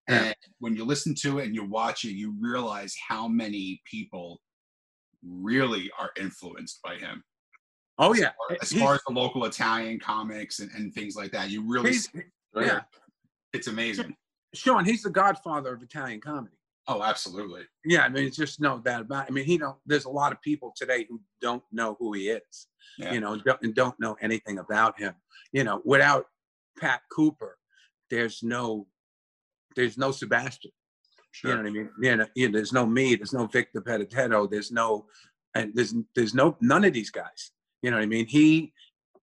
And 0.09 0.27
yeah. 0.27 0.33
when 0.59 0.75
you 0.77 0.85
listen 0.85 1.15
to 1.23 1.39
it 1.39 1.47
and 1.47 1.55
you 1.55 1.65
watch 1.65 2.05
it, 2.05 2.13
you 2.13 2.35
realize 2.41 2.95
how 3.09 3.29
many 3.29 3.81
people 3.89 4.41
really 5.25 5.91
are 5.99 6.11
influenced 6.19 6.81
by 6.83 6.97
him. 6.97 7.23
Oh 7.99 8.15
yeah, 8.15 8.31
as 8.61 8.73
far 8.73 8.79
as, 8.79 8.83
far 8.83 8.95
as 8.95 9.01
the 9.07 9.13
local 9.15 9.45
Italian 9.45 10.01
comics 10.01 10.59
and, 10.61 10.71
and 10.73 10.93
things 10.93 11.15
like 11.15 11.31
that, 11.33 11.51
you 11.51 11.63
really, 11.69 11.93
see, 11.93 12.23
yeah, 12.57 12.81
it's 13.53 13.69
amazing. 13.69 14.17
Sean, 14.55 14.85
he's 14.85 15.03
the 15.03 15.11
godfather 15.11 15.75
of 15.75 15.83
Italian 15.83 16.21
comedy. 16.21 16.57
Oh, 16.89 17.03
absolutely. 17.03 17.63
Yeah, 17.85 18.03
I 18.03 18.09
mean, 18.09 18.27
it's 18.27 18.37
just 18.37 18.61
no 18.61 18.79
doubt 18.79 19.03
about. 19.03 19.25
It. 19.25 19.31
I 19.31 19.33
mean, 19.33 19.45
he 19.45 19.57
don't. 19.57 19.77
There's 19.87 20.07
a 20.07 20.11
lot 20.11 20.33
of 20.33 20.43
people 20.43 20.73
today 20.77 21.07
who 21.09 21.21
don't 21.41 21.63
know 21.71 21.97
who 22.01 22.13
he 22.13 22.29
is. 22.31 22.67
Yeah. 22.99 23.13
You 23.13 23.21
know, 23.21 23.37
don't, 23.37 23.63
and 23.63 23.75
don't 23.75 23.99
know 24.01 24.17
anything 24.21 24.59
about 24.59 24.99
him. 24.99 25.15
You 25.53 25.65
know, 25.65 25.81
without 25.85 26.27
Pat 26.81 27.03
Cooper, 27.13 27.57
there's 28.11 28.43
no, 28.43 28.87
there's 29.77 29.99
no 29.99 30.11
Sebastian. 30.11 30.71
Sure. 31.33 31.51
You 31.51 31.57
know 31.57 31.63
what 31.63 31.69
I 31.69 31.73
mean? 31.73 31.91
You 32.01 32.17
know, 32.17 32.27
you 32.35 32.49
know, 32.49 32.59
there's 32.59 32.73
no 32.73 32.87
me. 32.87 33.15
There's 33.15 33.33
no 33.33 33.47
Victor 33.47 33.81
Pettitero. 33.81 34.51
There's 34.51 34.71
no, 34.71 35.07
and 35.55 35.73
there's 35.75 35.95
there's 36.15 36.35
no 36.35 36.57
none 36.61 36.85
of 36.85 36.93
these 36.93 37.11
guys. 37.11 37.53
You 37.83 37.91
know 37.91 37.97
what 37.97 38.05
I 38.05 38.07
mean? 38.07 38.27
He, 38.27 38.73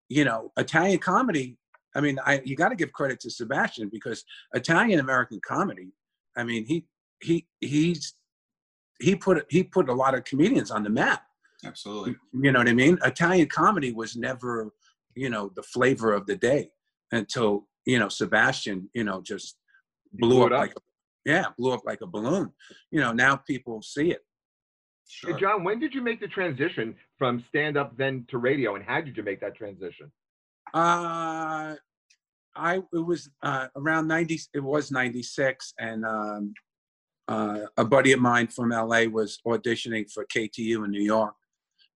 you 0.10 0.26
know, 0.26 0.52
Italian 0.58 1.00
comedy. 1.00 1.58
I 1.96 2.02
mean, 2.02 2.20
I 2.26 2.42
you 2.44 2.56
got 2.56 2.70
to 2.70 2.76
give 2.76 2.92
credit 2.94 3.20
to 3.22 3.30
Sebastian 3.30 3.90
because 3.92 4.24
Italian 4.54 5.00
American 5.00 5.40
comedy. 5.46 5.92
I 6.36 6.44
mean, 6.44 6.66
he 6.66 6.86
he 7.22 7.48
he's 7.62 8.14
he 9.00 9.16
put 9.16 9.46
he 9.50 9.64
put 9.64 9.90
a 9.90 9.94
lot 9.94 10.16
of 10.16 10.24
comedians 10.24 10.72
on 10.72 10.84
the 10.84 10.90
map. 10.90 11.24
Absolutely. 11.66 12.16
You 12.34 12.52
know 12.52 12.60
what 12.60 12.70
I 12.70 12.74
mean? 12.74 12.98
Italian 13.04 13.48
comedy 13.48 13.92
was 13.92 14.16
never, 14.16 14.72
you 15.16 15.30
know, 15.30 15.52
the 15.56 15.64
flavor 15.64 16.14
of 16.14 16.26
the 16.26 16.36
day 16.36 16.72
until, 17.12 17.68
you 17.86 18.00
know, 18.00 18.08
Sebastian, 18.08 18.90
you 18.94 19.04
know, 19.04 19.22
just 19.22 19.58
blew, 20.14 20.44
up, 20.44 20.52
up, 20.52 20.60
like 20.60 20.74
yeah, 21.26 21.46
blew 21.58 21.74
up 21.74 21.82
like 21.86 22.02
a 22.02 22.08
balloon. 22.08 22.52
You 22.92 23.02
know, 23.02 23.12
now 23.12 23.36
people 23.36 23.82
see 23.82 24.12
it. 24.12 24.26
Sure. 25.08 25.34
Hey, 25.34 25.40
John, 25.40 25.64
when 25.64 25.80
did 25.80 25.94
you 25.94 26.02
make 26.02 26.20
the 26.20 26.28
transition 26.28 26.96
from 27.18 27.44
stand 27.50 27.78
up 27.78 27.98
then 27.98 28.26
to 28.30 28.38
radio 28.38 28.76
and 28.76 28.86
how 28.86 29.02
did 29.02 29.18
you 29.18 29.24
make 29.24 29.42
that 29.42 29.56
transition? 29.56 30.12
Uh 30.74 31.76
I 32.56 32.76
it 32.94 33.06
was 33.06 33.30
uh, 33.42 33.68
around 33.76 34.08
90 34.08 34.40
it 34.54 34.60
was 34.60 34.92
96 34.92 35.74
and 35.80 36.06
um 36.06 36.54
uh, 37.30 37.68
a 37.78 37.86
buddy 37.86 38.12
of 38.12 38.20
mine 38.20 38.48
from 38.48 38.72
LA 38.72 39.04
was 39.04 39.40
auditioning 39.46 40.12
for 40.12 40.26
KTU 40.26 40.84
in 40.84 40.90
New 40.90 41.04
York, 41.04 41.36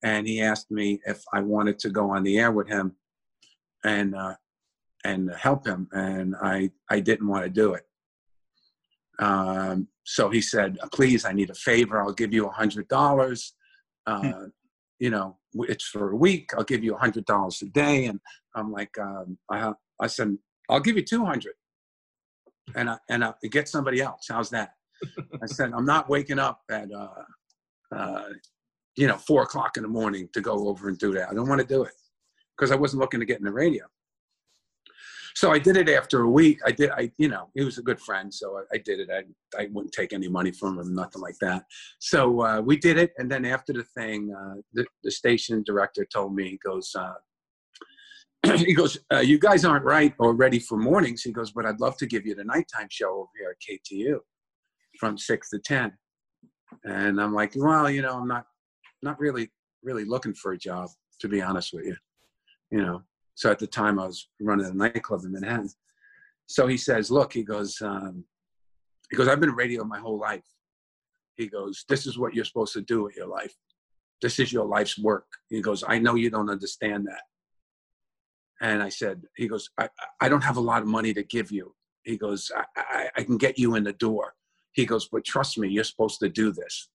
and 0.04 0.28
he 0.28 0.42
asked 0.42 0.70
me 0.70 1.02
if 1.08 1.24
I 1.34 1.42
wanted 1.42 1.80
to 1.80 1.90
go 1.90 2.12
on 2.12 2.22
the 2.22 2.38
air 2.38 2.52
with 2.52 2.68
him 2.68 2.96
and 3.84 4.16
uh, 4.16 4.36
and 5.04 5.32
help 5.34 5.66
him, 5.66 5.88
and 5.92 6.36
I 6.40 6.70
I 6.88 7.00
didn't 7.00 7.28
want 7.28 7.46
to 7.46 7.50
do 7.50 7.74
it. 7.74 7.84
Um, 9.24 9.88
so 10.04 10.30
he 10.30 10.42
said, 10.42 10.78
"Please, 10.94 11.26
I 11.26 11.34
need 11.34 11.50
a 11.50 11.56
favor. 11.56 12.02
I'll 12.02 12.14
give 12.14 12.34
you 12.34 12.48
a 12.48 12.52
hundred 12.52 12.88
dollars. 12.88 13.54
Uh, 14.06 14.22
hmm. 14.22 14.46
You 15.00 15.10
know, 15.10 15.38
it's 15.54 15.86
for 15.86 16.12
a 16.12 16.16
week. 16.16 16.52
I'll 16.56 16.64
give 16.64 16.84
you 16.84 16.96
a 16.96 17.00
hundred 17.00 17.26
dollars 17.26 17.62
a 17.62 17.66
day." 17.66 18.06
And 18.06 18.20
I'm 18.56 18.72
like, 18.72 18.98
um, 19.00 19.38
I 19.50 19.74
I 20.00 20.08
said, 20.08 20.38
"I'll 20.70 20.80
give 20.88 20.98
you 20.98 21.04
two 21.04 21.26
hundred, 21.26 21.54
and 22.76 22.90
I 22.90 22.98
and 23.10 23.24
I 23.24 23.34
get 23.50 23.68
somebody 23.70 24.02
else. 24.02 24.26
How's 24.30 24.50
that?" 24.52 24.72
I 25.42 25.46
said, 25.46 25.72
I'm 25.74 25.86
not 25.86 26.10
waking 26.10 26.40
up 26.40 26.62
at, 26.70 26.92
uh, 26.92 27.96
uh, 27.96 28.30
you 28.96 29.08
know, 29.08 29.18
four 29.18 29.44
o'clock 29.44 29.78
in 29.78 29.84
the 29.84 29.90
morning 29.90 30.30
to 30.34 30.42
go 30.42 30.68
over 30.68 30.88
and 30.88 30.98
do 30.98 31.14
that. 31.14 31.30
I 31.30 31.34
don't 31.34 31.50
want 31.50 31.62
to 31.62 31.68
do 31.68 31.84
it 31.84 31.94
because 32.56 32.72
I 32.72 32.76
wasn't 32.76 33.02
looking 33.02 33.20
to 33.20 33.26
get 33.26 33.40
in 33.40 33.46
the 33.46 33.52
radio. 33.52 33.86
So 35.36 35.52
I 35.52 35.60
did 35.60 35.78
it 35.78 35.90
after 35.90 36.22
a 36.22 36.30
week. 36.30 36.60
I 36.66 36.72
did, 36.72 36.92
I, 36.92 37.12
you 37.18 37.28
know, 37.28 37.50
he 37.56 37.64
was 37.64 37.78
a 37.78 37.82
good 37.82 38.00
friend. 38.00 38.34
So 38.34 38.58
I, 38.58 38.76
I 38.76 38.78
did 38.78 39.00
it. 39.00 39.10
I, 39.12 39.62
I 39.62 39.68
wouldn't 39.72 39.94
take 39.94 40.14
any 40.14 40.28
money 40.28 40.52
from 40.52 40.80
him, 40.80 40.94
nothing 40.94 41.22
like 41.22 41.38
that. 41.42 41.64
So 42.00 42.42
uh, 42.42 42.62
we 42.62 42.78
did 42.78 42.98
it. 42.98 43.14
And 43.18 43.32
then 43.32 43.46
after 43.46 43.74
the 43.74 43.84
thing, 43.84 44.34
uh, 44.34 44.62
the, 44.74 44.86
the 45.04 45.12
station 45.12 45.64
director 45.66 46.06
told 46.06 46.36
me, 46.36 46.50
he 46.50 46.60
goes, 46.64 46.96
uh, 46.96 47.14
he 48.58 48.74
goes, 48.74 48.98
uh, 49.12 49.20
you 49.20 49.40
guys 49.40 49.66
aren't 49.66 49.86
right 49.86 50.14
or 50.20 50.34
ready 50.34 50.60
for 50.60 50.78
mornings. 50.78 51.24
He 51.24 51.32
goes, 51.32 51.52
but 51.52 51.66
I'd 51.66 51.80
love 51.80 51.98
to 51.98 52.06
give 52.06 52.26
you 52.26 52.36
the 52.36 52.44
nighttime 52.44 52.88
show 52.90 53.14
over 53.14 53.30
here 53.38 53.56
at 53.56 53.80
KTU 53.92 54.20
from 55.00 55.18
six 55.18 55.50
to 55.50 55.60
ten. 55.60 55.94
And 56.84 57.22
I'm 57.22 57.34
like, 57.34 57.54
well, 57.56 57.90
you 57.90 58.02
know, 58.02 58.18
I'm 58.20 58.28
not 58.28 58.46
not 59.02 59.20
really 59.20 59.50
really 59.84 60.06
looking 60.06 60.34
for 60.34 60.54
a 60.54 60.58
job, 60.58 60.90
to 61.20 61.28
be 61.28 61.42
honest 61.42 61.74
with 61.74 61.86
you. 61.86 61.96
You 62.72 62.82
know. 62.82 63.02
So 63.36 63.52
at 63.52 63.60
the 63.60 63.68
time 63.68 64.00
I 64.00 64.06
was 64.06 64.30
running 64.40 64.66
a 64.66 64.74
nightclub 64.74 65.24
in 65.26 65.32
Manhattan. 65.32 65.70
So 66.48 66.68
he 66.68 66.78
says, 66.78 67.10
look, 67.10 67.34
he 67.34 67.44
goes, 67.44 67.82
um, 67.82 68.26
he 69.10 69.18
goes, 69.18 69.28
I've 69.28 69.40
been 69.40 69.56
radio 69.56 69.84
my 69.84 70.00
whole 70.00 70.20
life. 70.20 70.46
He 71.36 71.48
goes, 71.48 71.86
this 71.90 72.06
is 72.06 72.18
what 72.18 72.34
you're 72.34 72.46
supposed 72.46 72.74
to 72.74 72.82
do 72.82 73.04
with 73.04 73.16
your 73.16 73.28
life. 73.28 73.54
This 74.22 74.40
is 74.40 74.54
your 74.54 74.66
life's 74.66 74.98
work. 75.00 75.26
He 75.50 75.62
goes, 75.62 75.84
I 75.88 76.00
know 76.00 76.16
you 76.16 76.30
don't 76.30 76.50
understand 76.50 77.08
that. 77.08 77.24
And 78.62 78.82
I 78.82 78.90
said, 78.90 79.24
he 79.36 79.48
goes, 79.48 79.70
I, 79.78 79.90
I 80.22 80.30
don't 80.30 80.44
have 80.44 80.58
a 80.58 80.62
lot 80.62 80.82
of 80.82 80.88
money 80.88 81.14
to 81.14 81.24
give 81.24 81.52
you. 81.52 81.74
He 82.04 82.18
goes, 82.18 82.52
I, 82.56 82.64
I, 82.78 83.10
I 83.18 83.24
can 83.24 83.38
get 83.38 83.58
you 83.58 83.76
in 83.76 83.84
the 83.84 83.94
door. 83.94 84.36
He 84.74 84.86
goes, 84.86 85.08
but 85.12 85.26
trust 85.26 85.58
me, 85.58 85.70
you're 85.70 85.84
supposed 85.84 86.20
to 86.20 86.30
do 86.30 86.52
this. 86.52 86.90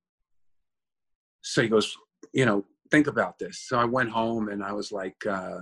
So 1.42 1.62
he 1.62 1.68
goes, 1.68 1.96
you 2.32 2.46
know, 2.46 2.64
think 2.90 3.06
about 3.06 3.38
this. 3.38 3.64
So 3.66 3.78
I 3.78 3.84
went 3.84 4.10
home 4.10 4.48
and 4.48 4.62
I 4.62 4.72
was 4.72 4.92
like, 4.92 5.16
uh, 5.28 5.60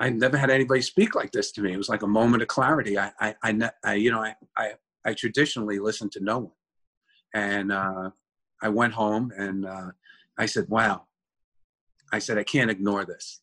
I 0.00 0.08
never 0.08 0.38
had 0.38 0.50
anybody 0.50 0.80
speak 0.80 1.14
like 1.14 1.30
this 1.30 1.52
to 1.52 1.62
me. 1.62 1.74
It 1.74 1.76
was 1.76 1.90
like 1.90 2.02
a 2.02 2.08
moment 2.08 2.42
of 2.42 2.48
clarity. 2.48 2.98
I, 2.98 3.12
I, 3.20 3.34
I, 3.42 3.70
I 3.84 3.94
you 3.94 4.10
know, 4.10 4.24
I, 4.24 4.34
I, 4.56 4.72
I 5.04 5.12
traditionally 5.12 5.78
listened 5.78 6.12
to 6.12 6.20
no 6.20 6.38
one. 6.38 6.52
And 7.34 7.70
uh, 7.70 8.10
I 8.62 8.70
went 8.70 8.94
home 8.94 9.30
and 9.36 9.66
uh, 9.66 9.90
I 10.38 10.46
said, 10.46 10.68
wow. 10.68 11.06
I 12.12 12.18
said, 12.18 12.38
I 12.38 12.44
can't 12.44 12.70
ignore 12.70 13.04
this. 13.04 13.40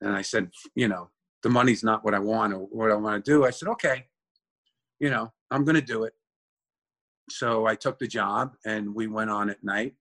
And 0.00 0.16
I 0.16 0.22
said, 0.22 0.50
you 0.74 0.88
know, 0.88 1.10
the 1.42 1.50
money's 1.50 1.84
not 1.84 2.04
what 2.04 2.14
I 2.14 2.18
want 2.18 2.54
or 2.54 2.60
what 2.60 2.90
I 2.90 2.94
want 2.94 3.22
to 3.22 3.30
do. 3.30 3.44
I 3.44 3.50
said, 3.50 3.68
okay, 3.68 4.06
you 4.98 5.10
know, 5.10 5.32
I'm 5.50 5.64
going 5.64 5.76
to 5.76 5.82
do 5.82 6.04
it. 6.04 6.14
So 7.30 7.66
I 7.66 7.74
took 7.74 7.98
the 7.98 8.08
job 8.08 8.54
and 8.64 8.94
we 8.94 9.06
went 9.06 9.30
on 9.30 9.50
at 9.50 9.62
night. 9.62 9.94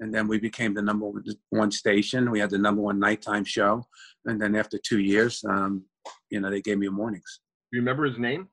And 0.00 0.14
then 0.14 0.28
we 0.28 0.38
became 0.38 0.74
the 0.74 0.82
number 0.82 1.10
one 1.50 1.70
station. 1.70 2.30
We 2.30 2.38
had 2.40 2.50
the 2.50 2.58
number 2.58 2.80
one 2.80 2.98
nighttime 2.98 3.44
show. 3.44 3.84
And 4.26 4.40
then 4.40 4.54
after 4.54 4.78
two 4.78 5.00
years, 5.00 5.44
um, 5.48 5.84
you 6.30 6.40
know, 6.40 6.50
they 6.50 6.60
gave 6.60 6.78
me 6.78 6.86
a 6.86 6.90
mornings. 6.90 7.40
Do 7.72 7.78
you 7.78 7.82
remember 7.82 8.04
his 8.04 8.18
name? 8.18 8.48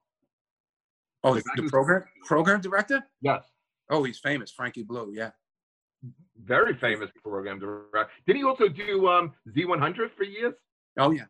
Oh, 1.23 1.35
the, 1.35 1.43
the 1.55 1.69
program 1.69 2.03
program 2.25 2.61
director? 2.61 3.03
Yes. 3.21 3.43
Oh, 3.89 4.03
he's 4.03 4.19
famous, 4.19 4.51
Frankie 4.51 4.83
Blue. 4.83 5.11
Yeah. 5.13 5.31
Very 6.43 6.75
famous 6.75 7.09
program 7.23 7.59
director. 7.59 8.09
Did 8.27 8.35
he 8.35 8.43
also 8.43 8.67
do 8.67 9.07
um, 9.07 9.33
Z100 9.55 10.11
for 10.15 10.23
years? 10.23 10.53
Oh 10.99 11.11
yeah. 11.11 11.25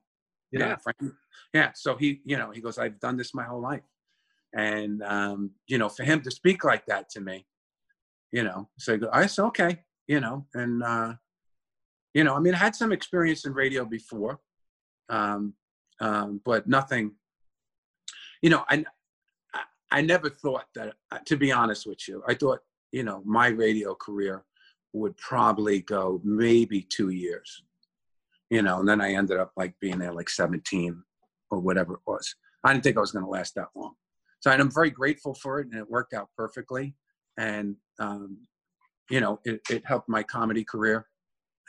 Yeah. 0.52 0.68
Yeah, 0.68 0.76
Frankie. 0.78 1.16
yeah. 1.54 1.72
So 1.76 1.96
he, 1.96 2.22
you 2.26 2.38
know, 2.38 2.52
he 2.52 2.62
goes, 2.62 2.78
I've 2.78 3.00
done 3.00 3.18
this 3.18 3.34
my 3.34 3.44
whole 3.44 3.62
life 3.62 3.84
and 4.56 5.04
um, 5.04 5.52
you 5.68 5.78
know 5.78 5.90
for 5.90 6.04
him 6.04 6.22
to 6.22 6.32
speak 6.32 6.64
like 6.64 6.86
that 6.88 7.10
to 7.10 7.20
me 7.20 7.46
you 8.32 8.44
know 8.44 8.68
so 8.80 8.98
i 9.12 9.26
said 9.26 9.44
okay 9.46 9.80
you 10.08 10.20
know 10.20 10.46
and 10.54 10.84
uh, 10.84 11.14
you 12.16 12.24
know, 12.24 12.34
I 12.34 12.40
mean, 12.40 12.56
I 12.56 12.58
had 12.58 12.76
some 12.76 12.94
experience 12.94 13.46
in 13.46 13.54
radio 13.54 13.84
before, 13.84 14.40
um, 15.10 15.54
um, 16.00 16.40
but 16.46 16.66
nothing. 16.66 17.12
You 18.42 18.52
know, 18.52 18.64
I, 18.70 18.86
I 19.92 20.02
never 20.02 20.30
thought 20.30 20.66
that. 20.76 20.94
uh, 21.12 21.20
To 21.26 21.36
be 21.36 21.52
honest 21.52 21.86
with 21.86 22.08
you, 22.08 22.24
I 22.26 22.34
thought 22.34 22.60
you 22.94 23.04
know 23.04 23.22
my 23.26 23.48
radio 23.48 23.94
career 23.96 24.46
would 24.94 25.18
probably 25.18 25.82
go 25.82 26.22
maybe 26.24 26.82
two 26.84 27.10
years. 27.10 27.64
You 28.50 28.62
know, 28.62 28.80
and 28.80 28.88
then 28.88 29.02
I 29.02 29.14
ended 29.14 29.38
up 29.38 29.52
like 29.58 29.74
being 29.82 30.00
there 30.00 30.14
like 30.14 30.30
17 30.30 31.04
or 31.52 31.60
whatever 31.60 31.96
it 31.96 32.00
was. 32.08 32.34
I 32.64 32.72
didn't 32.72 32.86
think 32.86 32.96
I 32.96 33.02
was 33.02 33.12
going 33.12 33.26
to 33.26 33.30
last 33.32 33.56
that 33.56 33.70
long. 33.76 33.96
So 34.40 34.52
I'm 34.52 34.72
very 34.72 34.90
grateful 34.90 35.34
for 35.34 35.60
it, 35.60 35.68
and 35.68 35.76
it 35.76 35.90
worked 35.90 36.14
out 36.14 36.30
perfectly. 36.38 36.96
And 37.38 37.76
um, 38.00 38.38
you 39.10 39.20
know, 39.20 39.40
it, 39.46 39.62
it 39.70 39.86
helped 39.86 40.10
my 40.10 40.24
comedy 40.24 40.64
career 40.64 41.08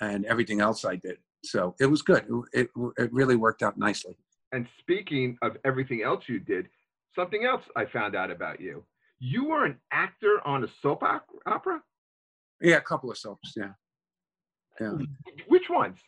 and 0.01 0.25
everything 0.27 0.61
else 0.61 0.85
I 0.85 0.97
did. 0.97 1.19
So 1.45 1.75
it 1.81 1.87
was 1.87 2.03
good. 2.03 2.27
It, 2.53 2.69
it, 2.99 3.13
really 3.13 3.37
worked 3.37 3.63
out 3.63 3.79
nicely. 3.79 4.17
And 4.53 4.67
speaking 4.81 5.37
of 5.43 5.57
everything 5.65 6.03
else 6.03 6.25
you 6.29 6.41
did, 6.41 6.69
something 7.15 7.45
else 7.45 7.63
I 7.77 7.85
found 7.87 8.17
out 8.17 8.31
about 8.31 8.61
you. 8.61 8.85
You 9.19 9.47
were 9.47 9.65
an 9.65 9.79
actor 9.93 10.41
on 10.45 10.65
a 10.65 10.69
soap 10.83 11.03
opera. 11.47 11.83
Yeah, 12.61 12.77
a 12.77 12.81
couple 12.81 13.11
of 13.11 13.19
soaps. 13.19 13.55
Yeah. 13.57 13.71
Yeah. 14.81 14.93
Which 15.49 15.65
ones? 15.71 15.99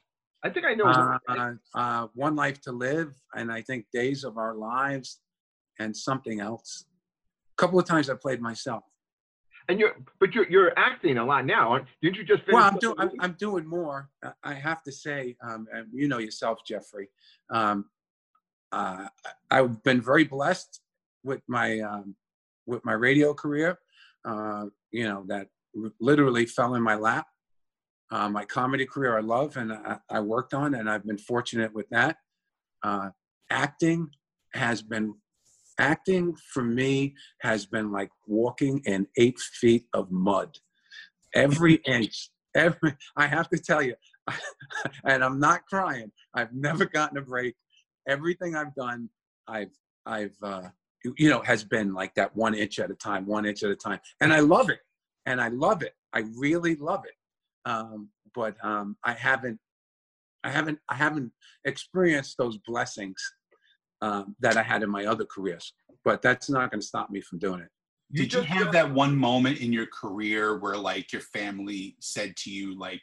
I 0.45 0.51
think 0.51 0.67
I 0.67 0.75
know. 0.75 0.87
Uh, 0.87 1.19
uh, 1.29 1.53
uh, 1.75 2.07
One 2.15 2.37
Life 2.37 2.61
to 2.63 2.73
Live, 2.73 3.13
and 3.35 3.51
I 3.51 3.63
think 3.63 3.87
Days 3.93 4.25
of 4.25 4.39
Our 4.39 4.55
Lives, 4.55 5.21
and 5.81 5.97
something 5.97 6.41
else. 6.41 6.85
A 7.59 7.61
couple 7.61 7.79
of 7.79 7.87
times 7.87 8.09
I 8.09 8.15
played 8.15 8.41
myself. 8.41 8.85
And 9.69 9.79
you're, 9.79 9.95
but 10.21 10.35
you're 10.35 10.49
you're 10.49 10.73
acting 10.79 11.19
a 11.19 11.25
lot 11.25 11.45
now. 11.45 11.73
aren't- 11.73 11.87
Didn't 12.03 12.17
you 12.17 12.25
just 12.25 12.43
finish? 12.45 12.55
Well, 12.55 12.65
I'm 12.65 12.79
doing. 12.79 12.95
I'm. 12.99 13.11
I'm 13.21 13.33
doing 13.39 13.67
more. 13.67 14.09
I- 14.25 14.33
I 14.43 14.55
have 14.55 14.83
to 14.85 14.93
say, 14.93 15.37
um, 15.43 15.67
and 15.73 15.87
you 15.93 16.09
know 16.09 16.19
yourself, 16.19 16.61
Jeffrey. 16.67 17.09
Um, 17.51 17.87
uh, 18.73 19.09
I've 19.51 19.83
been 19.83 20.01
very 20.01 20.25
blessed 20.25 20.81
with 21.23 21.43
my 21.49 21.81
um, 21.81 22.17
with 22.67 22.85
my 22.85 22.93
radio 22.95 23.35
career. 23.35 23.79
Uh, 24.25 24.67
you 24.91 25.05
know 25.05 25.25
that 25.29 25.49
literally 26.01 26.47
fell 26.47 26.75
in 26.75 26.83
my 26.83 26.95
lap. 26.95 27.27
Uh, 28.11 28.29
my 28.29 28.45
comedy 28.45 28.87
career, 28.87 29.19
I 29.19 29.21
love, 29.21 29.59
and 29.59 29.71
I, 29.71 29.99
I 30.09 30.21
worked 30.21 30.55
on, 30.55 30.75
and 30.75 30.89
I've 30.89 31.05
been 31.05 31.19
fortunate 31.19 31.75
with 31.75 31.87
that. 31.91 32.17
Uh, 32.83 33.11
acting 33.51 34.09
has 34.55 34.81
been 34.81 35.15
acting 35.79 36.37
for 36.53 36.63
me 36.63 37.15
has 37.41 37.67
been 37.67 37.91
like 37.93 38.11
walking 38.27 38.81
in 38.85 39.07
eight 39.17 39.39
feet 39.39 39.87
of 39.95 40.11
mud. 40.11 40.57
Every 41.35 41.75
inch 41.87 42.31
every 42.55 42.95
i 43.17 43.27
have 43.27 43.49
to 43.51 43.59
tell 43.59 43.83
you 43.83 43.95
and 45.05 45.23
i'm 45.25 45.39
not 45.39 45.67
crying. 45.67 46.11
I've 46.35 46.53
never 46.53 46.85
gotten 46.85 47.19
a 47.19 47.23
break. 47.23 47.55
Everything 48.09 48.57
i've 48.57 48.75
done 48.75 49.09
i've 49.47 49.75
i've 50.07 50.37
uh 50.43 50.69
you- 51.05 51.29
know 51.31 51.41
has 51.43 51.65
been 51.65 51.95
like 51.95 52.15
that 52.15 52.35
one 52.37 52.55
inch 52.55 52.79
at 52.79 52.91
a 52.91 52.95
time 52.95 53.27
one 53.27 53.47
inch 53.47 53.63
at 53.63 53.71
a 53.71 53.77
time. 53.77 54.01
And 54.21 54.33
i 54.33 54.41
love 54.41 54.71
it. 54.71 54.81
And 55.27 55.41
i 55.41 55.49
love 55.49 55.83
it. 55.83 55.95
I 56.13 56.25
really 56.37 56.75
love 56.77 57.05
it. 57.05 57.71
Um 57.71 58.09
but 58.35 58.57
um 58.65 58.97
i 59.05 59.13
haven't 59.13 59.59
i 60.45 60.51
haven't 60.51 60.79
i 60.89 60.95
haven't 60.95 61.33
experienced 61.65 62.37
those 62.39 62.59
blessings 62.67 63.21
um, 64.01 64.37
that 64.41 64.57
i 64.57 64.63
had 64.63 64.83
in 64.83 64.91
my 64.91 65.05
other 65.07 65.25
careers 65.25 65.73
but 66.05 66.23
that's 66.23 66.49
not 66.49 66.71
going 66.71 66.81
to 66.81 66.87
stop 66.87 67.11
me 67.11 67.21
from 67.21 67.39
doing 67.39 67.61
it 67.61 67.69
You 68.11 68.23
Did 68.23 68.33
you 68.33 68.43
have 68.43 68.73
that 68.73 68.91
one 68.93 69.15
moment 69.17 69.59
in 69.59 69.73
your 69.73 69.87
career 69.87 70.59
where 70.59 70.77
like 70.77 71.13
your 71.13 71.21
family 71.21 71.97
said 72.01 72.37
to 72.39 72.51
you 72.51 72.79
like, 72.79 73.03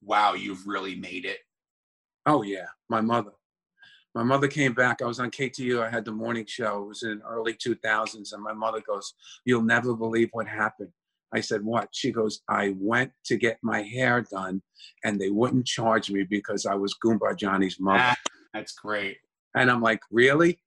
"Wow, 0.00 0.32
you've 0.32 0.66
really 0.66 0.94
made 0.94 1.26
it"? 1.26 1.40
Oh 2.24 2.42
yeah, 2.42 2.68
my 2.88 3.02
mother. 3.02 3.32
My 4.14 4.22
mother 4.22 4.48
came 4.48 4.72
back. 4.72 5.02
I 5.02 5.06
was 5.06 5.20
on 5.20 5.30
KTU. 5.30 5.82
I 5.86 5.90
had 5.90 6.06
the 6.06 6.12
morning 6.12 6.46
show. 6.46 6.84
It 6.84 6.88
was 6.88 7.02
in 7.02 7.20
early 7.28 7.52
2000s, 7.52 8.32
and 8.32 8.42
my 8.42 8.54
mother 8.54 8.80
goes, 8.80 9.12
"You'll 9.44 9.62
never 9.62 9.94
believe 9.94 10.30
what 10.32 10.48
happened." 10.48 10.92
I 11.34 11.42
said, 11.42 11.62
"What?" 11.62 11.90
She 11.92 12.12
goes, 12.12 12.40
"I 12.48 12.74
went 12.78 13.12
to 13.26 13.36
get 13.36 13.58
my 13.62 13.82
hair 13.82 14.22
done, 14.22 14.62
and 15.04 15.20
they 15.20 15.28
wouldn't 15.28 15.66
charge 15.66 16.10
me 16.10 16.22
because 16.22 16.64
I 16.64 16.76
was 16.76 16.96
Goomba 16.96 17.36
Johnny's 17.36 17.78
mother." 17.78 17.98
Ah, 18.00 18.16
that's 18.54 18.72
great. 18.72 19.18
And 19.56 19.70
I'm 19.70 19.80
like, 19.82 20.00
"Really? 20.10 20.58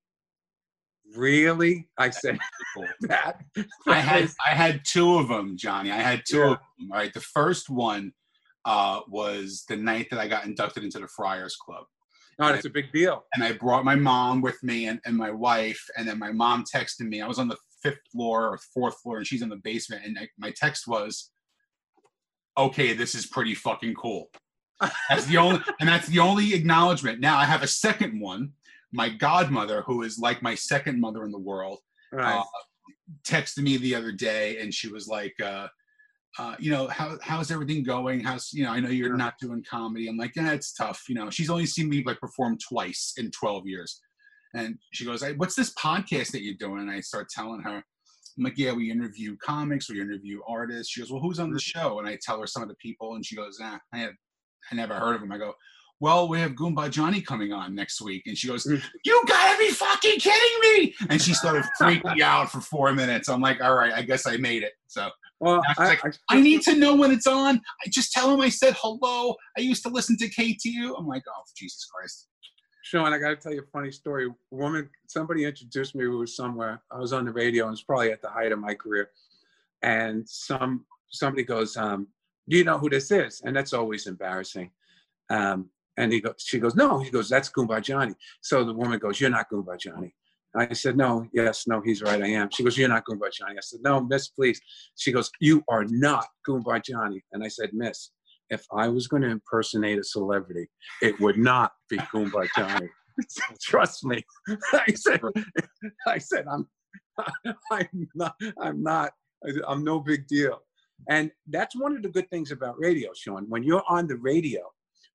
Really?" 1.15 1.87
I 1.97 2.09
said 2.09 2.39
that. 3.01 3.41
I 3.87 3.99
had 3.99 4.29
I 4.45 4.49
had 4.51 4.81
two 4.85 5.15
of 5.17 5.27
them, 5.27 5.57
Johnny. 5.57 5.91
I 5.91 5.97
had 5.97 6.23
two 6.27 6.37
Yeah. 6.37 6.51
of 6.51 6.57
them. 6.77 6.91
Right. 6.91 7.13
The 7.13 7.21
first 7.21 7.69
one 7.69 8.13
uh, 8.65 9.01
was 9.07 9.63
the 9.69 9.75
night 9.75 10.07
that 10.11 10.19
I 10.19 10.27
got 10.27 10.45
inducted 10.45 10.83
into 10.83 10.99
the 10.99 11.07
Friars 11.07 11.55
Club. 11.55 11.85
Oh, 12.41 12.47
that's 12.47 12.65
a 12.65 12.69
big 12.69 12.91
deal. 12.93 13.25
and 13.33 13.43
I 13.43 13.51
brought 13.51 13.83
my 13.83 13.95
mom 13.95 14.41
with 14.41 14.61
me 14.63 14.87
and, 14.87 15.01
and 15.05 15.17
my 15.17 15.29
wife. 15.29 15.83
And 15.97 16.07
then 16.07 16.17
my 16.19 16.31
mom 16.31 16.63
texted 16.63 17.01
me. 17.01 17.21
I 17.21 17.27
was 17.27 17.37
on 17.37 17.49
the 17.49 17.57
fifth 17.83 17.99
floor 18.13 18.47
or 18.47 18.57
fourth 18.73 18.97
floor, 19.01 19.17
and 19.17 19.27
she's 19.27 19.41
in 19.41 19.49
the 19.49 19.57
basement. 19.57 20.05
And 20.05 20.17
I, 20.17 20.27
my 20.37 20.51
text 20.55 20.87
was, 20.87 21.31
"Okay, 22.57 22.93
this 22.93 23.13
is 23.15 23.25
pretty 23.25 23.55
fucking 23.55 23.95
cool." 23.95 24.29
That's 25.09 25.25
the 25.25 25.35
only, 25.37 25.61
and 25.81 25.89
that's 25.89 26.07
the 26.07 26.19
only 26.19 26.53
acknowledgement. 26.53 27.19
Now 27.19 27.37
I 27.37 27.43
have 27.43 27.63
a 27.63 27.67
second 27.67 28.17
one. 28.21 28.53
My 28.91 29.09
godmother, 29.09 29.81
who 29.83 30.01
is 30.03 30.17
like 30.19 30.41
my 30.41 30.55
second 30.55 30.99
mother 30.99 31.23
in 31.25 31.31
the 31.31 31.39
world, 31.39 31.79
Right. 32.11 32.39
uh, 32.39 32.43
texted 33.23 33.59
me 33.63 33.77
the 33.77 33.95
other 33.95 34.11
day, 34.11 34.59
and 34.59 34.73
she 34.73 34.87
was 34.89 35.07
like. 35.07 35.35
Uh, 35.41 35.67
uh, 36.37 36.55
you 36.59 36.69
know 36.69 36.87
how 36.87 37.17
how's 37.23 37.49
everything 37.49 37.83
going? 37.83 38.19
How's 38.19 38.53
you 38.53 38.63
know 38.63 38.69
I 38.69 38.79
know 38.79 38.89
you're 38.89 39.09
Sure. 39.09 39.17
not 39.17 39.33
doing 39.41 39.63
comedy. 39.67 40.07
I'm 40.07 40.15
like, 40.15 40.35
yeah, 40.35 40.51
it's 40.51 40.71
tough. 40.73 41.01
You 41.09 41.15
know, 41.15 41.31
she's 41.31 41.49
only 41.49 41.65
seen 41.65 41.89
me 41.89 42.03
like 42.05 42.19
perform 42.19 42.55
twice 42.59 43.13
in 43.17 43.31
12 43.31 43.65
years, 43.65 43.99
and 44.53 44.77
she 44.93 45.05
goes, 45.05 45.23
"What's 45.37 45.55
this 45.55 45.73
podcast 45.73 46.31
that 46.33 46.43
you're 46.43 46.53
doing?" 46.53 46.81
And 46.81 46.91
I 46.91 46.99
start 47.01 47.29
telling 47.29 47.61
her, 47.61 47.77
I'm 48.37 48.43
like, 48.43 48.59
"Yeah, 48.59 48.73
we 48.73 48.91
interview 48.91 49.37
comics, 49.37 49.89
we 49.89 49.99
interview 49.99 50.39
artists." 50.47 50.93
She 50.93 51.01
goes, 51.01 51.11
"Well, 51.11 51.19
who's 51.19 51.39
on 51.39 51.51
the 51.51 51.59
show?" 51.59 51.97
And 51.97 52.07
I 52.07 52.15
tell 52.21 52.39
her 52.39 52.47
some 52.47 52.61
of 52.61 52.69
the 52.69 52.75
people, 52.75 53.15
and 53.15 53.25
she 53.25 53.35
goes, 53.35 53.57
"Ah, 53.59 53.79
I 53.91 53.97
have, 53.97 54.13
I 54.71 54.75
never 54.75 54.93
heard 54.99 55.15
of 55.15 55.21
them. 55.21 55.31
I 55.31 55.39
go, 55.39 55.55
"Well, 55.99 56.27
we 56.29 56.39
have 56.39 56.51
Goomba 56.53 56.89
Johnny 56.89 57.21
coming 57.21 57.51
on 57.53 57.75
next 57.75 58.01
week," 58.01 58.23
and 58.27 58.37
she 58.37 58.47
goes, 58.47 58.65
Mm. 58.65 58.81
"You 59.05 59.23
gotta 59.27 59.57
be 59.57 59.69
fucking 59.71 60.19
kidding 60.19 60.59
me!" 60.61 60.95
And 61.09 61.21
she 61.21 61.33
started 61.33 61.65
freaking 61.79 62.21
out 62.21 62.51
for 62.51 62.61
four 62.61 62.93
minutes. 62.93 63.29
I'm 63.29 63.41
like, 63.41 63.61
"All 63.61 63.75
right, 63.75 63.93
I 63.93 64.01
guess 64.01 64.25
I 64.27 64.37
made 64.37 64.63
it." 64.63 64.73
So. 64.87 65.09
well, 65.39 65.61
I, 65.77 65.87
like, 65.87 66.05
I, 66.05 66.11
I 66.29 66.41
need 66.41 66.61
to 66.63 66.75
know 66.75 66.95
when 66.95 67.11
it's 67.11 67.27
on. 67.27 67.61
I 67.85 67.89
just 67.89 68.11
tell 68.11 68.33
him 68.33 68.41
I 68.41 68.49
said 68.49 68.75
hello. 68.77 69.35
I 69.57 69.61
used 69.61 69.83
to 69.83 69.89
listen 69.89 70.17
to 70.17 70.27
KTU. 70.27 70.93
I'm 70.97 71.07
like, 71.07 71.23
oh 71.29 71.43
Jesus 71.55 71.85
Christ. 71.85 72.27
Sean, 72.83 73.13
I 73.13 73.19
got 73.19 73.29
to 73.29 73.35
tell 73.35 73.53
you 73.53 73.61
a 73.61 73.71
funny 73.71 73.91
story. 73.91 74.25
A 74.25 74.29
woman, 74.55 74.89
somebody 75.07 75.45
introduced 75.45 75.95
me 75.95 76.05
who 76.05 76.17
was 76.17 76.35
somewhere. 76.35 76.81
I 76.91 76.97
was 76.97 77.13
on 77.13 77.23
the 77.25 77.31
radio, 77.31 77.65
and 77.67 77.73
it's 77.73 77.83
probably 77.83 78.11
at 78.11 78.21
the 78.21 78.29
height 78.29 78.51
of 78.51 78.59
my 78.59 78.73
career. 78.73 79.11
And 79.83 80.27
some 80.27 80.85
somebody 81.09 81.43
goes, 81.43 81.77
um, 81.77 82.07
"Do 82.49 82.57
you 82.57 82.63
know 82.63 82.77
who 82.77 82.89
this 82.89 83.11
is?" 83.11 83.41
And 83.45 83.55
that's 83.55 83.73
always 83.73 84.07
embarrassing. 84.07 84.71
Um, 85.29 85.69
and 85.97 86.13
he 86.13 86.21
goes, 86.21 86.35
she 86.39 86.59
goes, 86.59 86.75
"No." 86.75 86.99
He 86.99 87.09
goes, 87.09 87.29
"That's 87.29 87.49
Goomba 87.49 87.81
Johnny." 87.81 88.15
So 88.41 88.63
the 88.63 88.73
woman 88.73 88.99
goes, 88.99 89.19
"You're 89.19 89.29
not 89.29 89.49
Goomba 89.51 89.79
Johnny." 89.79 90.13
I 90.55 90.73
said, 90.73 90.97
"No, 90.97 91.27
yes, 91.33 91.67
no, 91.67 91.81
he's 91.81 92.01
right. 92.01 92.21
I 92.21 92.27
am." 92.27 92.49
She 92.51 92.63
goes, 92.63 92.77
"You're 92.77 92.89
not 92.89 93.05
Goomba 93.05 93.31
Johnny." 93.31 93.55
I 93.57 93.61
said, 93.61 93.81
"No, 93.83 94.01
Miss, 94.01 94.29
please." 94.29 94.61
She 94.95 95.11
goes, 95.11 95.29
"You 95.39 95.63
are 95.67 95.85
not 95.85 96.27
Goomba 96.47 96.83
Johnny." 96.83 97.23
And 97.33 97.43
I 97.43 97.49
said, 97.49 97.71
"Miss, 97.73 98.11
if 98.49 98.65
I 98.71 98.87
was 98.87 99.07
going 99.07 99.21
to 99.23 99.29
impersonate 99.29 99.99
a 99.99 100.03
celebrity, 100.03 100.69
it 101.01 101.19
would 101.19 101.37
not 101.37 101.73
be 101.89 101.97
Goomba 101.97 102.47
Johnny. 102.55 102.89
Trust 103.61 104.05
me. 104.05 104.23
I 104.73 104.93
said, 104.93 105.21
I 106.07 106.17
said, 106.17 106.45
I'm, 106.51 106.67
I'm 107.71 108.09
not, 108.15 108.35
I'm 108.61 108.81
not, 108.81 109.11
I'm 109.67 109.83
no 109.83 109.99
big 109.99 110.27
deal. 110.27 110.61
And 111.09 111.31
that's 111.47 111.75
one 111.75 111.95
of 111.95 112.01
the 112.01 112.09
good 112.09 112.29
things 112.29 112.51
about 112.51 112.75
radio, 112.77 113.11
Sean. 113.15 113.45
When 113.47 113.63
you're 113.63 113.83
on 113.87 114.07
the 114.07 114.17
radio, 114.17 114.61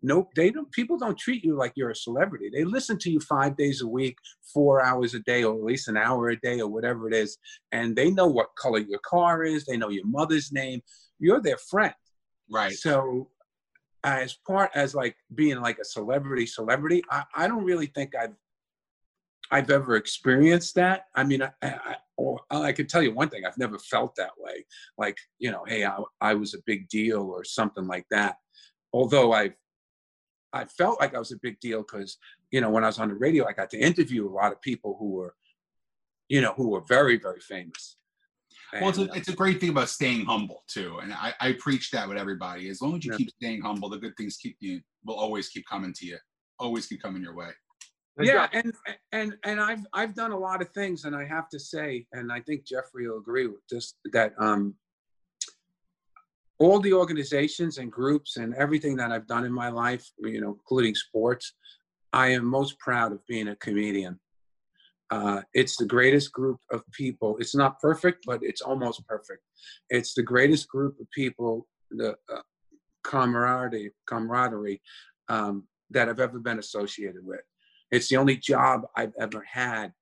no, 0.05 0.29
they 0.37 0.51
don't. 0.51 0.71
People 0.71 0.99
don't 0.99 1.17
treat 1.17 1.43
you 1.43 1.57
like 1.57 1.73
you're 1.77 1.89
a 1.89 1.97
celebrity. 1.97 2.51
They 2.53 2.65
listen 2.65 2.99
to 2.99 3.11
you 3.11 3.21
five 3.21 3.57
days 3.57 3.81
a 3.81 3.87
week, 3.87 4.19
four 4.53 4.85
hours 4.85 5.15
a 5.15 5.21
day, 5.21 5.45
or 5.45 5.55
at 5.55 5.65
least 5.65 5.89
an 5.89 5.97
hour 5.97 6.29
a 6.29 6.39
day, 6.41 6.61
or 6.61 6.69
whatever 6.69 7.09
it 7.09 7.15
is, 7.15 7.39
and 7.73 7.97
they 7.97 8.11
know 8.11 8.27
what 8.27 8.55
color 8.55 8.81
your 8.81 8.99
car 8.99 9.45
is. 9.45 9.65
They 9.65 9.79
know 9.79 9.89
your 9.89 10.07
mother's 10.07 10.53
name. 10.53 10.83
You're 11.19 11.41
their 11.41 11.57
friend. 11.57 11.95
Right. 12.51 12.75
So, 12.75 13.31
as 14.03 14.37
part 14.47 14.73
as 14.75 14.95
like 14.95 15.17
being 15.35 15.63
like 15.63 15.79
a 15.79 15.87
celebrity, 15.87 16.45
celebrity, 16.45 17.03
I, 17.11 17.25
I 17.35 17.49
don't 17.49 17.65
really 17.65 17.87
think 17.87 18.15
I've 18.15 18.35
I've 19.51 19.71
ever 19.71 19.97
experienced 19.97 20.75
that. 20.75 21.07
I 21.15 21.25
mean, 21.25 21.43
I, 21.43 21.51
I, 21.63 21.97
or 22.19 22.41
I 22.51 22.73
can 22.73 22.89
tell 22.89 23.03
you 23.03 23.15
one 23.15 23.31
thing: 23.31 23.47
I've 23.47 23.57
never 23.57 23.79
felt 23.79 24.17
that 24.17 24.33
way. 24.37 24.67
Like 24.99 25.17
you 25.39 25.51
know, 25.51 25.65
hey, 25.67 25.87
I, 25.87 25.97
I 26.21 26.35
was 26.35 26.53
a 26.53 26.59
big 26.67 26.91
deal 26.91 27.23
or 27.23 27.43
something 27.43 27.87
like 27.87 28.05
that. 28.11 28.37
Although 28.93 29.33
I've 29.33 29.55
I 30.55 30.65
felt 30.65 31.01
like 31.01 31.15
I 31.15 31.19
was 31.19 31.33
a 31.33 31.39
big 31.43 31.59
deal 31.61 31.83
because 31.83 32.17
you 32.51 32.61
know 32.61 32.71
when 32.71 32.85
I 32.85 32.87
was 32.87 32.99
on 32.99 33.09
the 33.09 33.15
radio, 33.15 33.47
I 33.47 33.53
got 33.53 33.71
to 33.71 33.79
interview 33.79 34.29
a 34.29 34.33
lot 34.33 34.53
of 34.53 34.63
people 34.63 34.97
who 34.99 35.11
were, 35.11 35.35
you 36.29 36.41
know, 36.41 36.55
who 36.57 36.69
were 36.71 36.83
very 36.89 37.19
very 37.19 37.41
famous. 37.41 37.97
Well, 38.73 38.89
it's 38.89 38.99
a, 38.99 39.11
uh, 39.11 39.15
it's 39.15 39.29
a 39.29 39.35
great 39.35 39.61
thing 39.61 39.71
about 39.71 39.89
staying 39.89 40.25
humble 40.25 40.65
too, 40.69 40.99
and 40.99 41.13
I, 41.13 41.35
I 41.41 41.53
preach 41.55 41.91
that 41.91 42.09
with 42.09 42.17
everybody. 42.17 42.69
As 42.69 42.81
long 42.81 42.97
as 42.97 43.05
you 43.05 43.13
Yeah. 43.13 43.19
keep 43.19 43.31
staying 43.31 43.63
humble, 43.63 43.89
the 43.89 43.99
good 43.99 44.17
things 44.17 44.37
keep 44.37 44.57
you 44.61 44.81
will 45.05 45.17
always 45.17 45.49
keep 45.49 45.67
coming 45.67 45.93
to 45.93 46.07
you, 46.07 46.19
always 46.59 46.87
keep 46.87 47.03
coming 47.03 47.23
your 47.23 47.35
way. 47.35 47.51
And 48.17 48.27
yeah, 48.27 48.47
and 48.53 48.73
and 49.11 49.37
and 49.45 49.61
I've 49.61 49.85
I've 49.93 50.15
done 50.15 50.31
a 50.31 50.39
lot 50.39 50.63
of 50.63 50.69
things, 50.71 51.05
and 51.05 51.17
I 51.17 51.25
have 51.25 51.49
to 51.51 51.59
say, 51.59 52.07
and 52.13 52.33
I 52.33 52.41
think 52.41 52.65
Jeffrey 52.65 53.09
will 53.09 53.19
agree 53.19 53.49
with 53.49 53.67
this 53.69 53.95
that 54.13 54.33
um, 54.39 54.75
all 56.59 56.81
the 56.81 56.93
organizations 56.93 57.79
and 57.79 57.91
groups 57.91 58.37
and 58.37 58.55
everything 58.55 58.97
that 58.97 59.11
I've 59.11 59.27
done 59.27 59.45
in 59.45 59.53
my 59.53 59.69
life, 59.69 60.09
you 60.19 60.41
know, 60.41 60.51
including 60.51 60.95
sports, 60.95 61.55
I 62.13 62.29
am 62.29 62.45
most 62.45 62.79
proud 62.79 63.13
of 63.13 63.27
being 63.27 63.49
a 63.49 63.57
comedian. 63.57 64.21
Uh, 65.11 65.43
it's 65.53 65.77
the 65.77 65.87
greatest 65.87 66.33
group 66.33 66.59
of 66.71 66.83
people. 66.93 67.37
It's 67.39 67.55
not 67.55 67.81
perfect, 67.81 68.25
but 68.27 68.41
it's 68.43 68.63
almost 68.63 69.07
perfect. 69.07 69.43
It's 69.91 70.15
the 70.15 70.23
greatest 70.23 70.69
group 70.69 70.99
of 71.01 71.11
people, 71.11 71.67
the 71.91 72.17
uh, 72.33 72.41
camaraderie, 73.03 73.93
camaraderie 74.07 74.81
um, 75.29 75.65
that 75.91 76.09
I've 76.09 76.21
ever 76.21 76.39
been 76.39 76.59
associated 76.59 77.25
with. 77.25 77.43
It's 77.91 78.09
the 78.09 78.17
only 78.17 78.37
job 78.37 78.83
I've 78.97 79.13
ever 79.21 79.45
had 79.51 79.93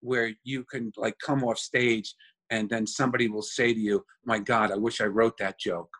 where 0.00 0.32
you 0.44 0.64
can 0.64 0.92
like 0.96 1.16
come 1.24 1.44
off 1.44 1.58
stage 1.58 2.14
and 2.50 2.68
then 2.68 2.86
somebody 2.86 3.28
will 3.28 3.42
say 3.42 3.72
to 3.72 3.80
you, 3.80 4.04
"My 4.24 4.38
God, 4.38 4.70
I 4.70 4.76
wish 4.76 5.00
I 5.00 5.06
wrote 5.06 5.36
that 5.38 5.58
joke," 5.58 5.90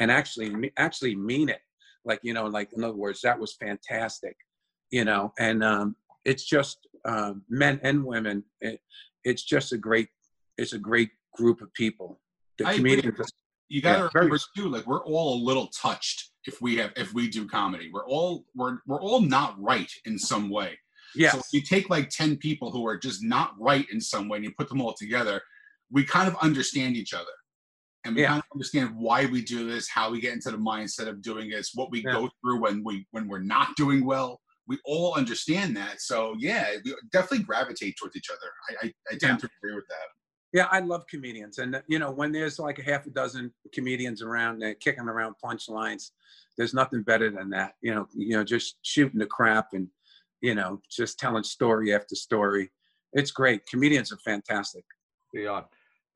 and 0.00 0.10
actually, 0.10 0.72
actually 0.76 1.16
mean 1.16 1.48
it. 1.48 1.60
Like 2.04 2.20
you 2.22 2.34
know, 2.34 2.46
like 2.46 2.72
in 2.72 2.84
other 2.84 2.96
words, 2.96 3.20
that 3.22 3.38
was 3.38 3.54
fantastic, 3.54 4.36
you 4.90 5.04
know. 5.04 5.32
And 5.38 5.64
um, 5.64 5.96
it's 6.24 6.44
just 6.44 6.86
um, 7.04 7.42
men 7.48 7.80
and 7.82 8.04
women. 8.04 8.44
It, 8.60 8.80
it's 9.24 9.42
just 9.42 9.72
a 9.72 9.78
great, 9.78 10.08
it's 10.56 10.72
a 10.72 10.78
great 10.78 11.10
group 11.34 11.60
of 11.60 11.72
people. 11.74 12.20
The 12.58 12.66
I 12.66 12.72
agree. 12.72 13.02
You 13.68 13.82
got 13.82 13.96
to 13.96 14.02
Yeah, 14.02 14.08
remember 14.14 14.38
too, 14.56 14.68
like 14.68 14.86
we're 14.86 15.04
all 15.04 15.34
a 15.34 15.42
little 15.42 15.66
touched 15.68 16.30
if 16.46 16.62
we 16.62 16.76
have 16.76 16.92
if 16.96 17.12
we 17.12 17.28
do 17.28 17.48
comedy. 17.48 17.90
We're 17.92 18.06
all 18.06 18.44
we're 18.54 18.78
we're 18.86 19.02
all 19.02 19.20
not 19.20 19.60
right 19.60 19.90
in 20.04 20.18
some 20.18 20.50
way. 20.50 20.78
Yeah. 21.16 21.30
So 21.30 21.38
if 21.38 21.46
you 21.52 21.62
take 21.62 21.90
like 21.90 22.10
10 22.10 22.36
people 22.36 22.70
who 22.70 22.86
are 22.86 22.96
just 22.96 23.22
not 23.24 23.54
right 23.58 23.86
in 23.90 24.00
some 24.00 24.28
way 24.28 24.36
and 24.36 24.44
you 24.44 24.52
put 24.56 24.68
them 24.68 24.80
all 24.80 24.92
together, 24.92 25.42
we 25.90 26.04
kind 26.04 26.28
of 26.28 26.36
understand 26.36 26.96
each 26.96 27.14
other. 27.14 27.30
And 28.04 28.14
we 28.14 28.22
Yeah. 28.22 28.28
kind 28.28 28.40
of 28.42 28.46
understand 28.54 28.96
why 28.96 29.26
we 29.26 29.42
do 29.42 29.68
this, 29.68 29.88
how 29.88 30.10
we 30.10 30.20
get 30.20 30.32
into 30.32 30.50
the 30.50 30.56
mindset 30.58 31.08
of 31.08 31.22
doing 31.22 31.50
this, 31.50 31.72
what 31.74 31.90
we 31.90 32.02
Yeah. 32.04 32.12
go 32.12 32.30
through 32.40 32.60
when 32.60 32.84
we 32.84 33.06
when 33.10 33.26
we're 33.28 33.40
not 33.40 33.74
doing 33.76 34.04
well. 34.04 34.40
We 34.68 34.78
all 34.84 35.14
understand 35.14 35.76
that. 35.76 36.00
So 36.00 36.34
yeah, 36.38 36.76
we 36.84 36.94
definitely 37.12 37.44
gravitate 37.44 37.96
towards 37.96 38.16
each 38.16 38.30
other. 38.30 38.52
I 38.68 38.86
I, 38.86 38.94
I 39.12 39.16
tend 39.18 39.40
to 39.40 39.48
agree 39.58 39.74
with 39.74 39.86
that. 39.88 40.06
Yeah, 40.52 40.68
I 40.70 40.80
love 40.80 41.04
comedians, 41.08 41.58
and 41.58 41.82
you 41.88 41.98
know 41.98 42.10
when 42.10 42.30
there's 42.32 42.58
like 42.58 42.78
a 42.78 42.82
half 42.82 43.06
a 43.06 43.10
dozen 43.10 43.52
comedians 43.74 44.22
around, 44.22 44.62
uh, 44.62 44.74
kicking 44.80 45.08
around 45.08 45.34
punchlines, 45.44 46.12
there's 46.56 46.72
nothing 46.74 47.02
better 47.02 47.30
than 47.30 47.50
that. 47.50 47.74
You 47.82 47.94
know, 47.94 48.08
you 48.14 48.36
know, 48.36 48.44
just 48.44 48.76
shooting 48.82 49.18
the 49.18 49.26
crap 49.26 49.72
and 49.72 49.88
you 50.40 50.54
know 50.54 50.80
just 50.88 51.18
telling 51.18 51.42
story 51.44 51.92
after 51.92 52.14
story. 52.14 52.70
It's 53.12 53.32
great. 53.32 53.66
Comedians 53.66 54.12
are 54.12 54.18
fantastic. 54.18 54.84
they 55.34 55.46
are. 55.46 55.68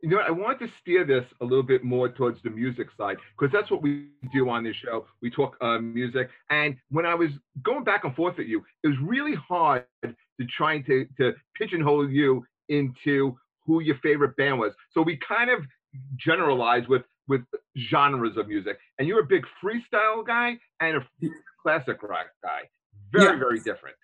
You 0.03 0.11
know, 0.11 0.19
I 0.27 0.31
want 0.31 0.59
to 0.61 0.69
steer 0.81 1.05
this 1.05 1.25
a 1.41 1.45
little 1.45 1.63
bit 1.63 1.85
more 1.85 2.09
towards 2.09 2.43
the 2.43 2.51
music 2.51 2.89
side 2.97 3.19
because 3.39 3.53
that's 3.53 3.71
what 3.71 3.83
we 3.83 4.07
do 4.33 4.49
on 4.49 4.65
this 4.65 4.77
show. 4.77 5.07
We 5.21 5.31
talk 5.31 5.57
uh, 5.61 5.79
music, 5.79 6.31
and 6.49 6.77
when 6.91 7.05
I 7.05 7.15
was 7.15 7.31
going 7.63 7.85
back 7.85 8.05
and 8.05 8.15
forth 8.17 8.39
with 8.39 8.47
you, 8.47 8.65
it 8.83 8.89
was 8.89 8.97
really 9.03 9.35
hard 9.35 9.85
to 10.03 10.15
trying 10.57 10.85
to 10.85 11.07
to 11.19 11.35
pigeonhole 11.55 12.09
you 12.09 12.45
into 12.71 13.37
who 13.67 13.81
your 13.81 13.97
favorite 14.03 14.37
band 14.37 14.59
was. 14.59 14.73
So 14.93 15.03
we 15.03 15.19
kind 15.19 15.51
of 15.51 15.61
generalized 16.17 16.89
with 16.89 17.03
with 17.29 17.43
genres 17.79 18.37
of 18.37 18.49
music, 18.49 18.79
and 18.99 19.07
you're 19.07 19.21
a 19.21 19.27
big 19.27 19.45
freestyle 19.63 20.27
guy 20.27 20.59
and 20.81 20.97
a 20.97 21.07
classic 21.63 22.03
rock 22.03 22.29
guy. 22.43 22.63
Very 23.13 23.25
Yeah. 23.25 23.39
very 23.39 23.61
different. 23.61 23.97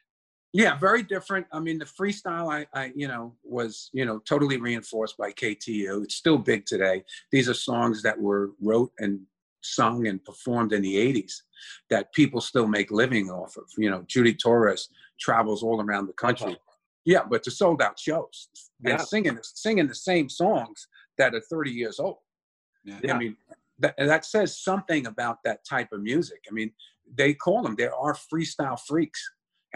Yeah, 0.52 0.78
very 0.78 1.02
different. 1.02 1.46
I 1.52 1.60
mean, 1.60 1.78
the 1.78 1.84
freestyle, 1.84 2.50
I, 2.50 2.66
I, 2.72 2.92
you 2.94 3.08
know, 3.08 3.34
was, 3.44 3.90
you 3.92 4.06
know, 4.06 4.20
totally 4.20 4.56
reinforced 4.56 5.16
by 5.18 5.32
KTU. 5.32 6.04
It's 6.04 6.14
still 6.14 6.38
big 6.38 6.64
today. 6.64 7.04
These 7.30 7.48
are 7.48 7.54
songs 7.54 8.02
that 8.02 8.18
were 8.18 8.52
wrote 8.62 8.92
and 8.98 9.20
sung 9.62 10.06
and 10.06 10.24
performed 10.24 10.72
in 10.72 10.82
the 10.82 10.96
80s 10.96 11.34
that 11.90 12.12
people 12.12 12.40
still 12.40 12.66
make 12.66 12.90
living 12.90 13.28
off 13.30 13.56
of. 13.56 13.64
You 13.76 13.90
know, 13.90 14.04
Judy 14.06 14.34
Torres 14.34 14.88
travels 15.20 15.62
all 15.62 15.82
around 15.82 16.06
the 16.06 16.12
uh-huh. 16.12 16.26
country. 16.26 16.56
Yeah, 17.04 17.22
but 17.28 17.42
to 17.44 17.50
sold 17.50 17.82
out 17.82 17.98
shows 17.98 18.48
Yeah. 18.82 18.92
and 18.92 19.00
singing 19.00 19.38
singing 19.42 19.86
the 19.86 19.94
same 19.94 20.28
songs 20.28 20.88
that 21.18 21.34
are 21.34 21.40
30 21.40 21.70
years 21.70 22.00
old. 22.00 22.18
Yeah. 22.84 23.14
I 23.14 23.18
mean, 23.18 23.36
that, 23.78 23.94
that 23.98 24.24
says 24.24 24.58
something 24.58 25.06
about 25.06 25.38
that 25.44 25.64
type 25.68 25.92
of 25.92 26.00
music. 26.00 26.44
I 26.50 26.52
mean, 26.52 26.72
they 27.14 27.34
call 27.34 27.62
them, 27.62 27.76
there 27.76 27.94
are 27.94 28.14
freestyle 28.14 28.78
freaks 28.80 29.22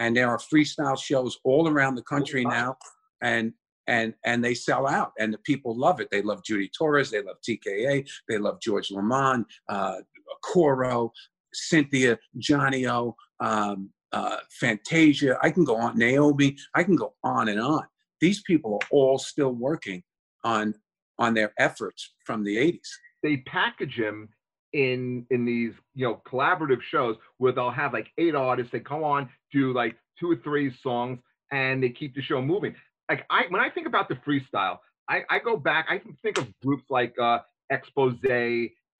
and 0.01 0.17
there 0.17 0.29
are 0.29 0.39
freestyle 0.39 0.99
shows 0.99 1.37
all 1.43 1.69
around 1.69 1.93
the 1.93 2.01
country 2.01 2.43
now. 2.43 2.75
And, 3.21 3.53
and, 3.85 4.15
and 4.25 4.43
they 4.43 4.55
sell 4.55 4.87
out 4.87 5.11
and 5.19 5.31
the 5.31 5.37
people 5.37 5.77
love 5.77 5.99
it. 6.01 6.07
They 6.09 6.23
love 6.23 6.43
Judy 6.43 6.71
Torres. 6.75 7.11
They 7.11 7.21
love 7.21 7.37
TKA. 7.47 8.09
They 8.27 8.37
love 8.39 8.59
George 8.61 8.89
Lamond, 8.89 9.45
uh, 9.69 9.97
Coro, 10.43 11.11
Cynthia, 11.53 12.17
Johnny 12.39 12.87
O, 12.87 13.15
um, 13.41 13.91
uh, 14.11 14.37
Fantasia. 14.59 15.37
I 15.43 15.51
can 15.51 15.63
go 15.63 15.75
on, 15.75 15.99
Naomi. 15.99 16.57
I 16.73 16.83
can 16.83 16.95
go 16.95 17.13
on 17.23 17.47
and 17.49 17.61
on. 17.61 17.83
These 18.21 18.41
people 18.41 18.79
are 18.81 18.87
all 18.89 19.19
still 19.19 19.51
working 19.51 20.01
on 20.43 20.73
on 21.19 21.35
their 21.35 21.53
efforts 21.59 22.15
from 22.25 22.43
the 22.43 22.57
80s. 22.57 22.89
they 23.21 23.37
package 23.45 23.99
him 23.99 24.29
in 24.73 25.25
in 25.29 25.45
these 25.45 25.73
you 25.95 26.07
know 26.07 26.21
collaborative 26.29 26.81
shows 26.81 27.17
where 27.37 27.51
they'll 27.51 27.71
have 27.71 27.93
like 27.93 28.07
eight 28.17 28.35
artists 28.35 28.71
they 28.71 28.79
come 28.79 29.03
on 29.03 29.29
do 29.51 29.73
like 29.73 29.95
two 30.19 30.31
or 30.31 30.35
three 30.37 30.73
songs 30.81 31.19
and 31.51 31.83
they 31.83 31.89
keep 31.89 32.15
the 32.15 32.21
show 32.21 32.41
moving 32.41 32.73
like 33.09 33.25
i 33.29 33.43
when 33.49 33.61
i 33.61 33.69
think 33.69 33.87
about 33.87 34.07
the 34.07 34.15
freestyle 34.15 34.79
i 35.09 35.23
i 35.29 35.39
go 35.39 35.57
back 35.57 35.87
i 35.89 35.97
can 35.97 36.15
think 36.21 36.37
of 36.37 36.47
groups 36.61 36.83
like 36.89 37.13
uh 37.19 37.39
expose 37.69 38.15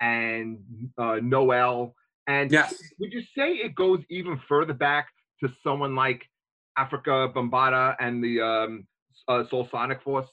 and 0.01 0.57
uh 0.97 1.17
noel 1.21 1.95
and 2.27 2.51
Yes. 2.51 2.73
would 2.99 3.11
you 3.11 3.21
say 3.35 3.53
it 3.53 3.75
goes 3.75 3.99
even 4.09 4.39
further 4.47 4.73
back 4.73 5.07
to 5.43 5.51
someone 5.63 5.95
like 5.95 6.27
Afrika 6.77 7.33
Bambaataa 7.33 7.95
and 7.99 8.23
the 8.23 8.41
um 8.41 8.87
uh, 9.27 9.43
Soulsonic 9.51 10.01
Force 10.01 10.27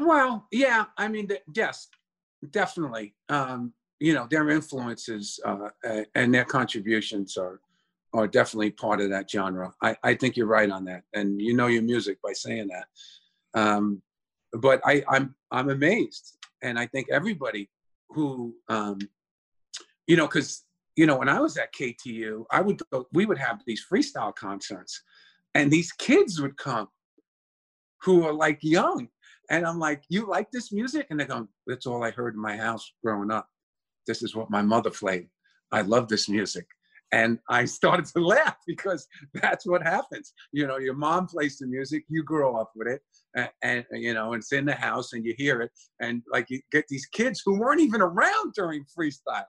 Well, 0.00 0.46
yeah, 0.52 0.86
I 0.96 1.08
mean, 1.08 1.28
yes, 1.54 1.88
definitely. 2.50 3.14
Um, 3.28 3.72
you 4.00 4.14
know, 4.14 4.26
their 4.30 4.50
influences 4.50 5.40
uh, 5.44 5.68
and 6.14 6.34
their 6.34 6.44
contributions 6.44 7.36
are 7.36 7.60
are 8.12 8.28
definitely 8.28 8.70
part 8.70 9.00
of 9.00 9.10
that 9.10 9.28
genre. 9.28 9.72
I, 9.82 9.96
I 10.04 10.14
think 10.14 10.36
you're 10.36 10.46
right 10.46 10.70
on 10.70 10.84
that, 10.84 11.02
and 11.14 11.40
you 11.40 11.54
know 11.54 11.66
your 11.66 11.82
music 11.82 12.18
by 12.22 12.32
saying 12.32 12.68
that. 12.68 13.60
Um, 13.60 14.02
but 14.52 14.80
I, 14.84 15.02
I'm 15.08 15.34
I'm 15.50 15.70
amazed, 15.70 16.38
and 16.62 16.78
I 16.78 16.86
think 16.86 17.08
everybody 17.10 17.70
who, 18.10 18.54
um, 18.68 18.98
you 20.06 20.16
know, 20.16 20.26
because 20.26 20.64
you 20.96 21.06
know 21.06 21.18
when 21.18 21.28
I 21.28 21.40
was 21.40 21.56
at 21.56 21.74
KTU, 21.74 22.44
I 22.50 22.60
would 22.60 22.80
go, 22.92 23.06
we 23.12 23.26
would 23.26 23.38
have 23.38 23.62
these 23.66 23.84
freestyle 23.90 24.34
concerts, 24.34 25.02
and 25.54 25.70
these 25.70 25.92
kids 25.92 26.40
would 26.40 26.56
come 26.56 26.88
who 28.02 28.24
are 28.24 28.34
like 28.34 28.58
young 28.62 29.08
and 29.50 29.66
I'm 29.66 29.78
like, 29.78 30.02
you 30.08 30.26
like 30.26 30.50
this 30.50 30.72
music? 30.72 31.06
And 31.10 31.18
they're 31.18 31.26
going, 31.26 31.48
that's 31.66 31.86
all 31.86 32.02
I 32.02 32.10
heard 32.10 32.34
in 32.34 32.40
my 32.40 32.56
house 32.56 32.92
growing 33.02 33.30
up. 33.30 33.48
This 34.06 34.22
is 34.22 34.34
what 34.34 34.50
my 34.50 34.62
mother 34.62 34.90
played. 34.90 35.28
I 35.72 35.82
love 35.82 36.08
this 36.08 36.28
music. 36.28 36.66
And 37.12 37.38
I 37.48 37.64
started 37.78 38.06
to 38.06 38.20
laugh 38.20 38.56
because 38.66 39.06
that's 39.34 39.66
what 39.66 39.82
happens. 39.82 40.32
You 40.52 40.66
know, 40.66 40.78
your 40.78 40.94
mom 40.94 41.26
plays 41.26 41.58
the 41.58 41.66
music, 41.66 42.04
you 42.08 42.22
grow 42.22 42.56
up 42.56 42.72
with 42.74 42.88
it, 42.88 43.02
and, 43.62 43.84
and 43.90 44.02
you 44.02 44.14
know, 44.14 44.32
it's 44.32 44.52
in 44.52 44.64
the 44.64 44.74
house 44.74 45.12
and 45.12 45.24
you 45.24 45.34
hear 45.36 45.60
it. 45.62 45.70
And 46.00 46.22
like 46.30 46.46
you 46.50 46.60
get 46.72 46.86
these 46.88 47.06
kids 47.06 47.42
who 47.44 47.58
weren't 47.58 47.80
even 47.80 48.00
around 48.00 48.54
during 48.54 48.84
freestyle, 48.96 49.44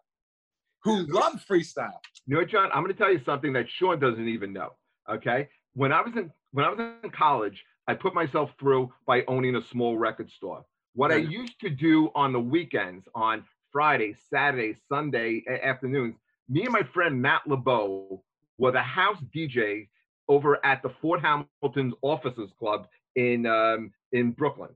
who 0.83 1.05
love 1.07 1.43
freestyle. 1.49 1.99
You 2.27 2.37
know, 2.37 2.45
John, 2.45 2.69
I'm 2.73 2.83
going 2.83 2.93
to 2.93 2.99
tell 2.99 3.11
you 3.11 3.21
something 3.25 3.53
that 3.53 3.65
Sean 3.69 3.99
doesn't 3.99 4.27
even 4.27 4.53
know. 4.53 4.69
Okay, 5.09 5.47
when 5.73 5.91
I 5.91 6.01
was 6.01 6.13
in 6.15 6.31
when 6.51 6.65
I 6.65 6.69
was 6.69 6.79
in 7.03 7.11
college, 7.11 7.63
I 7.87 7.93
put 7.93 8.15
myself 8.15 8.49
through 8.59 8.91
by 9.05 9.23
owning 9.27 9.55
a 9.55 9.61
small 9.61 9.97
record 9.97 10.31
store. 10.31 10.65
What 10.93 11.11
I 11.11 11.17
used 11.17 11.59
to 11.59 11.69
do 11.69 12.09
on 12.15 12.31
the 12.31 12.39
weekends, 12.39 13.05
on 13.13 13.43
Friday, 13.75 14.15
Saturday, 14.29 14.73
Sunday 14.87 15.43
afternoons, 15.61 16.15
me 16.47 16.63
and 16.63 16.71
my 16.71 16.83
friend 16.93 17.21
Matt 17.21 17.41
LeBeau 17.45 18.23
were 18.57 18.71
the 18.71 18.79
house 18.81 19.17
DJ 19.35 19.89
over 20.29 20.65
at 20.65 20.81
the 20.81 20.87
Fort 21.01 21.19
Hamilton's 21.19 21.93
Officers 22.01 22.51
Club 22.57 22.87
in 23.17 23.45
um, 23.45 23.91
in 24.13 24.31
Brooklyn. 24.31 24.69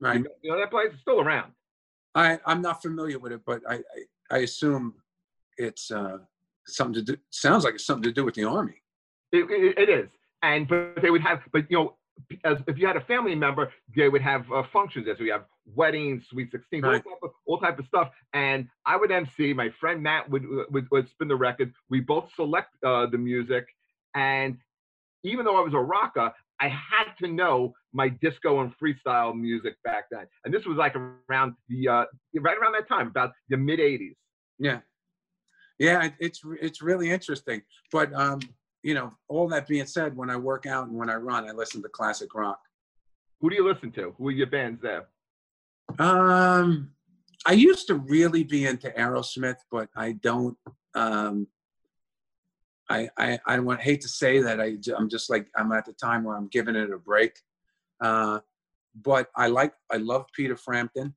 You 0.00 0.08
Right. 0.08 0.20
know, 0.24 0.30
you 0.42 0.50
know 0.50 0.58
that 0.58 0.72
place 0.72 0.92
is 0.92 0.98
still 1.00 1.20
around. 1.20 1.52
I, 2.16 2.40
I'm 2.44 2.60
not 2.60 2.82
familiar 2.82 3.20
with 3.20 3.30
it, 3.30 3.42
but 3.46 3.62
I, 3.68 3.74
I, 3.74 3.78
I 4.32 4.38
assume 4.38 4.94
it's 5.56 5.92
uh, 5.92 6.18
something 6.66 6.94
to 6.94 7.12
do, 7.12 7.16
sounds 7.30 7.62
like 7.62 7.74
it's 7.74 7.86
something 7.86 8.02
to 8.02 8.12
do 8.12 8.24
with 8.24 8.34
the 8.34 8.42
army. 8.42 8.82
It, 9.30 9.48
it, 9.48 9.78
it 9.78 9.88
is, 9.88 10.08
and 10.42 10.66
but 10.66 11.00
they 11.00 11.10
would 11.10 11.22
have, 11.22 11.42
but 11.52 11.70
you 11.70 11.76
know, 11.78 11.94
as 12.44 12.58
if 12.66 12.78
you 12.78 12.86
had 12.86 12.96
a 12.96 13.00
family 13.00 13.34
member, 13.34 13.72
they 13.96 14.08
would 14.08 14.22
have 14.22 14.50
uh, 14.52 14.62
functions 14.72 15.06
as 15.08 15.18
we 15.18 15.28
have 15.28 15.44
weddings, 15.74 16.24
sweet 16.30 16.50
16, 16.50 16.82
Right. 16.82 16.94
all, 16.94 17.12
type 17.12 17.18
of, 17.22 17.30
all 17.46 17.58
type 17.58 17.78
of 17.78 17.86
stuff. 17.86 18.10
And 18.32 18.68
I 18.86 18.96
would 18.96 19.10
MC. 19.10 19.52
My 19.52 19.70
friend 19.80 20.02
Matt 20.02 20.28
would 20.30 20.44
would, 20.70 20.90
would 20.90 21.08
spin 21.08 21.28
the 21.28 21.36
record. 21.36 21.72
We 21.90 22.00
both 22.00 22.30
select 22.34 22.70
uh, 22.84 23.06
the 23.06 23.18
music, 23.18 23.66
and 24.14 24.56
even 25.24 25.44
though 25.44 25.56
I 25.56 25.60
was 25.60 25.74
a 25.74 25.78
rocker, 25.78 26.32
I 26.60 26.68
had 26.68 27.12
to 27.20 27.28
know 27.28 27.74
my 27.92 28.08
disco 28.08 28.60
and 28.60 28.72
freestyle 28.78 29.34
music 29.34 29.74
back 29.84 30.04
then. 30.10 30.26
And 30.44 30.52
this 30.52 30.64
was 30.64 30.76
like 30.76 30.94
around 30.96 31.54
the 31.68 31.88
uh, 31.88 32.04
right 32.40 32.56
around 32.58 32.72
that 32.72 32.88
time, 32.88 33.08
about 33.08 33.32
the 33.48 33.56
mid 33.56 33.78
80s. 33.78 34.14
Yeah, 34.58 34.80
yeah, 35.78 36.04
it, 36.04 36.14
it's 36.20 36.40
it's 36.60 36.82
really 36.82 37.10
interesting. 37.10 37.62
But 37.90 38.12
um, 38.14 38.40
you 38.82 38.94
know, 38.94 39.12
all 39.28 39.48
that 39.48 39.66
being 39.68 39.86
said, 39.86 40.16
when 40.16 40.30
I 40.30 40.36
work 40.36 40.66
out 40.66 40.88
and 40.88 40.96
when 40.96 41.10
I 41.10 41.14
run, 41.14 41.48
I 41.48 41.52
listen 41.52 41.82
to 41.82 41.88
classic 41.88 42.34
rock. 42.34 42.60
Who 43.40 43.50
do 43.50 43.56
you 43.56 43.66
listen 43.66 43.90
to? 43.92 44.14
Who 44.18 44.28
are 44.28 44.32
your 44.32 44.46
bands 44.46 44.80
there? 44.82 45.08
Um, 45.98 46.90
I 47.44 47.52
used 47.52 47.86
to 47.88 47.96
really 47.96 48.44
be 48.44 48.66
into 48.66 48.90
Aerosmith, 48.90 49.56
but 49.70 49.88
I 49.96 50.12
don't. 50.12 50.56
Um, 50.94 51.46
I 52.88 53.08
I 53.18 53.38
I 53.46 53.58
want 53.60 53.80
hate 53.80 54.00
to 54.02 54.08
say 54.08 54.40
that 54.42 54.60
I 54.60 54.76
I'm 54.96 55.08
just 55.08 55.30
like 55.30 55.48
I'm 55.56 55.72
at 55.72 55.84
the 55.84 55.92
time 55.92 56.24
where 56.24 56.36
I'm 56.36 56.48
giving 56.48 56.76
it 56.76 56.90
a 56.90 56.98
break. 56.98 57.32
Uh, 58.00 58.40
but 58.94 59.30
I 59.36 59.46
like 59.48 59.74
I 59.90 59.96
love 59.96 60.26
Peter 60.34 60.56
Frampton. 60.56 61.14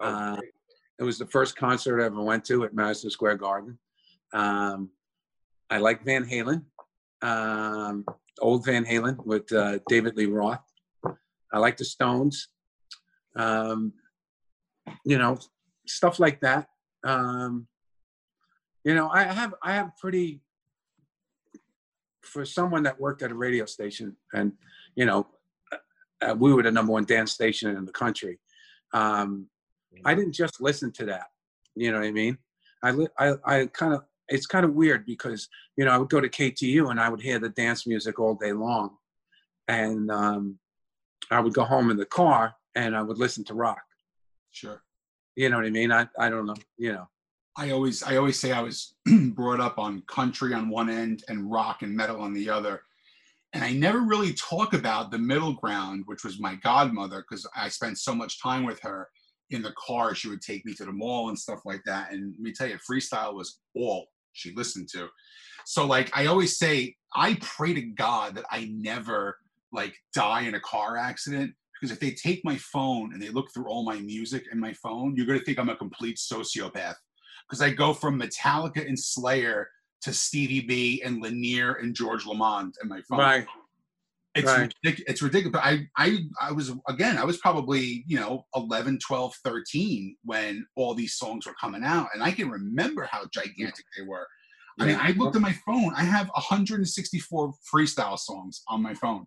Oh, 0.00 0.06
Uh. 0.06 0.40
It 0.98 1.04
was 1.04 1.18
the 1.18 1.26
first 1.26 1.56
concert 1.56 2.00
I 2.00 2.06
ever 2.06 2.22
went 2.22 2.46
to 2.46 2.64
at 2.64 2.72
Madison 2.72 3.10
Square 3.10 3.36
Garden. 3.36 3.78
Um, 4.32 4.88
I 5.68 5.76
like 5.76 6.02
Van 6.06 6.24
Halen, 6.24 6.64
um, 7.22 8.04
old 8.40 8.64
Van 8.64 8.84
Halen 8.84 9.24
with 9.24 9.50
uh, 9.52 9.78
David 9.88 10.16
Lee 10.16 10.26
Roth. 10.26 10.62
I 11.52 11.58
like 11.58 11.76
the 11.76 11.84
Stones. 11.84 12.48
Um, 13.36 13.92
you 15.04 15.18
know, 15.18 15.38
stuff 15.86 16.18
like 16.18 16.40
that. 16.40 16.68
Um, 17.04 17.66
you 18.84 18.94
know, 18.94 19.08
I 19.08 19.24
have 19.24 19.54
I 19.62 19.74
have 19.74 19.96
pretty 20.00 20.40
for 22.22 22.44
someone 22.44 22.82
that 22.84 23.00
worked 23.00 23.22
at 23.22 23.30
a 23.30 23.34
radio 23.34 23.64
station, 23.66 24.16
and 24.32 24.52
you 24.94 25.04
know, 25.04 25.26
uh, 26.22 26.34
we 26.38 26.52
were 26.52 26.62
the 26.62 26.70
number 26.70 26.92
one 26.92 27.04
dance 27.04 27.32
station 27.32 27.76
in 27.76 27.84
the 27.84 27.92
country. 27.92 28.38
Um, 28.92 29.48
I 30.04 30.14
didn't 30.14 30.34
just 30.34 30.60
listen 30.60 30.92
to 30.92 31.06
that. 31.06 31.26
You 31.74 31.92
know 31.92 31.98
what 31.98 32.06
I 32.06 32.12
mean? 32.12 32.38
I 32.82 33.06
I, 33.18 33.34
I 33.44 33.66
kind 33.66 33.94
of 33.94 34.04
it's 34.28 34.46
kind 34.46 34.64
of 34.64 34.74
weird 34.74 35.06
because 35.06 35.48
you 35.76 35.84
know 35.84 35.90
I 35.90 35.98
would 35.98 36.10
go 36.10 36.20
to 36.20 36.28
KTU 36.28 36.90
and 36.90 37.00
I 37.00 37.08
would 37.08 37.20
hear 37.20 37.38
the 37.38 37.50
dance 37.50 37.86
music 37.86 38.18
all 38.18 38.34
day 38.34 38.52
long, 38.52 38.96
and 39.68 40.10
um, 40.10 40.58
I 41.30 41.40
would 41.40 41.54
go 41.54 41.64
home 41.64 41.90
in 41.90 41.96
the 41.96 42.06
car 42.06 42.54
and 42.74 42.96
I 42.96 43.02
would 43.02 43.18
listen 43.18 43.44
to 43.44 43.54
rock. 43.54 43.82
Sure. 44.50 44.82
You 45.34 45.48
know 45.48 45.56
what 45.56 45.66
I 45.66 45.70
mean? 45.70 45.92
I 45.92 46.06
I 46.18 46.28
don't 46.28 46.46
know. 46.46 46.56
You 46.78 46.92
know. 46.92 47.08
I 47.58 47.70
always 47.70 48.02
I 48.02 48.16
always 48.16 48.38
say 48.38 48.52
I 48.52 48.62
was 48.62 48.94
brought 49.34 49.60
up 49.60 49.78
on 49.78 50.02
country 50.02 50.54
on 50.54 50.68
one 50.68 50.90
end 50.90 51.24
and 51.28 51.50
rock 51.50 51.82
and 51.82 51.94
metal 51.94 52.20
on 52.20 52.34
the 52.34 52.50
other. 52.50 52.82
And 53.52 53.64
I 53.64 53.72
never 53.72 54.00
really 54.00 54.34
talk 54.34 54.74
about 54.74 55.10
the 55.10 55.18
middle 55.18 55.54
ground, 55.54 56.02
which 56.06 56.24
was 56.24 56.38
my 56.38 56.56
godmother, 56.56 57.24
because 57.26 57.48
I 57.56 57.68
spent 57.68 57.96
so 57.98 58.14
much 58.14 58.42
time 58.42 58.64
with 58.64 58.78
her 58.82 59.08
in 59.50 59.62
the 59.62 59.72
car. 59.78 60.14
She 60.14 60.28
would 60.28 60.42
take 60.42 60.66
me 60.66 60.74
to 60.74 60.84
the 60.84 60.92
mall 60.92 61.30
and 61.30 61.38
stuff 61.38 61.60
like 61.64 61.80
that. 61.86 62.12
And 62.12 62.32
let 62.32 62.40
me 62.40 62.52
tell 62.52 62.68
you, 62.68 62.76
freestyle 62.88 63.34
was 63.34 63.60
all 63.74 64.08
she 64.36 64.54
listened 64.54 64.88
to. 64.92 65.08
So 65.64 65.86
like 65.86 66.16
I 66.16 66.26
always 66.26 66.58
say, 66.58 66.96
I 67.14 67.38
pray 67.40 67.74
to 67.74 67.82
God 67.82 68.36
that 68.36 68.44
I 68.50 68.70
never 68.72 69.38
like 69.72 69.94
die 70.14 70.42
in 70.42 70.54
a 70.54 70.60
car 70.60 70.96
accident 70.96 71.52
because 71.80 71.92
if 71.92 72.00
they 72.00 72.12
take 72.12 72.44
my 72.44 72.56
phone 72.56 73.12
and 73.12 73.22
they 73.22 73.28
look 73.28 73.46
through 73.52 73.68
all 73.68 73.84
my 73.84 73.98
music 74.00 74.44
in 74.52 74.60
my 74.60 74.72
phone, 74.74 75.14
you're 75.16 75.26
gonna 75.26 75.40
think 75.40 75.58
I'm 75.58 75.68
a 75.68 75.76
complete 75.76 76.18
sociopath 76.18 76.94
because 77.48 77.62
I 77.62 77.70
go 77.70 77.92
from 77.92 78.20
Metallica 78.20 78.86
and 78.86 78.98
Slayer 78.98 79.68
to 80.02 80.12
Stevie 80.12 80.60
B 80.60 81.02
and 81.04 81.22
Lanier 81.22 81.74
and 81.74 81.94
George 81.94 82.26
Lamond 82.26 82.74
in 82.82 82.88
my 82.88 83.00
phone. 83.08 83.18
Right. 83.18 83.46
It's 84.36 84.46
right. 84.46 84.72
ridic- 84.84 85.02
it's 85.06 85.22
ridiculous. 85.22 85.52
But 85.52 85.64
I 85.64 85.86
I 85.96 86.18
I 86.40 86.52
was 86.52 86.72
again 86.88 87.16
I 87.18 87.24
was 87.24 87.38
probably 87.38 88.04
you 88.06 88.18
know 88.18 88.44
11, 88.54 88.98
12, 89.06 89.34
13 89.44 90.16
when 90.24 90.66
all 90.76 90.94
these 90.94 91.14
songs 91.16 91.46
were 91.46 91.54
coming 91.60 91.82
out, 91.84 92.08
and 92.14 92.22
I 92.22 92.30
can 92.30 92.48
remember 92.50 93.08
how 93.10 93.24
gigantic 93.32 93.84
they 93.96 94.04
were. 94.04 94.26
I 94.78 94.84
mean, 94.84 94.98
I 95.00 95.12
looked 95.12 95.34
at 95.36 95.40
my 95.42 95.54
phone. 95.66 95.94
I 95.96 96.04
have 96.04 96.28
164 96.34 97.54
freestyle 97.74 98.18
songs 98.18 98.62
on 98.68 98.82
my 98.82 98.92
phone, 98.92 99.24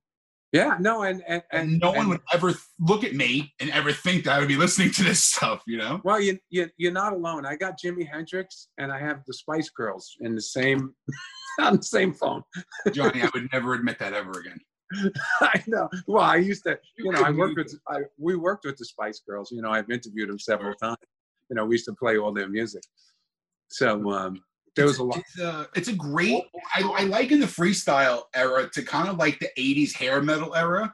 Yeah. 0.52 0.78
No. 0.80 1.02
And 1.02 1.24
and 1.28 1.42
and, 1.52 1.72
and 1.72 1.80
no 1.80 1.90
one 1.90 2.00
and- 2.02 2.10
would 2.10 2.22
ever 2.32 2.54
look 2.80 3.04
at 3.04 3.16
me 3.16 3.52
and 3.60 3.72
ever 3.72 3.92
think 3.92 4.26
that 4.26 4.36
I 4.36 4.40
would 4.40 4.48
be 4.48 4.58
listening 4.58 4.92
to 4.92 5.04
this 5.04 5.24
stuff. 5.34 5.64
You 5.66 5.78
know? 5.78 6.02
Well, 6.04 6.22
you, 6.22 6.38
you 6.52 6.68
you're 6.78 6.92
not 6.92 7.14
alone. 7.14 7.48
I 7.48 7.56
got 7.56 7.80
Jimi 7.84 8.08
Hendrix 8.08 8.68
and 8.78 8.92
I 8.92 9.00
have 9.00 9.22
the 9.26 9.34
Spice 9.34 9.70
Girls 9.72 10.16
in 10.22 10.36
the 10.36 10.42
same 10.42 10.94
on 11.60 11.78
the 11.78 11.84
same 11.84 12.14
phone. 12.14 12.44
Johnny, 12.92 13.24
I 13.24 13.30
would 13.34 13.50
never 13.52 13.74
admit 13.74 13.98
that 14.00 14.14
ever 14.14 14.40
again. 14.40 14.60
I 15.42 15.64
know. 15.68 15.90
Well, 16.08 16.24
I 16.24 16.38
used 16.38 16.64
to, 16.64 16.80
you 16.98 17.12
know, 17.12 17.22
I 17.22 17.32
worked 17.32 17.58
with, 17.58 17.74
I, 17.88 18.00
we 18.18 18.36
worked 18.36 18.66
with 18.66 18.78
the 18.78 18.86
Spice 18.86 19.22
Girls. 19.28 19.52
You 19.52 19.62
know, 19.62 19.72
I've 19.72 19.90
interviewed 19.90 20.30
them 20.30 20.40
several 20.40 20.74
times. 20.76 20.98
You 21.50 21.56
know, 21.56 21.66
we 21.66 21.76
used 21.76 21.86
to 21.86 21.94
play 21.94 22.18
all 22.18 22.34
their 22.34 22.50
music. 22.50 22.84
So 23.68 24.12
um, 24.12 24.42
there 24.76 24.86
was 24.86 24.98
a 24.98 25.04
lot. 25.04 25.18
It's 25.18 25.40
a, 25.40 25.68
it's 25.76 25.88
a 25.88 25.96
great. 25.96 26.44
I, 26.76 26.82
I 26.98 27.04
like 27.04 27.32
in 27.32 27.40
the 27.40 27.46
freestyle 27.46 28.24
era 28.36 28.70
to 28.74 28.82
kind 28.82 29.10
of 29.10 29.18
like 29.18 29.40
the 29.40 29.50
'80s 29.58 29.94
hair 29.94 30.22
metal 30.22 30.56
era 30.56 30.94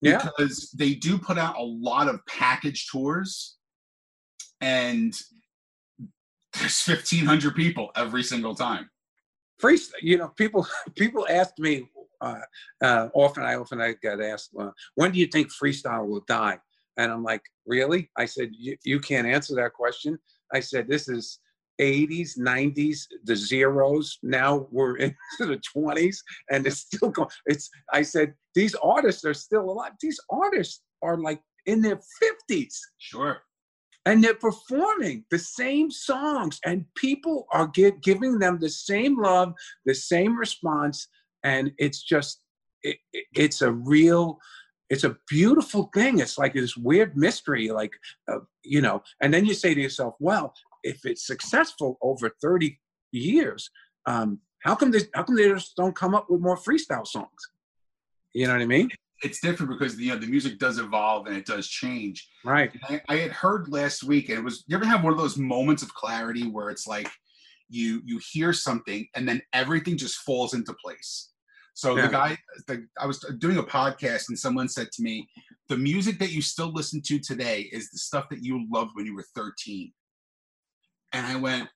Yeah. 0.00 0.22
because 0.24 0.70
they 0.76 0.94
do 0.94 1.18
put 1.18 1.38
out 1.38 1.56
a 1.58 1.62
lot 1.62 2.08
of 2.08 2.20
package 2.26 2.88
tours, 2.90 3.56
and 4.60 5.14
there's 6.54 6.86
1,500 6.86 7.54
people 7.54 7.90
every 7.94 8.22
single 8.22 8.54
time. 8.54 8.88
Free, 9.58 9.78
you 10.02 10.18
know, 10.18 10.28
people 10.36 10.66
people 10.96 11.26
ask 11.28 11.52
me 11.58 11.88
uh, 12.20 12.40
uh, 12.82 13.08
often. 13.14 13.42
I 13.42 13.54
often 13.54 13.80
I 13.80 13.94
get 14.00 14.20
asked, 14.20 14.50
uh, 14.58 14.70
when 14.94 15.12
do 15.12 15.18
you 15.18 15.26
think 15.26 15.50
freestyle 15.52 16.06
will 16.06 16.24
die? 16.26 16.58
And 16.96 17.12
I'm 17.12 17.22
like, 17.22 17.42
really? 17.66 18.10
I 18.16 18.24
said, 18.24 18.50
you, 18.52 19.00
can't 19.00 19.26
answer 19.26 19.54
that 19.54 19.72
question. 19.72 20.18
I 20.52 20.60
said, 20.60 20.88
this 20.88 21.08
is 21.08 21.38
80s, 21.80 22.38
90s, 22.38 23.02
the 23.24 23.36
zeros. 23.36 24.18
Now 24.22 24.66
we're 24.70 24.96
into 25.06 25.16
the 25.40 25.60
20s, 25.76 26.16
and 26.50 26.66
it's 26.66 26.80
still 26.80 27.10
going. 27.10 27.28
It's. 27.46 27.70
I 27.92 28.02
said, 28.02 28.34
these 28.54 28.74
artists 28.76 29.24
are 29.24 29.34
still 29.34 29.70
alive. 29.70 29.92
These 30.00 30.20
artists 30.30 30.82
are 31.02 31.16
like 31.16 31.40
in 31.66 31.82
their 31.82 32.00
50s 32.50 32.74
Sure. 32.98 33.42
and 34.06 34.24
they're 34.24 34.34
performing 34.34 35.24
the 35.30 35.38
same 35.38 35.90
songs 35.90 36.58
and 36.64 36.84
people 36.96 37.46
are 37.52 37.68
gi- 37.68 37.92
giving 38.02 38.38
them 38.38 38.58
the 38.58 38.70
same 38.70 39.20
love 39.20 39.52
the 39.84 39.94
same 39.94 40.36
response 40.36 41.08
and 41.44 41.72
it's 41.78 42.02
just 42.02 42.42
it, 42.82 42.96
it- 43.12 43.26
it's 43.34 43.62
a 43.62 43.72
real 43.72 44.38
it's 44.90 45.04
a 45.04 45.16
beautiful 45.28 45.90
thing 45.94 46.18
it's 46.18 46.38
like 46.38 46.54
this 46.54 46.76
weird 46.76 47.16
mystery 47.16 47.70
like 47.70 47.92
uh, 48.30 48.38
you 48.64 48.80
know 48.80 49.02
and 49.20 49.32
then 49.34 49.44
you 49.44 49.54
say 49.54 49.74
to 49.74 49.80
yourself 49.80 50.14
well 50.20 50.54
if 50.82 51.04
it's 51.04 51.26
successful 51.26 51.98
over 52.02 52.30
30 52.40 52.78
years 53.12 53.70
um 54.06 54.38
how 54.64 54.74
come 54.74 54.90
they 54.90 55.00
how 55.14 55.22
come 55.22 55.36
they 55.36 55.48
just 55.48 55.76
don't 55.76 55.94
come 55.96 56.14
up 56.14 56.26
with 56.30 56.40
more 56.40 56.56
freestyle 56.56 57.06
songs 57.06 57.40
you 58.34 58.46
know 58.46 58.52
what 58.54 58.62
i 58.62 58.66
mean 58.66 58.88
It's 59.22 59.40
different 59.40 59.70
because 59.72 59.98
you 60.00 60.10
know 60.12 60.18
the 60.18 60.26
music 60.28 60.58
does 60.58 60.78
evolve 60.78 61.26
and 61.26 61.36
it 61.36 61.44
does 61.46 61.66
change. 61.68 62.26
right 62.44 62.70
I, 62.88 63.00
I 63.08 63.16
had 63.16 63.32
heard 63.32 63.68
last 63.68 64.04
week, 64.04 64.28
and 64.28 64.38
it 64.38 64.44
was. 64.44 64.62
You 64.68 64.76
ever 64.76 64.86
have 64.86 65.02
one 65.02 65.12
of 65.12 65.18
those 65.18 65.36
moments 65.36 65.82
of 65.82 65.92
clarity 65.92 66.44
where 66.48 66.70
it's 66.70 66.86
like 66.86 67.08
you 67.68 68.00
you 68.04 68.20
hear 68.32 68.52
something 68.52 69.06
and 69.14 69.28
then 69.28 69.40
everything 69.52 69.96
just 69.96 70.16
falls 70.18 70.54
into 70.54 70.72
place. 70.74 71.30
So 71.74 71.96
Yeah. 71.96 72.06
the 72.06 72.12
guy, 72.12 72.38
the, 72.66 72.86
I 73.00 73.06
was 73.06 73.20
doing 73.38 73.58
a 73.58 73.62
podcast, 73.62 74.28
and 74.28 74.38
someone 74.38 74.68
said 74.68 74.90
to 74.92 75.02
me, 75.02 75.28
"The 75.68 75.78
music 75.78 76.18
that 76.18 76.32
you 76.32 76.42
still 76.42 76.72
listen 76.72 77.00
to 77.02 77.18
today 77.20 77.68
is 77.72 77.90
the 77.90 77.98
stuff 77.98 78.28
that 78.30 78.42
you 78.42 78.66
loved 78.70 78.92
when 78.94 79.06
you 79.06 79.14
were 79.14 79.26
13." 79.34 79.92
And 81.12 81.26
I 81.26 81.36
went, 81.36 81.68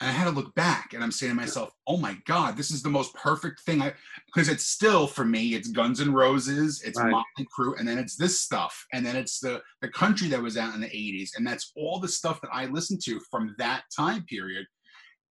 and 0.00 0.10
I 0.10 0.12
had 0.12 0.24
to 0.24 0.30
look 0.30 0.54
back, 0.54 0.92
and 0.92 1.02
I'm 1.02 1.10
saying 1.10 1.30
to 1.30 1.36
myself, 1.36 1.72
"Oh 1.86 1.96
my 1.96 2.18
God, 2.26 2.56
this 2.56 2.70
is 2.70 2.82
the 2.82 2.90
most 2.90 3.14
perfect 3.14 3.60
thing." 3.60 3.80
I 3.80 3.94
because 4.26 4.48
it's 4.48 4.66
still 4.66 5.06
for 5.06 5.24
me, 5.24 5.54
it's 5.54 5.68
Guns 5.68 6.00
N' 6.00 6.12
Roses, 6.12 6.82
it's 6.82 6.98
Right. 7.00 7.10
Motley 7.10 7.46
Crue, 7.56 7.78
and 7.78 7.88
then 7.88 7.98
it's 7.98 8.16
this 8.16 8.40
stuff, 8.40 8.86
and 8.92 9.04
then 9.04 9.16
it's 9.16 9.40
the 9.40 9.62
the 9.80 9.88
country 9.88 10.28
that 10.28 10.42
was 10.42 10.56
out 10.56 10.74
in 10.74 10.80
the 10.80 10.88
'80s, 10.88 11.30
and 11.36 11.46
that's 11.46 11.72
all 11.76 11.98
the 11.98 12.08
stuff 12.08 12.40
that 12.42 12.50
I 12.52 12.66
listened 12.66 13.02
to 13.04 13.20
from 13.30 13.54
that 13.58 13.84
time 13.96 14.24
period, 14.24 14.66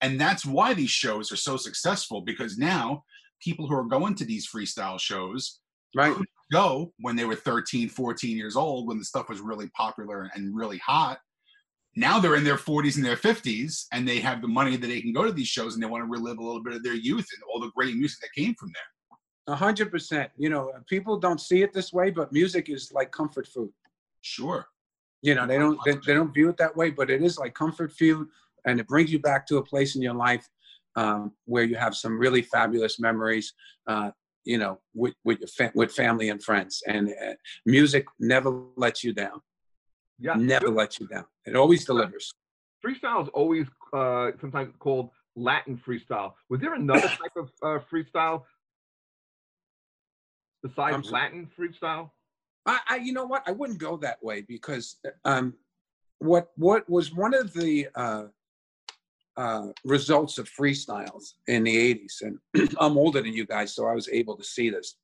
and 0.03 0.21
that's 0.21 0.45
why 0.45 0.75
these 0.75 0.91
shows 0.91 1.33
are 1.33 1.37
so 1.37 1.57
successful 1.57 2.21
because 2.21 2.59
now 2.59 3.05
people 3.41 3.67
who 3.67 3.75
are 3.75 3.85
going 3.85 4.15
to 4.17 4.25
these 4.27 4.47
freestyle 4.47 5.01
shows 5.01 5.61
right 5.95 6.15
go 6.53 6.93
when 6.99 7.17
they 7.17 7.25
were 7.25 7.35
13 7.35 7.89
14 7.89 8.37
years 8.37 8.57
old 8.57 8.87
when 8.87 8.99
the 8.99 9.05
stuff 9.05 9.29
was 9.29 9.41
really 9.41 9.69
popular 9.71 10.31
and 10.35 10.55
really 10.55 10.79
hot 10.79 11.19
now 11.97 12.21
they're 12.21 12.37
in 12.37 12.45
their 12.45 12.57
40s 12.57 12.97
and 12.97 13.05
their 13.05 13.17
50s 13.17 13.87
and 13.93 14.07
they 14.07 14.21
have 14.21 14.43
the 14.43 14.49
money 14.49 14.77
that 14.77 14.87
they 14.87 15.01
can 15.01 15.13
go 15.13 15.25
to 15.25 15.33
these 15.33 15.49
shows 15.49 15.75
and 15.75 15.83
they 15.83 15.89
want 15.89 16.03
to 16.03 16.09
relive 16.09 16.39
a 16.39 16.45
little 16.45 16.63
bit 16.63 16.75
of 16.75 16.83
their 16.83 16.95
youth 16.95 17.27
and 17.35 17.43
all 17.53 17.61
the 17.61 17.71
great 17.75 17.97
music 17.97 18.21
that 18.21 18.33
came 18.41 18.55
from 18.55 18.71
there 18.75 19.55
A 19.55 19.57
hundred 19.57 19.91
percent. 19.91 20.31
You 20.37 20.51
know, 20.51 20.73
people 20.89 21.19
don't 21.19 21.41
see 21.41 21.63
it 21.63 21.73
this 21.73 21.93
way, 21.93 22.11
but 22.11 22.33
music 22.33 22.69
is 22.69 22.93
like 22.93 23.11
comfort 23.11 23.47
food. 23.49 23.73
Sure. 24.21 24.67
You 25.23 25.35
know, 25.35 25.47
they 25.47 25.59
don't 25.59 25.79
they, 25.85 25.93
they 26.07 26.15
don't 26.15 26.33
view 26.33 26.49
it 26.49 26.57
that 26.59 26.77
way, 26.77 26.91
but 26.91 27.11
it 27.11 27.23
is 27.23 27.39
like 27.39 27.55
comfort 27.55 27.93
food, 27.93 28.29
and 28.67 28.79
it 28.81 28.87
brings 28.87 29.13
you 29.13 29.19
back 29.19 29.47
to 29.49 29.57
a 29.59 29.65
place 29.65 29.97
in 29.97 30.03
your 30.03 30.15
life 30.15 30.49
um, 30.97 31.33
where 31.45 31.65
you 31.65 31.77
have 31.77 31.95
some 31.95 32.19
really 32.19 32.43
fabulous 32.43 33.01
memories. 33.01 33.53
Uh, 33.87 34.11
you 34.45 34.57
know, 34.57 34.79
with 34.95 35.15
with 35.25 35.41
your 35.41 35.49
fa- 35.49 35.73
with 35.75 35.93
family 35.93 36.31
and 36.31 36.43
friends, 36.43 36.83
and 36.87 37.11
uh, 37.11 37.35
music 37.67 38.07
never 38.19 38.51
lets 38.77 39.05
you 39.05 39.13
down. 39.13 39.41
Yeah. 40.21 40.35
Never 40.35 40.69
lets 40.69 41.01
you 41.01 41.07
down. 41.07 41.25
It 41.47 41.57
always 41.57 41.85
delivers. 41.85 42.33
Freestyle 42.85 43.23
is 43.23 43.29
always 43.35 43.67
uh, 43.93 44.31
sometimes 44.41 44.73
called 44.79 45.11
Latin 45.37 45.81
freestyle. 45.87 46.35
Was 46.49 46.61
there 46.61 46.75
another 46.75 47.09
type 47.09 47.37
of 47.37 47.51
uh, 47.63 47.79
freestyle 47.91 48.45
besides? 50.63 51.11
Latin 51.11 51.49
freestyle? 51.59 52.11
I, 52.67 52.81
I 52.89 52.97
you 52.97 53.13
know 53.13 53.25
what 53.25 53.43
I 53.47 53.53
wouldn't 53.53 53.79
go 53.79 53.97
that 53.99 54.23
way 54.23 54.43
because 54.43 54.97
um, 55.25 55.55
what 56.19 56.51
what 56.57 56.89
was 56.89 57.15
one 57.15 57.35
of 57.35 57.53
the 57.55 57.89
uh, 57.95 58.25
uh, 59.37 59.69
results 59.85 60.39
of 60.39 60.51
freestyles 60.51 61.35
in 61.47 61.65
the 61.65 61.95
80s 61.95 62.23
and 62.23 62.69
I'm 62.81 62.99
older 62.99 63.23
than 63.23 63.33
you 63.33 63.47
guys 63.47 63.75
so 63.75 63.87
I 63.87 63.95
was 63.95 64.09
able 64.11 64.37
to 64.37 64.45
see 64.45 64.69
this 64.69 64.97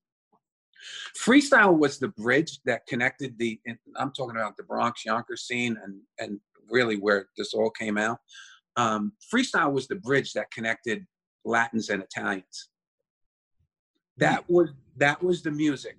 freestyle 1.18 1.78
was 1.78 1.98
the 1.98 2.08
bridge 2.08 2.60
that 2.64 2.86
connected 2.86 3.38
the 3.38 3.60
I'm 3.96 4.12
talking 4.12 4.36
about 4.36 4.56
the 4.56 4.64
Bronx 4.64 5.04
Yonkers 5.04 5.46
scene 5.46 5.78
and 5.82 6.00
and 6.18 6.40
really 6.70 6.96
where 6.96 7.28
this 7.36 7.54
all 7.54 7.70
came 7.70 7.96
out 7.96 8.18
um, 8.76 9.12
freestyle 9.32 9.72
was 9.72 9.88
the 9.88 9.96
bridge 9.96 10.32
that 10.34 10.50
connected 10.50 11.06
Latins 11.44 11.90
and 11.90 12.02
Italians 12.02 12.68
that 14.16 14.48
was 14.48 14.70
that 14.96 15.22
was 15.22 15.42
the 15.42 15.50
music 15.50 15.96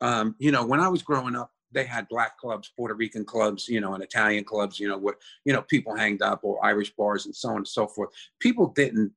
um, 0.00 0.34
you 0.38 0.50
know, 0.50 0.64
when 0.64 0.80
I 0.80 0.88
was 0.88 1.02
growing 1.02 1.36
up, 1.36 1.50
they 1.72 1.84
had 1.84 2.08
black 2.08 2.38
clubs, 2.38 2.72
Puerto 2.76 2.94
Rican 2.94 3.24
clubs, 3.24 3.68
you 3.68 3.80
know, 3.80 3.94
and 3.94 4.02
Italian 4.02 4.44
clubs, 4.44 4.80
you 4.80 4.88
know, 4.88 4.98
where, 4.98 5.14
you 5.44 5.52
know, 5.52 5.62
people 5.62 5.94
hanged 5.94 6.22
up 6.22 6.40
or 6.42 6.64
Irish 6.64 6.90
bars 6.96 7.26
and 7.26 7.36
so 7.36 7.50
on 7.50 7.58
and 7.58 7.68
so 7.68 7.86
forth. 7.86 8.10
People 8.40 8.68
didn't, 8.68 9.12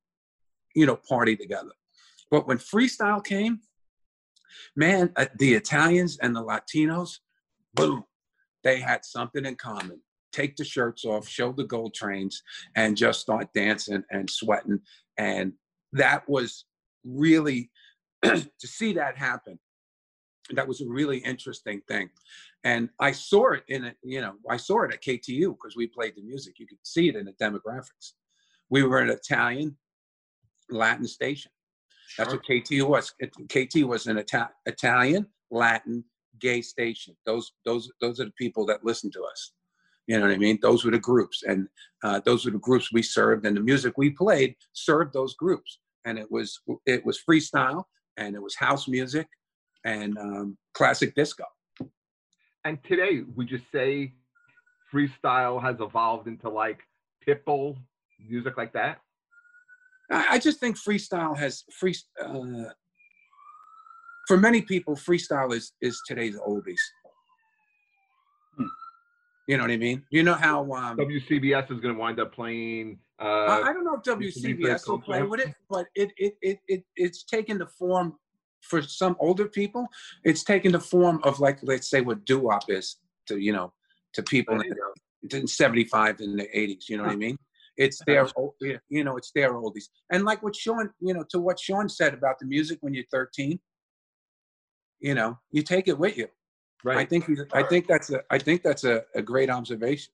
you 0.74 0.86
know, 0.86 0.96
party 0.96 1.36
together. 1.36 1.72
But 2.30 2.46
when 2.46 2.58
freestyle 2.58 3.24
came, 3.24 3.60
man, 4.76 5.12
uh, 5.16 5.26
the 5.38 5.54
Italians 5.54 6.18
and 6.18 6.34
the 6.34 6.42
Latinos, 6.42 7.18
boom, 7.74 8.04
they 8.62 8.80
had 8.80 9.04
something 9.04 9.44
in 9.44 9.56
common. 9.56 10.00
Take 10.32 10.56
the 10.56 10.64
shirts 10.64 11.04
off, 11.04 11.28
show 11.28 11.52
the 11.52 11.64
gold 11.64 11.94
trains, 11.94 12.42
and 12.74 12.96
just 12.96 13.20
start 13.20 13.48
dancing 13.54 14.02
and 14.10 14.28
sweating. 14.28 14.80
And 15.16 15.52
that 15.92 16.28
was 16.28 16.64
really 17.04 17.70
to 18.24 18.66
see 18.66 18.94
that 18.94 19.16
happen 19.16 19.58
that 20.50 20.68
was 20.68 20.80
a 20.80 20.88
really 20.88 21.18
interesting 21.18 21.80
thing 21.88 22.08
and 22.64 22.88
i 23.00 23.10
saw 23.10 23.52
it 23.52 23.62
in 23.68 23.84
it 23.84 23.96
you 24.02 24.20
know 24.20 24.34
i 24.50 24.56
saw 24.56 24.82
it 24.82 24.92
at 24.92 25.02
ktu 25.02 25.50
because 25.50 25.76
we 25.76 25.86
played 25.86 26.14
the 26.16 26.22
music 26.22 26.58
you 26.58 26.66
could 26.66 26.78
see 26.82 27.08
it 27.08 27.16
in 27.16 27.24
the 27.24 27.32
demographics 27.32 28.12
we 28.68 28.82
were 28.82 28.98
an 28.98 29.10
italian 29.10 29.76
latin 30.70 31.06
station 31.06 31.50
that's 32.18 32.30
Sure. 32.32 32.40
what 32.48 32.64
KT 32.64 32.82
was. 32.88 33.12
Kt 33.48 33.84
was 33.84 34.06
an 34.06 34.18
Ita- 34.18 34.50
italian 34.66 35.26
latin 35.50 36.04
gay 36.40 36.60
station. 36.62 37.16
Those 37.26 37.52
those 37.64 37.90
those 38.00 38.20
are 38.20 38.26
the 38.26 38.32
people 38.32 38.66
that 38.66 38.84
listen 38.84 39.10
to 39.12 39.22
us. 39.24 39.52
You 40.06 40.18
know 40.18 40.26
what 40.26 40.34
i 40.34 40.38
mean? 40.38 40.58
Those 40.60 40.84
were 40.84 40.90
the 40.90 40.98
groups. 40.98 41.42
And 41.44 41.68
uh, 42.02 42.20
those 42.24 42.44
were 42.44 42.50
the 42.50 42.58
groups 42.58 42.92
we 42.92 43.02
served. 43.02 43.46
And 43.46 43.56
the 43.56 43.60
music 43.60 43.94
we 43.96 44.10
played 44.10 44.54
served 44.72 45.12
those 45.14 45.34
groups. 45.34 45.78
And 46.04 46.18
it 46.18 46.30
was 46.30 46.60
it 46.86 47.04
was 47.06 47.20
freestyle 47.28 47.84
and 48.16 48.34
it 48.34 48.42
was 48.42 48.54
house 48.54 48.86
music 48.86 49.26
and 49.84 50.16
um, 50.18 50.58
classic 50.74 51.14
disco. 51.14 51.44
And 52.64 52.78
today, 52.84 53.22
would 53.34 53.50
you 53.50 53.60
say 53.72 54.14
freestyle 54.92 55.60
has 55.62 55.76
evolved 55.80 56.28
into 56.28 56.48
like 56.48 56.80
Pitbull 57.26 57.76
music 58.20 58.56
like 58.56 58.72
that? 58.74 59.00
I, 60.10 60.26
I 60.32 60.38
just 60.38 60.60
think 60.60 60.76
freestyle 60.76 61.36
has 61.36 61.64
free. 61.72 61.94
Uh, 62.22 62.70
for 64.26 64.36
many 64.36 64.62
people, 64.62 64.94
freestyle 64.94 65.54
is 65.54 65.72
is 65.80 66.00
today's 66.06 66.36
oldies. 66.36 66.80
Hmm. 68.56 68.66
You 69.46 69.56
know 69.56 69.64
what 69.64 69.70
I 69.70 69.76
mean? 69.76 70.02
You 70.10 70.22
know 70.22 70.34
how 70.34 70.60
um, 70.72 70.96
WCBS 70.96 71.70
is 71.70 71.80
going 71.80 71.94
to 71.94 72.00
wind 72.00 72.20
up 72.20 72.34
playing. 72.34 72.98
I, 73.18 73.24
Uh, 73.24 73.60
I 73.64 73.72
don't 73.72 73.84
know 73.84 74.00
if 74.04 74.20
used 74.20 74.42
to 74.42 74.54
be 74.54 74.62
very 74.62 74.74
WCBS 74.74 74.88
will 74.88 75.00
play 75.00 75.22
with 75.22 75.40
it, 75.40 75.54
but 75.68 75.86
it 75.94 76.12
it 76.16 76.36
it, 76.42 76.58
it 76.68 76.84
it's 76.96 77.24
taken 77.24 77.58
the 77.58 77.66
form 77.66 78.14
for 78.60 78.82
some 78.82 79.16
older 79.20 79.46
people. 79.46 79.86
It's 80.24 80.42
taken 80.42 80.72
the 80.72 80.80
form 80.80 81.20
of 81.22 81.40
like 81.40 81.58
let's 81.62 81.88
say 81.88 82.00
what 82.00 82.24
doo 82.24 82.40
wop 82.40 82.64
is 82.68 82.96
to 83.26 83.38
you 83.38 83.52
know 83.52 83.72
to 84.14 84.22
people 84.22 84.60
in, 84.60 84.72
in 85.30 85.46
75 85.46 86.20
in 86.20 86.36
the 86.36 86.44
80s. 86.44 86.88
You 86.88 86.96
know 86.96 87.04
what 87.04 87.12
I 87.12 87.16
mean? 87.16 87.38
It's 87.76 88.00
their 88.06 88.26
o- 88.36 88.54
you 88.88 89.04
know 89.04 89.16
it's 89.16 89.32
their 89.32 89.54
oldies. 89.54 89.84
And 90.10 90.24
like 90.24 90.42
what 90.42 90.54
Sean 90.54 90.90
you 91.00 91.14
know 91.14 91.24
to 91.30 91.40
what 91.40 91.58
Sean 91.58 91.88
said 91.88 92.14
about 92.14 92.38
the 92.38 92.46
music 92.46 92.78
when 92.80 92.94
you're 92.94 93.04
13, 93.10 93.58
you 95.00 95.14
know 95.14 95.38
you 95.50 95.62
take 95.62 95.88
it 95.88 95.98
with 95.98 96.16
you. 96.16 96.28
Right. 96.84 96.98
I 96.98 97.04
think 97.06 97.28
I 97.52 97.62
think 97.62 97.86
that's 97.86 98.10
a 98.10 98.20
I 98.30 98.38
think 98.38 98.62
that's 98.62 98.84
a, 98.84 99.02
a 99.14 99.22
great 99.22 99.50
observation. 99.50 100.12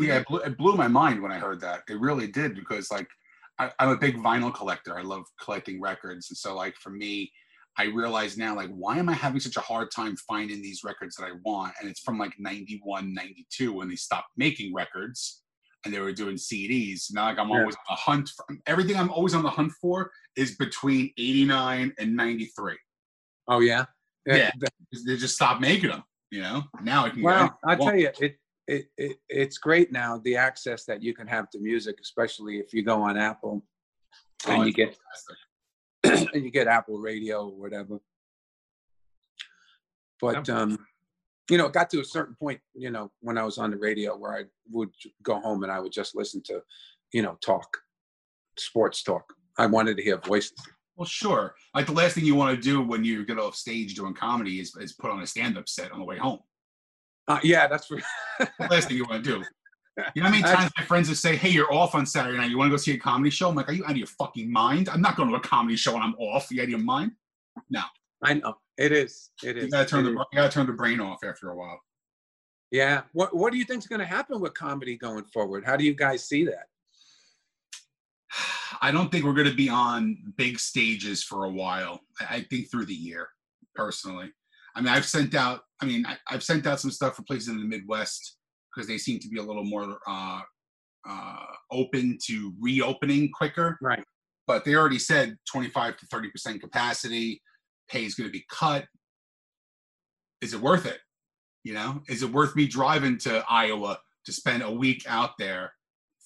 Yeah, 0.00 0.18
it 0.18 0.28
blew, 0.28 0.38
it 0.38 0.56
blew 0.56 0.76
my 0.76 0.86
mind 0.86 1.20
when 1.20 1.32
I 1.32 1.38
heard 1.38 1.60
that. 1.62 1.82
It 1.88 1.98
really 1.98 2.28
did 2.28 2.54
because 2.54 2.90
like 2.90 3.08
I, 3.58 3.72
I'm 3.80 3.88
a 3.90 3.96
big 3.96 4.16
vinyl 4.16 4.54
collector. 4.54 4.96
I 4.96 5.02
love 5.02 5.24
collecting 5.42 5.80
records, 5.80 6.30
and 6.30 6.36
so 6.36 6.54
like 6.54 6.76
for 6.76 6.90
me, 6.90 7.32
I 7.76 7.86
realize 7.86 8.36
now 8.36 8.54
like 8.54 8.70
why 8.70 8.98
am 8.98 9.08
I 9.08 9.14
having 9.14 9.40
such 9.40 9.56
a 9.56 9.60
hard 9.60 9.90
time 9.90 10.16
finding 10.28 10.62
these 10.62 10.84
records 10.84 11.16
that 11.16 11.24
I 11.24 11.32
want? 11.44 11.74
And 11.80 11.90
it's 11.90 12.00
from 12.00 12.16
like 12.16 12.34
91, 12.38 13.12
92 13.12 13.72
when 13.72 13.88
they 13.88 13.96
stopped 13.96 14.28
making 14.36 14.72
records 14.72 15.42
and 15.84 15.94
they 15.94 16.00
were 16.00 16.12
doing 16.12 16.36
CDs. 16.36 17.12
Now 17.12 17.26
like 17.26 17.38
I'm 17.38 17.48
Yeah. 17.48 17.60
always 17.60 17.76
on 17.76 17.82
the 17.88 17.94
hunt 17.94 18.30
for 18.30 18.46
everything. 18.66 18.96
I'm 18.96 19.10
always 19.10 19.34
on 19.34 19.42
the 19.42 19.50
hunt 19.50 19.72
for 19.80 20.10
is 20.36 20.56
between 20.56 21.12
89 21.16 21.94
and 21.98 22.16
93. 22.16 22.76
Oh 23.48 23.60
yeah. 23.60 23.86
Yeah. 24.26 24.50
They 25.06 25.16
just 25.16 25.36
stopped 25.36 25.60
making 25.60 25.90
them. 25.90 26.02
You 26.30 26.42
know. 26.42 26.62
Now 26.82 27.06
I 27.06 27.10
can. 27.10 27.22
Well, 27.22 27.58
I 27.64 27.72
I 27.72 27.76
tell 27.76 27.96
you, 27.96 28.10
it, 28.20 28.36
it 28.66 28.90
it 28.98 29.16
it's 29.28 29.58
great 29.58 29.90
now 29.92 30.18
the 30.18 30.36
access 30.36 30.84
that 30.84 31.02
you 31.02 31.14
can 31.14 31.26
have 31.26 31.48
to 31.50 31.58
music, 31.58 31.96
especially 32.02 32.58
if 32.58 32.74
you 32.74 32.82
go 32.82 33.02
on 33.02 33.16
Apple 33.16 33.64
and 34.46 34.66
you 34.66 34.72
get 34.72 34.96
and 36.04 36.44
you 36.44 36.50
get 36.50 36.66
Apple 36.66 36.98
Radio 36.98 37.48
or 37.48 37.58
whatever. 37.58 37.98
But 40.20 40.48
um, 40.48 40.78
you 41.50 41.56
know, 41.56 41.66
it 41.66 41.72
got 41.72 41.90
to 41.90 42.00
a 42.00 42.04
certain 42.04 42.34
point, 42.34 42.60
you 42.74 42.90
know, 42.90 43.10
when 43.20 43.38
I 43.38 43.42
was 43.42 43.58
on 43.58 43.70
the 43.70 43.76
radio 43.76 44.16
where 44.16 44.32
I 44.32 44.44
would 44.70 44.90
go 45.22 45.40
home 45.40 45.62
and 45.62 45.72
I 45.72 45.80
would 45.80 45.92
just 45.92 46.14
listen 46.14 46.42
to, 46.44 46.62
you 47.12 47.22
know, 47.22 47.38
talk, 47.40 47.76
sports 48.58 49.02
talk. 49.02 49.32
I 49.56 49.66
wanted 49.66 49.96
to 49.96 50.02
hear 50.02 50.18
voices. 50.18 50.54
Well, 50.96 51.06
sure. 51.06 51.54
Like 51.74 51.86
the 51.86 51.92
last 51.92 52.14
thing 52.14 52.24
you 52.24 52.34
want 52.34 52.56
to 52.56 52.62
do 52.62 52.82
when 52.82 53.04
you 53.04 53.24
get 53.24 53.38
off 53.38 53.54
stage 53.54 53.94
doing 53.94 54.14
comedy 54.14 54.60
is, 54.60 54.74
is 54.76 54.92
put 54.92 55.10
on 55.10 55.22
a 55.22 55.26
stand-up 55.26 55.68
set 55.68 55.92
on 55.92 56.00
the 56.00 56.04
way 56.04 56.18
home. 56.18 56.40
Uh, 57.26 57.40
yeah, 57.42 57.66
that's 57.66 57.86
for 57.86 58.00
The 58.38 58.68
last 58.70 58.88
thing 58.88 58.96
you 58.96 59.04
want 59.08 59.24
to 59.24 59.38
do. 59.38 59.44
You 60.14 60.22
know 60.22 60.28
how 60.28 60.30
many 60.30 60.44
times 60.44 60.70
my 60.78 60.84
friends 60.84 61.08
would 61.08 61.18
say, 61.18 61.34
"Hey, 61.34 61.48
you're 61.48 61.74
off 61.74 61.96
on 61.96 62.06
Saturday 62.06 62.38
night. 62.38 62.50
You 62.50 62.56
want 62.56 62.68
to 62.68 62.70
go 62.70 62.76
see 62.76 62.92
a 62.92 62.96
comedy 62.96 63.30
show?" 63.30 63.48
I'm 63.48 63.56
like, 63.56 63.68
"Are 63.68 63.72
you 63.72 63.82
out 63.82 63.90
of 63.90 63.96
your 63.96 64.06
fucking 64.06 64.48
mind? 64.48 64.88
I'm 64.88 65.00
not 65.00 65.16
going 65.16 65.28
to 65.28 65.34
a 65.34 65.40
comedy 65.40 65.74
show 65.74 65.94
when 65.94 66.02
I'm 66.02 66.14
off. 66.20 66.52
You 66.52 66.60
out 66.60 66.66
of 66.66 66.70
your 66.70 66.78
mind? 66.78 67.10
No. 67.68 67.82
I 68.22 68.34
know 68.34 68.58
it 68.78 68.92
is. 68.92 69.30
It 69.42 69.56
is. 69.56 69.64
You 69.64 69.70
gotta 69.70 69.88
turn 69.88 70.06
it 70.06 70.10
the 70.10 70.20
is. 70.20 70.26
you 70.32 70.38
gotta 70.38 70.52
turn 70.52 70.66
the 70.66 70.72
brain 70.72 71.00
off 71.00 71.18
after 71.24 71.50
a 71.50 71.56
while." 71.56 71.80
Yeah. 72.70 73.02
What 73.12 73.34
What 73.34 73.52
do 73.52 73.58
you 73.58 73.64
think 73.64 73.82
is 73.82 73.86
going 73.86 74.00
to 74.00 74.06
happen 74.06 74.40
with 74.40 74.54
comedy 74.54 74.96
going 74.96 75.24
forward? 75.24 75.64
How 75.64 75.76
do 75.76 75.84
you 75.84 75.94
guys 75.94 76.28
see 76.28 76.44
that? 76.44 76.66
I 78.82 78.90
don't 78.90 79.10
think 79.10 79.24
we're 79.24 79.34
going 79.34 79.48
to 79.48 79.54
be 79.54 79.68
on 79.68 80.18
big 80.36 80.58
stages 80.58 81.22
for 81.22 81.44
a 81.44 81.50
while. 81.50 82.00
I, 82.28 82.42
think 82.50 82.70
through 82.70 82.86
the 82.86 82.94
year, 82.94 83.28
personally. 83.74 84.30
I 84.76 84.80
mean, 84.80 84.92
I've 84.92 85.06
sent 85.06 85.34
out. 85.34 85.62
I 85.80 85.86
mean, 85.86 86.04
I, 86.06 86.16
I've 86.28 86.42
sent 86.42 86.66
out 86.66 86.80
some 86.80 86.90
stuff 86.90 87.16
for 87.16 87.22
places 87.22 87.48
in 87.48 87.58
the 87.58 87.64
Midwest 87.64 88.36
because 88.74 88.86
they 88.86 88.98
seem 88.98 89.18
to 89.20 89.28
be 89.28 89.38
a 89.38 89.42
little 89.42 89.64
more 89.64 89.98
uh, 90.06 90.40
uh, 91.08 91.46
open 91.70 92.18
to 92.26 92.52
reopening 92.60 93.30
quicker. 93.32 93.78
Right. 93.80 94.04
But 94.46 94.64
they 94.64 94.74
already 94.74 94.98
said 94.98 95.36
25 95.50 95.96
to 95.98 96.06
30 96.06 96.30
percent 96.30 96.60
capacity. 96.60 97.42
Pay 97.88 98.04
is 98.04 98.14
going 98.14 98.28
to 98.28 98.32
be 98.32 98.44
cut. 98.50 98.86
Is 100.40 100.54
it 100.54 100.60
worth 100.60 100.86
it? 100.86 100.98
You 101.64 101.74
know, 101.74 102.02
is 102.08 102.22
it 102.22 102.32
worth 102.32 102.54
me 102.56 102.66
driving 102.66 103.18
to 103.18 103.44
Iowa 103.48 103.98
to 104.24 104.32
spend 104.32 104.62
a 104.62 104.70
week 104.70 105.04
out 105.08 105.30
there 105.38 105.72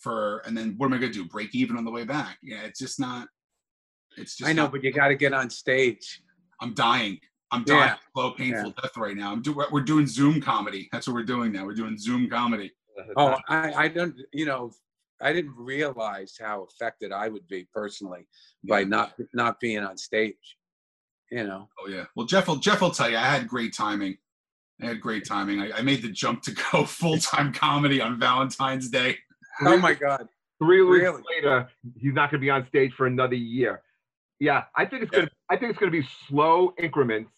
for, 0.01 0.39
and 0.47 0.57
then 0.57 0.75
what 0.77 0.87
am 0.87 0.93
I 0.93 0.99
going 0.99 1.13
to 1.13 1.19
do? 1.23 1.29
Break 1.29 1.55
even 1.55 1.77
on 1.77 1.85
the 1.85 1.91
way 1.91 2.05
back? 2.05 2.39
Yeah, 2.43 2.63
it's 2.63 2.79
just 2.79 3.01
not. 3.01 3.29
It's 4.17 4.37
just. 4.37 4.49
I 4.49 4.53
know, 4.53 4.65
not- 4.65 4.73
but 4.73 4.85
you 4.85 4.93
got 4.93 5.09
to 5.09 5.15
get 5.15 5.33
on 5.33 5.49
stage. 5.51 6.23
I'm 6.61 6.75
dying. 6.75 7.19
I'm 7.51 7.65
dying 7.65 7.81
Yeah. 7.81 7.97
slow, 8.15 8.31
painful 8.33 8.71
death 8.83 8.97
right 8.97 9.17
now. 9.17 9.33
I'm 9.33 9.43
do, 9.43 9.53
we're 9.71 9.81
doing 9.83 10.07
Zoom 10.07 10.41
comedy. 10.41 10.89
That's 10.93 11.07
what 11.07 11.15
we're 11.15 11.25
doing 11.25 11.53
now. 11.53 11.67
We're 11.67 11.75
doing 11.75 11.99
Zoom 11.99 12.31
comedy. 12.31 12.73
Oh, 13.17 13.37
I, 13.49 13.73
I 13.75 13.89
don't, 13.89 14.15
you 14.33 14.47
know, 14.47 14.71
I 15.21 15.33
didn't 15.33 15.55
realize 15.57 16.37
how 16.41 16.63
affected 16.65 17.13
I 17.13 17.29
would 17.29 17.47
be 17.49 17.67
personally 17.73 18.27
by 18.65 18.85
not 18.85 19.15
not 19.35 19.61
being 19.61 19.81
on 19.81 19.97
stage. 19.99 20.57
You 21.33 21.45
know. 21.45 21.69
Oh 21.81 21.89
yeah. 21.89 22.05
Well, 22.15 22.27
Jeff 22.27 22.47
will 22.47 22.57
Jeff 22.57 22.83
will 22.83 22.91
tell 22.91 23.09
you 23.11 23.17
I 23.17 23.25
had 23.25 23.49
great 23.49 23.75
timing. 23.75 24.19
I 24.81 24.87
had 24.87 25.01
great 25.01 25.27
timing. 25.27 25.61
I, 25.61 25.73
I 25.79 25.83
made 25.83 26.03
the 26.03 26.09
jump 26.09 26.43
to 26.43 26.53
go 26.73 26.85
full 27.01 27.19
time 27.19 27.53
comedy 27.53 28.01
on 28.01 28.21
Valentine's 28.21 28.89
Day. 28.91 29.19
Oh 29.65 29.77
my 29.77 29.93
God. 29.93 30.27
Three 30.59 30.81
weeks 30.81 31.03
Really? 31.03 31.23
later, 31.37 31.69
he's 31.99 32.15
not 32.15 32.31
going 32.31 32.41
to 32.41 32.45
be 32.45 32.49
on 32.49 32.67
stage 32.69 32.91
for 32.97 33.07
another 33.07 33.35
year. 33.35 33.83
Yeah, 34.41 34.65
I 34.75 34.87
think 34.87 35.03
it's 35.03 35.11
going. 35.11 35.27
to 35.27 35.33
I 35.51 35.59
think 35.59 35.73
it's 35.73 35.79
going 35.79 35.93
to 35.93 36.01
be 36.01 36.09
slow 36.27 36.73
increments, 36.79 37.31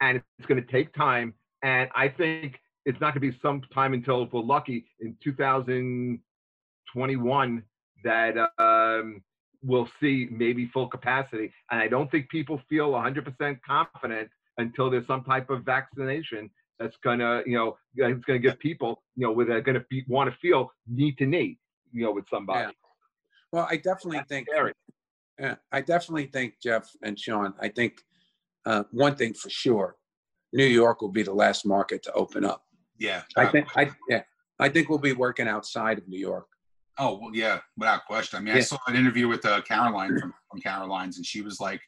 and 0.00 0.22
it's 0.38 0.46
going 0.46 0.64
to 0.64 0.72
take 0.72 0.94
time. 0.94 1.34
And 1.62 1.90
I 1.94 2.08
think 2.08 2.58
it's 2.86 2.98
not 2.98 3.12
going 3.12 3.20
to 3.20 3.30
be 3.30 3.36
some 3.42 3.60
time 3.74 3.92
until, 3.92 4.22
if 4.22 4.32
we're 4.32 4.40
lucky, 4.40 4.86
in 5.00 5.18
2021 5.22 7.62
that 8.04 8.36
um, 8.58 9.22
we'll 9.62 9.88
see 10.00 10.28
maybe 10.30 10.66
full 10.66 10.88
capacity. 10.88 11.52
And 11.70 11.80
I 11.80 11.88
don't 11.88 12.10
think 12.10 12.28
people 12.28 12.60
feel 12.68 12.90
100% 12.90 13.58
confident 13.66 14.30
until 14.58 14.90
there's 14.90 15.06
some 15.06 15.24
type 15.24 15.50
of 15.50 15.64
vaccination 15.64 16.50
that's 16.78 16.96
going 17.02 17.18
to, 17.18 17.42
you 17.46 17.56
know, 17.56 17.76
it's 17.96 18.24
going 18.24 18.40
to 18.40 18.48
give 18.48 18.58
people, 18.58 19.02
you 19.16 19.26
know, 19.26 19.32
where 19.32 19.46
they're 19.46 19.60
going 19.60 19.78
to 19.78 19.84
be, 19.90 20.04
want 20.06 20.30
to 20.30 20.36
feel 20.38 20.70
knee 20.86 21.12
to 21.12 21.26
knee, 21.26 21.58
you 21.92 22.04
know, 22.04 22.12
with 22.12 22.26
somebody. 22.30 22.60
Yeah. 22.60 22.70
Well, 23.52 23.66
I 23.68 23.76
definitely 23.76 24.18
That's 24.18 24.28
think 24.28 24.48
scary. 24.48 24.72
Yeah, 25.38 25.54
I 25.72 25.80
definitely 25.80 26.26
think 26.26 26.54
Jeff 26.62 26.90
and 27.02 27.18
Sean. 27.18 27.54
I 27.60 27.68
think 27.68 28.02
uh, 28.66 28.84
one 28.90 29.14
thing 29.14 29.34
for 29.34 29.48
sure, 29.48 29.96
New 30.52 30.64
York 30.64 31.00
will 31.00 31.10
be 31.10 31.22
the 31.22 31.32
last 31.32 31.64
market 31.64 32.02
to 32.04 32.12
open 32.12 32.44
up. 32.44 32.64
Yeah. 32.98 33.22
I 33.36 33.46
think. 33.46 33.68
I 33.76 33.90
yeah. 34.08 34.22
I 34.58 34.68
think 34.68 34.88
we'll 34.88 34.98
be 34.98 35.12
working 35.12 35.46
outside 35.46 35.98
of 35.98 36.08
New 36.08 36.18
York. 36.18 36.46
Oh 36.98 37.18
well, 37.20 37.30
yeah, 37.32 37.60
without 37.76 38.04
question. 38.06 38.38
I 38.38 38.42
mean, 38.42 38.54
I 38.56 38.60
saw 38.60 38.78
an 38.86 38.96
interview 38.96 39.28
with 39.28 39.44
uh, 39.46 39.60
Caroline 39.62 40.18
from, 40.18 40.34
from 40.50 40.60
Caroline's, 40.60 41.16
and 41.16 41.24
she 41.24 41.42
was 41.42 41.60
like, 41.60 41.80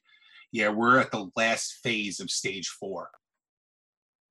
"Yeah, 0.52 0.68
we're 0.68 0.98
at 0.98 1.10
the 1.10 1.30
last 1.36 1.78
phase 1.82 2.20
of 2.20 2.30
stage 2.30 2.68
four. 2.68 3.10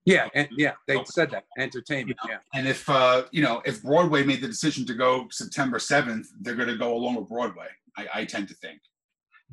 Yeah, 0.05 0.29
and 0.33 0.47
yeah, 0.57 0.73
they 0.87 0.95
Okay. 0.95 1.05
said 1.07 1.31
that 1.31 1.43
entertainment. 1.57 2.17
You 2.23 2.29
know, 2.29 2.35
Yeah, 2.35 2.57
And 2.59 2.67
if 2.67 2.87
uh, 2.89 3.25
you 3.31 3.43
know, 3.43 3.61
if 3.65 3.83
Broadway 3.83 4.23
made 4.23 4.41
the 4.41 4.47
decision 4.47 4.85
to 4.85 4.93
go 4.93 5.27
September 5.31 5.79
seventh, 5.79 6.27
they're 6.41 6.55
going 6.55 6.69
to 6.69 6.77
go 6.77 6.93
along 6.93 7.15
with 7.15 7.27
Broadway. 7.27 7.67
I, 7.97 8.07
I 8.13 8.25
tend 8.25 8.47
to 8.47 8.53
think. 8.55 8.79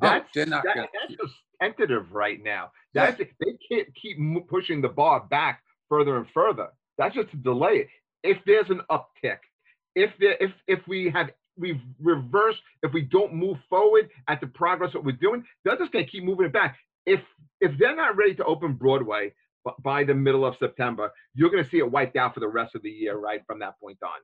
oh, 0.01 0.07
That's, 0.07 0.29
they're 0.33 0.45
not 0.45 0.63
that- 0.63 0.75
gonna. 0.75 0.87
that's 1.07 1.21
just 1.21 1.33
tentative 1.61 2.13
right 2.13 2.41
now. 2.41 2.71
Yeah. 2.93 3.11
They 3.11 3.27
can't 3.69 3.87
keep 4.01 4.17
pushing 4.47 4.81
the 4.81 4.89
bar 4.89 5.19
back 5.29 5.61
further 5.89 6.17
and 6.17 6.25
further. 6.33 6.69
That's 6.97 7.13
just 7.13 7.29
to 7.31 7.37
delay 7.37 7.73
it. 7.79 7.87
If 8.23 8.37
there's 8.45 8.69
an 8.69 8.81
uptick, 8.89 9.37
if 9.97 10.11
there, 10.19 10.37
if 10.39 10.51
if 10.67 10.87
we 10.87 11.09
have 11.09 11.31
we've 11.57 11.81
reversed, 11.99 12.61
if 12.83 12.93
we 12.93 13.01
don't 13.01 13.33
move 13.33 13.57
forward 13.67 14.09
at 14.27 14.39
the 14.39 14.47
progress 14.47 14.93
that 14.93 15.03
we're 15.03 15.11
doing, 15.13 15.43
they're 15.63 15.77
just 15.77 15.91
gonna 15.91 16.05
keep 16.05 16.23
moving 16.23 16.45
it 16.45 16.53
back. 16.53 16.77
If 17.05 17.21
if 17.59 17.77
they're 17.77 17.95
not 17.95 18.15
ready 18.15 18.35
to 18.35 18.45
open 18.45 18.73
Broadway 18.73 19.33
by 19.83 20.03
the 20.03 20.13
middle 20.13 20.45
of 20.45 20.55
September, 20.57 21.11
you're 21.33 21.49
gonna 21.49 21.67
see 21.67 21.79
it 21.79 21.91
wiped 21.91 22.15
out 22.15 22.33
for 22.35 22.39
the 22.39 22.47
rest 22.47 22.75
of 22.75 22.83
the 22.83 22.91
year, 22.91 23.17
right 23.17 23.41
from 23.47 23.59
that 23.59 23.79
point 23.79 23.97
on. 24.03 24.19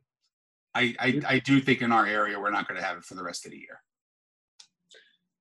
I 0.76 0.96
I, 1.00 1.22
I 1.28 1.40
do 1.40 1.60
think 1.60 1.82
in 1.82 1.92
our 1.92 2.06
area 2.06 2.40
we're 2.40 2.52
not 2.52 2.68
going 2.68 2.80
to 2.80 2.86
have 2.86 2.98
it 2.98 3.04
for 3.04 3.16
the 3.16 3.24
rest 3.24 3.46
of 3.46 3.52
the 3.52 3.58
year. 3.58 3.82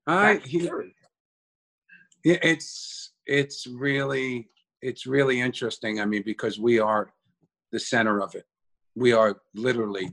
I, 0.07 0.35
That's 0.35 0.49
he, 0.49 0.71
yeah, 2.25 2.39
it's 2.43 3.13
it's 3.27 3.67
really 3.67 4.49
it's 4.81 5.07
really 5.07 5.41
interesting. 5.41 6.01
I 6.01 6.07
mean, 6.07 6.23
because 6.25 6.59
we 6.59 6.79
are 6.81 7.13
the 7.71 7.81
center 7.81 8.21
of 8.21 8.35
it. 8.35 8.45
We 8.95 9.13
are 9.13 9.41
literally, 9.55 10.13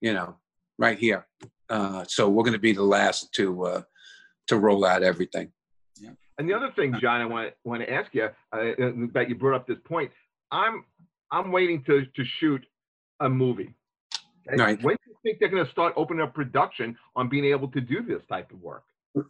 you 0.00 0.12
know, 0.12 0.36
right 0.78 0.98
here. 0.98 1.26
Uh, 1.68 2.04
so 2.08 2.28
we're 2.28 2.44
going 2.44 2.52
to 2.52 2.58
be 2.58 2.72
the 2.72 2.82
last 2.82 3.32
to 3.34 3.64
uh, 3.64 3.82
to 4.46 4.58
roll 4.58 4.84
out 4.84 5.02
everything. 5.02 5.50
Yeah. 6.00 6.10
And 6.38 6.48
the 6.48 6.54
other 6.54 6.70
thing, 6.76 6.94
John, 7.00 7.20
I 7.20 7.26
want 7.26 7.54
want 7.64 7.82
to 7.82 7.92
ask 7.92 8.14
you 8.14 8.28
uh, 8.52 8.56
uh, 8.56 8.92
that 9.14 9.28
you 9.28 9.34
brought 9.34 9.56
up 9.56 9.66
this 9.66 9.78
point. 9.84 10.10
I'm 10.52 10.84
I'm 11.30 11.50
waiting 11.50 11.82
to 11.84 12.04
to 12.04 12.24
shoot 12.24 12.64
a 13.20 13.28
movie. 13.28 13.74
Okay? 14.48 14.62
Right. 14.62 14.82
When 14.82 14.94
do 14.94 15.10
you 15.10 15.16
think 15.22 15.40
they're 15.40 15.48
going 15.48 15.64
to 15.64 15.70
start 15.70 15.92
opening 15.96 16.22
up 16.22 16.34
production 16.34 16.96
on 17.16 17.28
being 17.28 17.46
able 17.46 17.68
to 17.68 17.80
do 17.80 18.02
this 18.02 18.22
type 18.28 18.52
of 18.52 18.60
work? 18.62 18.84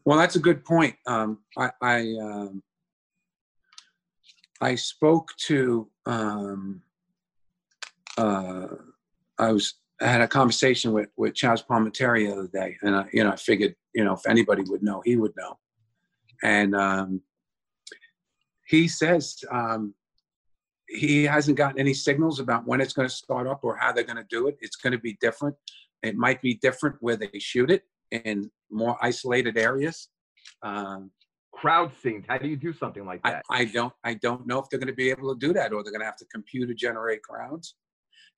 Well, 0.04 0.18
that's 0.18 0.36
a 0.36 0.40
good 0.40 0.64
point. 0.64 0.96
Um, 1.06 1.38
I 1.56 1.70
I, 1.80 2.00
um, 2.20 2.62
I 4.60 4.74
spoke 4.74 5.30
to 5.46 5.88
um, 6.06 6.82
uh, 8.18 8.66
I 9.38 9.52
was 9.52 9.74
I 10.00 10.06
had 10.06 10.20
a 10.20 10.28
conversation 10.28 10.92
with 10.92 11.08
with 11.16 11.34
Charles 11.34 11.62
Palminteri 11.62 12.26
the 12.26 12.32
other 12.32 12.48
day, 12.48 12.76
and 12.82 12.94
I 12.94 13.06
you 13.12 13.24
know 13.24 13.32
I 13.32 13.36
figured 13.36 13.74
you 13.94 14.04
know 14.04 14.14
if 14.14 14.26
anybody 14.26 14.62
would 14.66 14.82
know, 14.82 15.02
he 15.04 15.16
would 15.16 15.32
know, 15.36 15.58
and 16.42 16.74
um, 16.74 17.22
he 18.66 18.88
says 18.88 19.38
um, 19.50 19.94
he 20.88 21.24
hasn't 21.24 21.56
gotten 21.56 21.80
any 21.80 21.94
signals 21.94 22.40
about 22.40 22.66
when 22.66 22.80
it's 22.80 22.92
going 22.92 23.08
to 23.08 23.14
start 23.14 23.46
up 23.46 23.60
or 23.62 23.76
how 23.76 23.92
they're 23.92 24.04
going 24.04 24.16
to 24.16 24.26
do 24.28 24.48
it. 24.48 24.56
It's 24.60 24.76
going 24.76 24.92
to 24.92 24.98
be 24.98 25.16
different. 25.20 25.56
It 26.02 26.16
might 26.16 26.42
be 26.42 26.54
different 26.54 26.96
where 27.00 27.16
they 27.16 27.30
shoot 27.38 27.70
it 27.70 27.82
in 28.10 28.50
more 28.70 28.96
isolated 29.02 29.56
areas. 29.56 30.08
Um, 30.62 31.10
Crowd 31.52 31.90
scenes. 32.02 32.26
How 32.28 32.36
do 32.36 32.48
you 32.48 32.56
do 32.56 32.74
something 32.74 33.06
like 33.06 33.20
I, 33.24 33.30
that? 33.30 33.44
I 33.50 33.64
don't 33.64 33.92
I 34.04 34.12
don't 34.14 34.46
know 34.46 34.58
if 34.58 34.68
they're 34.68 34.78
going 34.78 34.88
to 34.88 34.94
be 34.94 35.08
able 35.08 35.34
to 35.34 35.40
do 35.40 35.54
that 35.54 35.72
or 35.72 35.82
they're 35.82 35.92
going 35.92 36.00
to 36.00 36.06
have 36.06 36.18
to 36.18 36.26
computer 36.26 36.74
generate 36.74 37.22
crowds, 37.22 37.76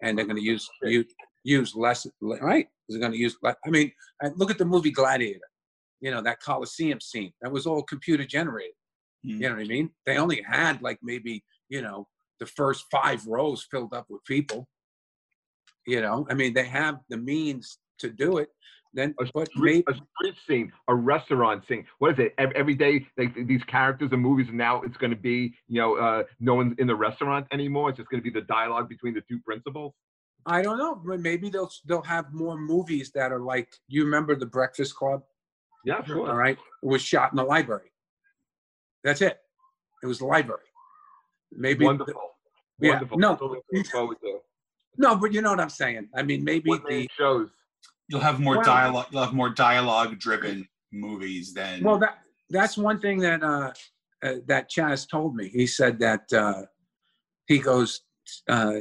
and 0.02 0.16
they're 0.16 0.24
going 0.24 0.36
to 0.36 0.42
use 0.42 0.70
use 0.82 1.12
use 1.44 1.74
less 1.74 2.06
right. 2.20 2.66
They're 2.88 3.00
going 3.00 3.12
to 3.12 3.18
use. 3.18 3.36
I 3.44 3.54
mean, 3.66 3.92
look 4.36 4.50
at 4.50 4.58
the 4.58 4.64
movie 4.64 4.90
Gladiator. 4.90 5.40
You 6.00 6.12
know 6.12 6.22
that 6.22 6.40
Coliseum 6.40 7.00
scene 7.00 7.32
that 7.42 7.50
was 7.50 7.66
all 7.66 7.82
computer 7.82 8.24
generated. 8.24 8.74
Mm. 9.26 9.30
You 9.30 9.38
know 9.40 9.56
what 9.56 9.64
I 9.64 9.64
mean? 9.64 9.90
They 10.06 10.16
only 10.16 10.42
had 10.42 10.80
like 10.80 10.98
maybe 11.02 11.44
you 11.68 11.82
know 11.82 12.06
the 12.38 12.46
first 12.46 12.84
five 12.90 13.26
rows 13.26 13.66
filled 13.70 13.92
up 13.92 14.06
with 14.08 14.24
people. 14.24 14.68
You 15.86 16.00
know, 16.00 16.26
I 16.30 16.34
mean, 16.34 16.54
they 16.54 16.66
have 16.66 16.98
the 17.08 17.16
means 17.16 17.78
to 17.98 18.10
do 18.10 18.38
it. 18.38 18.48
Then, 18.94 19.14
A 19.20 19.26
but 19.34 19.48
street, 19.48 19.84
maybe 19.86 19.98
a 19.98 20.06
street 20.16 20.36
scene, 20.46 20.72
a 20.88 20.94
restaurant 20.94 21.62
scene. 21.68 21.84
What 21.98 22.12
is 22.12 22.18
it? 22.18 22.34
Every, 22.38 22.56
every 22.56 22.74
day, 22.74 23.06
like 23.18 23.34
these 23.46 23.62
characters 23.64 24.10
and 24.12 24.20
movies, 24.20 24.46
now 24.50 24.80
it's 24.82 24.96
going 24.96 25.10
to 25.10 25.16
be, 25.16 25.54
you 25.68 25.80
know, 25.80 25.96
uh, 25.96 26.22
no 26.40 26.54
one's 26.54 26.74
in 26.78 26.86
the 26.86 26.94
restaurant 26.94 27.46
anymore. 27.52 27.90
It's 27.90 27.98
just 27.98 28.08
going 28.08 28.22
to 28.22 28.30
be 28.30 28.38
the 28.38 28.46
dialogue 28.46 28.88
between 28.88 29.14
the 29.14 29.22
two 29.28 29.40
principals. 29.44 29.92
I 30.48 30.62
don't 30.62 30.78
know. 30.78 30.94
but 31.04 31.20
Maybe 31.20 31.50
they'll 31.50 31.70
they'll 31.86 32.02
have 32.02 32.32
more 32.32 32.56
movies 32.58 33.10
that 33.14 33.32
are 33.32 33.40
like 33.40 33.68
you 33.88 34.04
remember 34.04 34.34
the 34.34 34.46
Breakfast 34.46 34.94
Club. 34.96 35.22
Yeah, 35.84 36.02
sure. 36.04 36.28
All 36.28 36.36
right, 36.36 36.58
it 36.82 36.86
was 36.86 37.02
shot 37.02 37.32
in 37.32 37.36
the 37.36 37.44
library. 37.44 37.92
That's 39.04 39.22
it. 39.22 39.38
It 40.02 40.06
was 40.06 40.18
the 40.18 40.26
library. 40.26 40.62
Maybe 41.52 41.84
Wonderful. 41.84 42.14
yeah, 42.80 42.90
Wonderful. 42.92 43.18
no. 43.18 43.28
That's 43.30 43.42
what 43.42 43.50
we 43.72 43.78
look 43.78 43.86
forward 43.88 44.16
to. 44.22 44.38
no, 44.96 45.16
but 45.16 45.32
you 45.32 45.40
know 45.42 45.50
what 45.50 45.60
I'm 45.60 45.70
saying. 45.70 46.08
I 46.14 46.22
mean, 46.22 46.42
maybe 46.44 46.68
One 46.70 46.82
man 46.82 47.00
the 47.02 47.08
shows. 47.16 47.48
You'll 48.08 48.20
have 48.20 48.40
more 48.40 48.56
Well- 48.56 48.64
dialogue. 48.64 49.06
You'll 49.10 49.24
have 49.24 49.34
more 49.34 49.50
dialogue-driven 49.50 50.66
movies 50.92 51.52
than. 51.52 51.82
well 51.84 51.98
that 51.98 52.18
that's 52.50 52.78
one 52.78 52.98
thing 52.98 53.18
that 53.20 53.42
uh, 53.42 53.70
uh 54.24 54.34
that 54.46 54.70
Chazz 54.70 55.08
told 55.08 55.36
me. 55.36 55.48
He 55.48 55.66
said 55.66 55.98
that 56.00 56.32
uh 56.32 56.62
he 57.46 57.58
goes 57.58 58.00
uh 58.48 58.80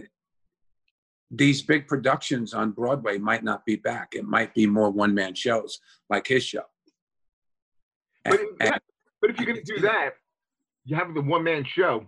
these 1.30 1.61
big 1.61 1.88
productions 1.88 2.53
on 2.53 2.71
Broadway 2.71 3.17
might 3.17 3.43
not 3.43 3.65
be 3.65 3.75
back. 3.75 4.13
It 4.15 4.23
might 4.25 4.53
be 4.53 4.65
more 4.65 4.89
one 4.89 5.13
man 5.13 5.34
shows 5.36 5.80
like 6.09 6.28
his 6.28 6.43
show. 6.43 6.63
But, 8.23 8.39
And- 8.39 8.49
if- 8.49 8.71
and- 8.71 8.82
but 9.21 9.30
if 9.32 9.38
you're 9.38 9.45
going 9.47 9.63
to 9.65 9.73
do 9.75 9.82
that, 9.82 10.11
you 10.86 10.95
have 10.95 11.13
the 11.13 11.21
one 11.21 11.43
man 11.43 11.65
show. 11.65 12.07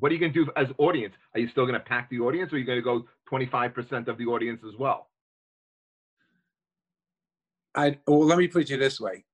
What 0.00 0.10
are 0.10 0.14
you 0.14 0.20
going 0.20 0.32
to 0.32 0.44
do 0.44 0.50
as 0.56 0.66
audience? 0.78 1.14
Are 1.34 1.40
you 1.40 1.48
still 1.48 1.64
going 1.66 1.78
to 1.78 1.84
pack 1.84 2.10
the 2.10 2.20
audience, 2.20 2.52
or 2.52 2.56
are 2.56 2.58
you 2.58 2.64
going 2.64 2.78
to 2.78 2.82
go 2.82 3.06
25% 3.30 4.08
of 4.08 4.18
the 4.18 4.26
audience 4.26 4.62
as 4.66 4.76
well? 4.78 5.08
I 7.74 7.98
well, 8.06 8.24
let 8.26 8.38
me 8.38 8.48
put 8.48 8.68
it 8.70 8.78
this 8.78 9.00
way: 9.00 9.24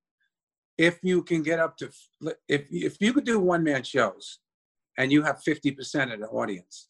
if 0.77 0.99
you 1.01 1.23
can 1.23 1.41
get 1.41 1.59
up 1.59 1.75
to 1.77 1.89
if 2.47 2.67
if 2.69 2.97
you 3.01 3.11
could 3.13 3.25
do 3.25 3.39
one 3.39 3.63
man 3.63 3.83
shows, 3.83 4.39
and 4.97 5.11
you 5.11 5.23
have 5.23 5.41
fifty 5.41 5.71
percent 5.71 6.11
of 6.11 6.19
the 6.19 6.27
audience, 6.27 6.89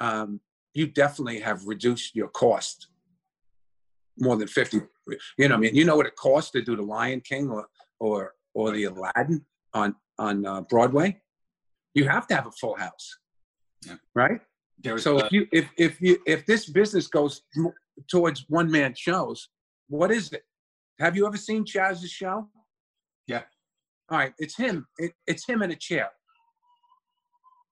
um, 0.00 0.40
you 0.74 0.86
definitely 0.86 1.40
have 1.40 1.66
reduced 1.66 2.14
your 2.14 2.28
cost 2.28 2.88
more 4.18 4.36
than 4.36 4.48
fifty. 4.48 4.80
You 5.38 5.48
know, 5.48 5.54
I 5.56 5.58
mean, 5.58 5.74
you 5.74 5.84
know 5.84 5.96
what 5.96 6.06
it 6.06 6.16
costs 6.16 6.50
to 6.52 6.62
do 6.62 6.76
the 6.76 6.82
Lion 6.82 7.20
King 7.20 7.50
or 7.50 7.66
or 8.00 8.34
or 8.54 8.70
the 8.72 8.84
Aladdin 8.84 9.44
on 9.74 9.94
on 10.18 10.44
uh, 10.46 10.60
Broadway. 10.62 11.20
You 11.94 12.08
have 12.08 12.26
to 12.28 12.34
have 12.34 12.46
a 12.46 12.52
full 12.52 12.76
house, 12.76 13.18
Yeah. 13.86 13.96
right? 14.14 14.40
there 14.78 14.94
was 14.94 15.02
So 15.02 15.18
uh, 15.18 15.24
if 15.26 15.32
you 15.32 15.46
if 15.52 15.68
if 15.76 16.00
you 16.00 16.18
if 16.26 16.46
this 16.46 16.68
business 16.68 17.06
goes 17.06 17.42
towards 18.08 18.44
one 18.48 18.70
man 18.70 18.94
shows, 18.96 19.48
what 19.88 20.10
is 20.10 20.32
it? 20.32 20.44
Have 20.98 21.16
you 21.16 21.26
ever 21.26 21.36
seen 21.36 21.64
Chazz's 21.64 22.10
show? 22.10 22.48
Yeah. 23.26 23.42
All 24.10 24.18
right, 24.18 24.32
it's 24.38 24.56
him. 24.56 24.86
It, 24.98 25.12
it's 25.26 25.46
him 25.46 25.62
in 25.62 25.70
a 25.70 25.76
chair. 25.76 26.10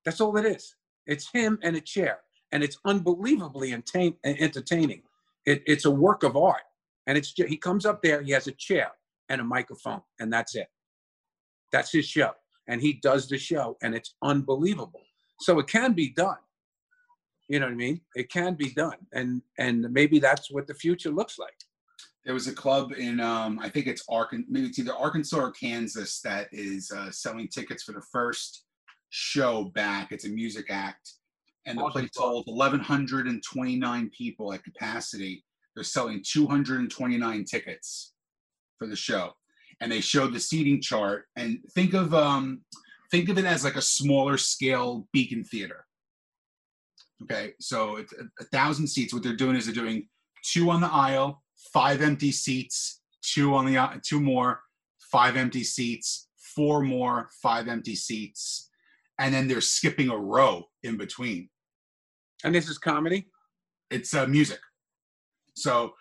That's 0.05 0.21
all 0.21 0.37
it 0.37 0.47
is. 0.47 0.75
It's 1.07 1.31
him 1.33 1.59
and 1.63 1.77
a 1.77 1.81
chair, 1.81 2.21
and 2.53 2.63
it's 2.63 2.79
unbelievably 2.85 3.73
entertain, 3.73 4.15
entertaining. 4.25 5.03
It, 5.47 5.63
it's 5.67 5.85
a 5.85 5.91
work 5.91 6.23
of 6.23 6.37
art, 6.37 6.63
and 7.07 7.17
it's 7.17 7.33
ju- 7.33 7.47
he 7.47 7.57
comes 7.57 7.87
up 7.87 8.03
there. 8.03 8.23
He 8.23 8.33
has 8.33 8.47
a 8.47 8.53
chair 8.53 8.93
and 9.29 9.41
a 9.41 9.45
microphone, 9.45 10.03
and 10.19 10.33
that's 10.33 10.55
it. 10.55 10.69
That's 11.73 11.93
his 11.93 12.07
show. 12.07 12.33
and 12.71 12.81
he 12.81 12.95
does 12.95 13.29
the 13.29 13.37
show 13.39 13.77
and 13.83 13.95
it's 13.95 14.15
unbelievable. 14.23 15.03
So 15.41 15.59
it 15.59 15.67
can 15.67 15.93
be 15.93 16.11
done. 16.11 16.37
You 17.49 17.59
know 17.59 17.67
what 17.67 17.73
I 17.73 17.77
mean? 17.77 18.01
It 18.15 18.31
can 18.31 18.55
be 18.55 18.71
done. 18.71 18.99
And 19.13 19.43
and 19.59 19.91
maybe 19.93 20.21
that's 20.21 20.51
what 20.51 20.67
the 20.67 20.75
future 20.75 21.11
looks 21.11 21.39
like. 21.39 21.55
There 22.25 22.35
was 22.35 22.47
a 22.47 22.53
club 22.53 22.93
in, 22.93 23.19
um, 23.19 23.59
I 23.59 23.71
think 23.71 23.87
it's 23.87 24.05
Arkansas, 24.09 24.47
maybe 24.51 24.67
it's 24.67 24.79
either 24.79 24.95
Arkansas 24.95 25.39
or 25.39 25.51
Kansas 25.53 26.21
that 26.21 26.49
is 26.53 26.93
uh, 26.95 27.11
selling 27.11 27.49
tickets 27.49 27.83
for 27.83 27.93
the 27.93 28.03
first 28.13 28.65
show 29.09 29.65
back. 29.75 30.13
It's 30.13 30.27
a 30.27 30.29
music 30.29 30.67
act, 30.69 31.15
and 31.71 31.79
the 31.79 31.91
place 31.91 32.11
holds 32.17 32.51
1,129 32.51 34.11
people 34.17 34.53
at 34.53 34.65
capacity. 34.65 35.45
They're 35.75 35.85
selling 35.85 36.23
229 36.27 37.45
tickets 37.45 38.13
for 38.79 38.87
the 38.87 38.97
show, 38.97 39.33
and 39.81 39.91
they 39.91 40.01
showed 40.01 40.33
the 40.33 40.41
seating 40.41 40.81
chart. 40.83 41.27
And 41.37 41.61
think 41.75 41.95
of 41.95 42.13
um, 42.13 42.63
think 43.11 43.29
of 43.29 43.39
it 43.39 43.45
as 43.45 43.65
like 43.65 43.77
a 43.77 43.83
smaller 43.83 44.37
scale 44.37 45.07
Beacon 45.13 45.45
Theater. 45.45 45.87
Okay, 47.23 47.53
so 47.61 47.97
it's 47.97 48.13
a, 48.15 48.25
a 48.41 48.45
thousand 48.47 48.89
seats. 48.89 49.15
What 49.15 49.23
they're 49.23 49.37
doing 49.37 49.57
is 49.57 49.67
they're 49.67 49.75
doing 49.75 50.09
two 50.43 50.71
on 50.71 50.81
the 50.81 50.93
aisle, 50.93 51.43
five 51.73 52.03
empty 52.03 52.33
seats, 52.33 53.01
two 53.23 53.55
on 53.55 53.67
the 53.67 54.01
two 54.05 54.21
more, 54.21 54.61
five 55.13 55.37
empty 55.37 55.63
seats, 55.63 56.29
four 56.37 56.83
more, 56.83 57.31
five 57.43 57.69
empty 57.69 57.95
seats, 57.95 58.71
and 59.21 59.33
then 59.33 59.47
they're 59.47 59.61
skipping 59.61 60.09
a 60.09 60.17
row 60.17 60.65
in 60.83 60.97
between. 60.97 61.49
And 62.45 62.55
this 62.55 62.69
is 62.69 62.79
comedy. 62.79 63.29
It's 63.91 64.15
uh, 64.15 64.27
music. 64.27 64.61
So 65.55 65.95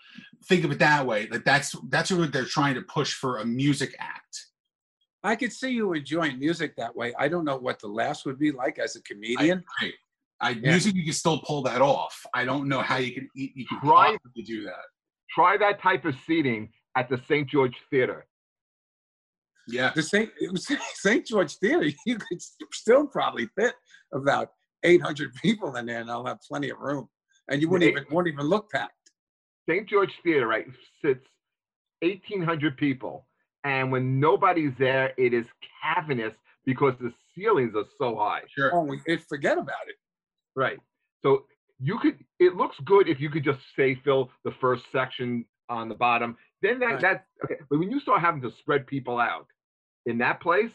think 0.46 0.64
of 0.64 0.72
it 0.72 0.80
that 0.80 1.06
way. 1.06 1.26
That 1.28 1.44
that's 1.46 1.76
that's 1.90 2.12
what 2.12 2.32
they're 2.32 2.46
trying 2.46 2.76
to 2.76 2.82
push 2.84 3.14
for 3.14 3.40
a 3.40 3.46
music 3.46 3.96
act. 4.00 4.46
I 5.24 5.36
could 5.36 5.52
see 5.52 5.72
you 5.72 5.94
enjoying 5.94 6.40
music 6.40 6.76
that 6.78 6.96
way. 6.96 7.14
I 7.20 7.28
don't 7.28 7.44
know 7.44 7.58
what 7.58 7.80
the 7.80 7.88
laughs 7.88 8.26
would 8.26 8.40
be 8.40 8.52
like 8.52 8.80
as 8.80 8.96
a 8.96 9.02
comedian. 9.02 9.64
Great. 9.80 9.96
I 10.40 10.52
Yeah. 10.52 10.72
music 10.72 10.96
you 10.96 11.04
can 11.04 11.14
still 11.14 11.40
pull 11.40 11.62
that 11.64 11.82
off. 11.82 12.18
I 12.34 12.46
don't 12.46 12.70
know 12.70 12.82
how 12.82 12.98
you 12.98 13.14
can 13.14 13.28
you 13.34 13.50
you 13.56 13.66
can 13.68 13.80
Right. 13.84 14.18
possibly 14.24 14.44
do 14.44 14.64
that. 14.64 14.86
Try 15.36 15.58
that 15.58 15.82
type 15.82 16.06
of 16.06 16.16
seating 16.26 16.72
at 16.96 17.10
the 17.10 17.18
St. 17.28 17.50
George 17.50 17.76
Theater. 17.90 18.28
Yeah. 19.68 19.92
the 19.96 20.02
St. 20.02 20.32
St. 20.96 21.26
George 21.32 21.56
Theater. 21.58 21.90
You 22.06 22.18
could 22.18 22.42
still 22.72 23.06
probably 23.08 23.48
fit 23.60 23.74
about 24.14 24.50
800 24.84 25.34
people 25.42 25.76
in 25.76 25.86
there, 25.86 26.02
and 26.02 26.10
I'll 26.10 26.26
have 26.26 26.40
plenty 26.48 26.70
of 26.70 26.80
room. 26.80 27.08
And 27.50 27.62
you 27.62 27.70
wouldn't 27.70 27.92
even 27.92 28.06
won't 28.12 28.28
even 28.28 28.46
look 28.46 28.70
packed. 28.70 28.94
St. 29.68 29.88
George 29.88 30.12
Theater, 30.24 30.48
right, 30.48 30.66
sits 31.04 31.26
1,800 32.02 32.78
people. 32.78 33.28
And 33.64 33.92
when 33.92 34.20
nobody's 34.20 34.72
there, 34.80 35.14
it 35.18 35.34
is 35.34 35.46
cavernous 35.84 36.34
because 36.66 36.94
the 37.00 37.12
ceilings 37.36 37.74
are 37.76 37.86
so 37.98 38.16
high. 38.16 38.42
Sure. 38.56 38.74
Oh, 38.74 38.84
we 38.84 39.00
it, 39.06 39.22
forget 39.28 39.58
about 39.58 39.88
it. 39.88 39.96
Right. 40.56 40.80
So 41.24 41.46
you 41.80 42.00
could, 42.00 42.18
it 42.40 42.56
looks 42.56 42.78
good 42.86 43.08
if 43.08 43.20
you 43.20 43.30
could 43.30 43.44
just 43.44 43.60
say 43.76 43.96
fill 44.04 44.30
the 44.44 44.52
first 44.62 44.84
section 44.92 45.46
on 45.70 45.90
the 45.90 45.96
bottom. 45.96 46.38
Then 46.62 46.80
that, 46.80 46.86
Right. 46.86 47.02
that, 47.02 47.26
okay. 47.44 47.56
But 47.70 47.80
when 47.80 47.92
you 47.92 48.00
start 48.00 48.22
having 48.22 48.42
to 48.42 48.52
spread 48.60 48.88
people 48.88 49.20
out 49.20 49.48
in 50.06 50.18
that 50.20 50.42
place, 50.42 50.72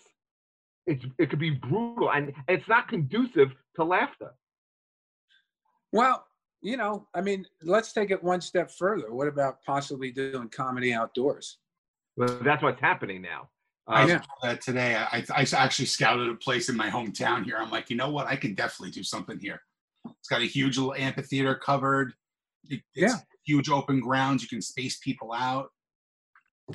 it's, 0.87 1.05
it 1.18 1.30
could 1.30 1.39
be 1.39 1.51
brutal 1.51 2.11
and 2.12 2.32
it's 2.49 2.68
not 2.68 2.89
conducive 2.89 3.49
to 3.76 3.85
laughter. 3.85 4.32
Well, 5.93 6.26
you 6.62 6.76
know, 6.76 7.07
I 7.14 7.20
mean, 7.20 7.47
let's 7.62 7.93
take 7.93 8.11
it 8.11 8.22
one 8.22 8.41
step 8.41 8.70
further. 8.70 9.12
What 9.12 9.28
about 9.28 9.62
possibly 9.64 10.11
doing 10.11 10.49
comedy 10.49 10.93
outdoors? 10.93 11.59
Well, 12.16 12.39
that's 12.43 12.62
what's 12.62 12.80
happening 12.80 13.22
now. 13.22 13.51
I 13.87 14.03
Um, 14.03 14.09
know. 14.09 14.16
saw 14.18 14.49
that 14.49 14.61
today. 14.62 14.97
I, 14.97 15.24
I 15.35 15.47
actually 15.57 15.87
scouted 15.87 16.28
a 16.30 16.35
place 16.37 16.68
in 16.68 16.76
my 16.76 16.89
hometown 16.89 17.45
here. 17.45 17.57
I'm 17.59 17.70
like, 17.70 17.91
you 17.91 17.97
know 17.97 18.11
what? 18.11 18.26
I 18.26 18.37
can 18.37 18.55
definitely 18.55 18.93
do 18.93 19.03
something 19.03 19.39
here. 19.39 19.61
It's 20.07 20.28
got 20.28 20.41
a 20.41 20.47
huge 20.47 20.78
little 20.78 20.95
amphitheater 20.95 21.55
covered. 21.55 22.14
It- 22.68 22.82
it's 22.95 23.12
Yeah. 23.14 23.18
Huge 23.47 23.68
open 23.68 24.01
grounds. 24.01 24.43
You 24.43 24.49
can 24.49 24.62
space 24.62 24.97
people 24.99 25.32
out. 25.35 25.70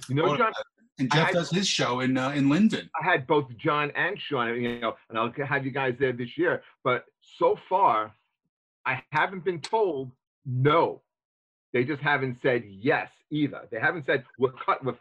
you 0.07 0.13
know, 0.13 0.37
John, 0.37 0.53
And 0.99 1.11
Jeff 1.11 1.27
had- 1.27 1.33
does 1.33 1.49
his 1.49 1.67
show 1.67 2.01
in 2.01 2.17
uh, 2.17 2.31
in 2.31 2.49
Linden. 2.49 2.89
I 2.99 3.03
had 3.03 3.25
both 3.25 3.45
John 3.57 3.91
and 3.95 4.19
Sean, 4.19 4.61
you 4.61 4.79
know, 4.79 4.95
and 5.09 5.17
I'll 5.17 5.31
have 5.45 5.65
you 5.65 5.71
guys 5.71 5.95
there 5.99 6.11
this 6.11 6.37
year. 6.37 6.61
But 6.83 7.05
so 7.21 7.57
far, 7.69 8.13
I 8.85 9.01
haven't 9.11 9.45
been 9.45 9.61
told 9.61 10.11
no. 10.45 11.01
They 11.71 11.83
just 11.83 12.01
haven't 12.01 12.37
said 12.41 12.63
yes 12.67 13.09
either. 13.31 13.67
They 13.71 13.79
haven't 13.79 14.05
said 14.05 14.25
we're 14.37 14.51
cut. 14.51 14.83
We're, 14.83 14.95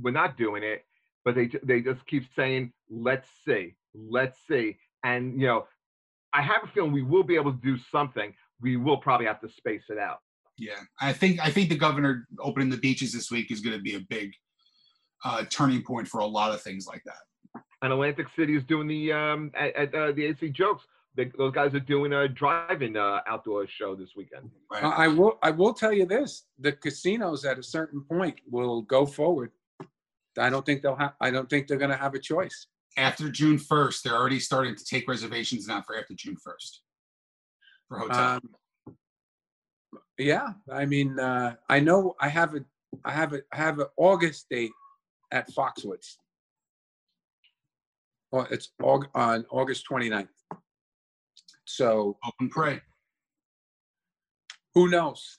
we're 0.00 0.10
not 0.10 0.36
doing 0.36 0.62
it. 0.62 0.84
But 1.24 1.34
they 1.34 1.50
they 1.64 1.80
just 1.80 2.06
keep 2.06 2.24
saying 2.36 2.72
let's 2.88 3.28
see, 3.44 3.74
let's 3.94 4.38
see, 4.46 4.76
and 5.02 5.40
you 5.40 5.48
know, 5.48 5.66
I 6.32 6.42
have 6.42 6.62
a 6.62 6.68
feeling 6.68 6.92
we 6.92 7.02
will 7.02 7.24
be 7.24 7.34
able 7.34 7.52
to 7.52 7.60
do 7.60 7.76
something. 7.90 8.32
We 8.60 8.76
will 8.76 8.98
probably 8.98 9.26
have 9.26 9.40
to 9.40 9.48
space 9.48 9.82
it 9.88 9.98
out. 9.98 10.18
Yeah, 10.58 10.78
I 11.00 11.12
think 11.12 11.40
I 11.40 11.50
think 11.50 11.68
the 11.68 11.76
governor 11.76 12.26
opening 12.38 12.70
the 12.70 12.76
beaches 12.76 13.12
this 13.12 13.30
week 13.30 13.50
is 13.50 13.60
going 13.60 13.76
to 13.76 13.82
be 13.82 13.96
a 13.96 14.00
big 14.00 14.32
uh, 15.24 15.44
turning 15.50 15.82
point 15.82 16.06
for 16.08 16.20
a 16.20 16.26
lot 16.26 16.52
of 16.52 16.60
things 16.62 16.86
like 16.86 17.02
that. 17.04 17.62
And 17.82 17.92
Atlantic 17.92 18.26
City 18.36 18.56
is 18.56 18.64
doing 18.64 18.88
the 18.88 19.12
um 19.12 19.50
at, 19.54 19.74
at 19.76 19.94
uh, 19.94 20.12
the 20.12 20.26
AC 20.26 20.50
Jokes. 20.50 20.84
They, 21.14 21.30
those 21.38 21.52
guys 21.52 21.74
are 21.74 21.80
doing 21.80 22.12
a 22.12 22.28
drive-in 22.28 22.94
uh, 22.94 23.20
outdoor 23.26 23.66
show 23.66 23.94
this 23.94 24.10
weekend. 24.16 24.50
Right? 24.70 24.84
I 24.84 25.04
I 25.04 25.08
will. 25.08 25.38
I 25.42 25.50
will 25.50 25.72
tell 25.72 25.92
you 25.92 26.06
this: 26.06 26.44
the 26.58 26.72
casinos 26.72 27.44
at 27.44 27.58
a 27.58 27.62
certain 27.62 28.02
point 28.02 28.36
will 28.50 28.82
go 28.82 29.06
forward. 29.06 29.50
I 30.38 30.50
don't 30.50 30.66
think 30.66 30.82
they'll 30.82 30.96
have. 30.96 31.14
I 31.20 31.30
don't 31.30 31.48
think 31.48 31.66
they're 31.68 31.78
going 31.78 31.90
to 31.90 31.96
have 31.96 32.14
a 32.14 32.18
choice. 32.18 32.66
after 32.96 33.28
June 33.30 33.58
1st, 33.58 34.02
they're 34.02 34.14
already 34.14 34.40
starting 34.40 34.74
to 34.74 34.84
take 34.84 35.08
reservations 35.08 35.66
now 35.66 35.82
for 35.82 35.96
after 35.98 36.14
June 36.14 36.36
1st 36.36 36.78
for 37.88 37.98
hotels. 37.98 38.40
Um, 38.88 38.94
yeah, 40.18 40.52
I 40.72 40.86
mean, 40.86 41.18
uh, 41.18 41.56
I 41.68 41.80
know 41.80 42.14
I 42.20 42.28
have 42.28 42.54
a, 42.54 42.64
I 43.04 43.12
have 43.12 43.32
a, 43.34 43.40
I 43.52 43.56
have 43.56 43.78
an 43.78 43.86
August 43.96 44.46
date 44.50 44.72
at 45.32 45.50
Foxwoods. 45.52 46.16
Well, 48.32 48.46
it's 48.50 48.70
Aug- 48.82 49.08
on 49.14 49.44
August 49.50 49.84
29th. 49.90 50.28
So 51.64 52.16
Hope 52.22 52.34
and 52.40 52.50
pray. 52.50 52.80
who 54.74 54.88
knows? 54.88 55.38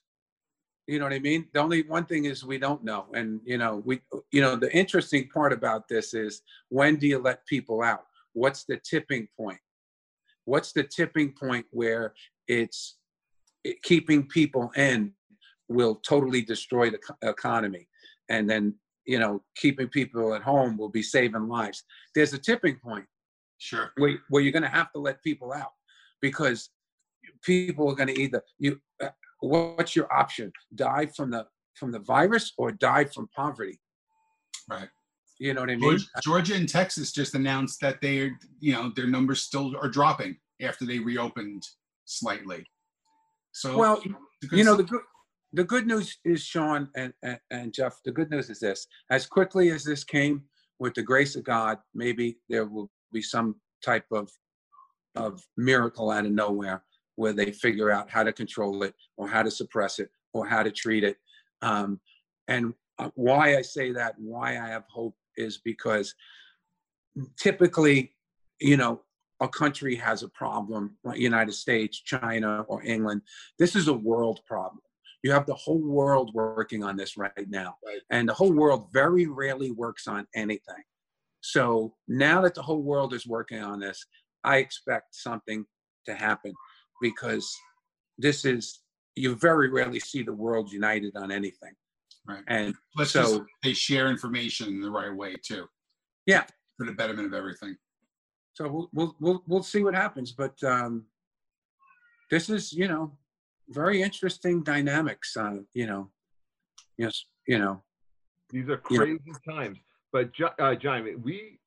You 0.87 0.99
know 0.99 1.05
what 1.05 1.13
I 1.13 1.19
mean? 1.19 1.47
The 1.53 1.59
only 1.59 1.83
one 1.83 2.05
thing 2.05 2.25
is 2.25 2.45
we 2.45 2.57
don't 2.57 2.83
know. 2.83 3.07
And, 3.13 3.41
you 3.43 3.57
know, 3.57 3.81
we, 3.85 3.99
you 4.31 4.41
know, 4.41 4.55
the 4.55 4.73
interesting 4.75 5.27
part 5.27 5.51
about 5.51 5.87
this 5.89 6.13
is 6.13 6.41
when 6.69 6.95
do 6.95 7.07
you 7.07 7.19
let 7.19 7.45
people 7.45 7.81
out? 7.81 8.05
What's 8.33 8.63
the 8.63 8.77
tipping 8.89 9.27
point? 9.37 9.59
What's 10.45 10.71
the 10.71 10.83
tipping 10.83 11.33
point 11.33 11.65
where 11.71 12.13
it's 12.47 12.97
it, 13.65 13.81
keeping 13.83 14.27
people 14.27 14.71
in 14.77 15.11
will 15.67 15.95
totally 15.95 16.41
destroy 16.41 16.89
the 16.89 16.99
co- 16.99 17.15
economy? 17.29 17.89
And 18.29 18.49
then, 18.49 18.75
you 19.07 19.17
know, 19.17 19.41
keeping 19.55 19.87
people 19.87 20.35
at 20.35 20.43
home 20.43 20.77
will 20.77 20.89
be 20.89 21.01
saving 21.01 21.47
lives. 21.47 21.83
There's 22.13 22.33
a 22.33 22.37
tipping 22.37 22.77
point 22.77 23.05
Sure. 23.59 23.91
where, 23.97 24.19
where 24.29 24.43
you're 24.43 24.51
going 24.51 24.63
to 24.63 24.69
have 24.69 24.91
to 24.91 24.99
let 24.99 25.23
people 25.23 25.51
out 25.51 25.71
because 26.21 26.69
people 27.43 27.89
are 27.89 27.95
going 27.95 28.13
to 28.13 28.19
either 28.19 28.41
you 28.59 28.79
uh, 29.01 29.09
what's 29.41 29.95
your 29.95 30.11
option 30.13 30.51
die 30.75 31.07
from 31.07 31.31
the 31.31 31.45
from 31.73 31.91
the 31.91 31.99
virus 31.99 32.53
or 32.57 32.71
die 32.71 33.05
from 33.05 33.27
poverty 33.35 33.79
Right. 34.69 34.89
you 35.39 35.53
know 35.53 35.61
what 35.61 35.69
i 35.69 35.75
mean 35.75 35.81
Georgia, 35.81 36.05
Georgia 36.23 36.55
and 36.55 36.69
Texas 36.69 37.11
just 37.11 37.35
announced 37.35 37.79
that 37.81 38.01
they, 38.01 38.31
you 38.59 38.73
know, 38.73 38.91
their 38.95 39.07
numbers 39.07 39.41
still 39.41 39.75
are 39.77 39.89
dropping 39.89 40.37
after 40.61 40.85
they 40.85 40.99
reopened 40.99 41.63
slightly. 42.05 42.63
So, 43.51 43.77
well 43.77 43.97
it's 43.97 44.05
a 44.43 44.47
good 44.47 44.59
you 44.59 44.65
know 44.65 44.75
the 44.75 44.83
good 44.83 45.01
the 45.53 45.63
good 45.63 45.87
news 45.87 46.17
is 46.25 46.43
sean 46.43 46.89
and, 46.95 47.13
and 47.23 47.39
and 47.51 47.73
jeff 47.73 47.97
the 48.05 48.11
good 48.11 48.29
news 48.29 48.49
is 48.49 48.59
this. 48.59 48.87
As 49.09 49.25
quickly 49.25 49.69
as 49.71 49.83
this 49.83 50.03
came 50.03 50.43
with 50.79 50.93
the 50.93 51.03
grace 51.03 51.35
of 51.35 51.43
god 51.43 51.77
maybe 51.93 52.37
there 52.49 52.65
will 52.65 52.89
be 53.11 53.21
some 53.21 53.55
type 53.83 54.05
of 54.11 54.29
of 55.15 55.41
miracle 55.57 56.11
out 56.11 56.25
of 56.25 56.31
nowhere 56.31 56.83
where 57.15 57.33
they 57.33 57.51
figure 57.51 57.91
out 57.91 58.09
how 58.09 58.23
to 58.23 58.31
control 58.31 58.83
it 58.83 58.93
or 59.17 59.27
how 59.27 59.41
to 59.41 59.49
suppress 59.49 59.97
it 59.97 60.09
or 60.33 60.45
how 60.45 60.61
to 60.61 60.71
treat 60.71 61.03
it. 61.03 61.17
Um, 61.63 61.99
and 62.47 62.73
uh, 62.99 63.09
why 63.15 63.57
i 63.57 63.61
say 63.61 63.91
that 63.91 64.15
why 64.17 64.51
i 64.51 64.67
have 64.67 64.85
hope 64.89 65.15
is 65.35 65.59
because 65.59 66.15
typically 67.37 68.13
you 68.59 68.77
know 68.77 69.01
a 69.39 69.47
country 69.47 69.95
has 69.95 70.23
a 70.23 70.29
problem 70.29 70.97
like 71.03 71.19
united 71.19 71.53
states 71.53 72.01
china 72.01 72.61
or 72.67 72.83
england. 72.83 73.21
This 73.59 73.75
is 73.75 73.87
a 73.87 73.93
world 73.93 74.39
problem 74.45 74.79
you 75.23 75.31
have 75.31 75.45
the 75.45 75.53
whole 75.55 75.81
world 75.81 76.31
working 76.33 76.83
on 76.83 76.95
this 76.95 77.17
right 77.17 77.31
now 77.49 77.75
Right. 77.85 78.01
and 78.09 78.27
the 78.29 78.33
whole 78.33 78.53
world 78.53 78.87
very 78.93 79.25
rarely 79.27 79.71
works 79.71 80.07
on 80.07 80.27
anything 80.35 80.83
so 81.41 81.95
now 82.07 82.41
that 82.41 82.55
the 82.55 82.61
whole 82.61 82.81
world 82.81 83.13
is 83.13 83.25
working 83.25 83.61
on 83.63 83.79
this 83.79 84.05
i 84.43 84.57
expect 84.57 85.15
something 85.15 85.65
to 86.05 86.13
happen 86.13 86.53
because 87.01 87.55
this 88.17 88.45
is 88.45 88.81
you 89.15 89.35
very 89.35 89.69
rarely 89.69 89.99
see 89.99 90.21
the 90.23 90.33
world 90.33 90.71
united 90.71 91.15
on 91.15 91.31
anything 91.31 91.73
Right. 92.27 92.43
and 92.47 92.75
let's 92.97 93.13
just 93.13 93.31
so 93.33 93.45
they 93.63 93.71
share 93.73 94.09
information 94.09 94.67
in 94.67 94.81
the 94.81 94.91
right 94.91 95.15
way 95.15 95.35
too. 95.41 95.65
Yeah. 96.25 96.43
For 96.75 96.85
the 96.85 96.91
betterment 96.91 97.25
of 97.27 97.33
everything. 97.33 97.77
so 98.53 98.67
we'll 98.67 98.89
we'll 98.93 99.15
we'll, 99.21 99.43
we'll 99.47 99.63
see 99.63 99.81
what 99.81 99.95
happens. 99.95 100.33
But 100.33 100.61
um, 100.61 101.05
this 102.29 102.49
is 102.49 102.73
you 102.73 102.89
know 102.89 103.17
very 103.69 104.01
interesting 104.01 104.63
dynamics. 104.63 105.35
Uh, 105.37 105.57
you 105.73 105.87
know, 105.87 106.09
yes, 106.97 107.25
you 107.47 107.59
know, 107.59 107.83
These 108.49 108.69
are 108.69 108.81
Yeah. 108.89 108.97
crazy 108.99 109.31
times. 109.49 109.77
But 110.13 110.31
Jo- 110.33 110.53
uh, 110.57 110.73
John, 110.75 111.21
we 111.21 111.59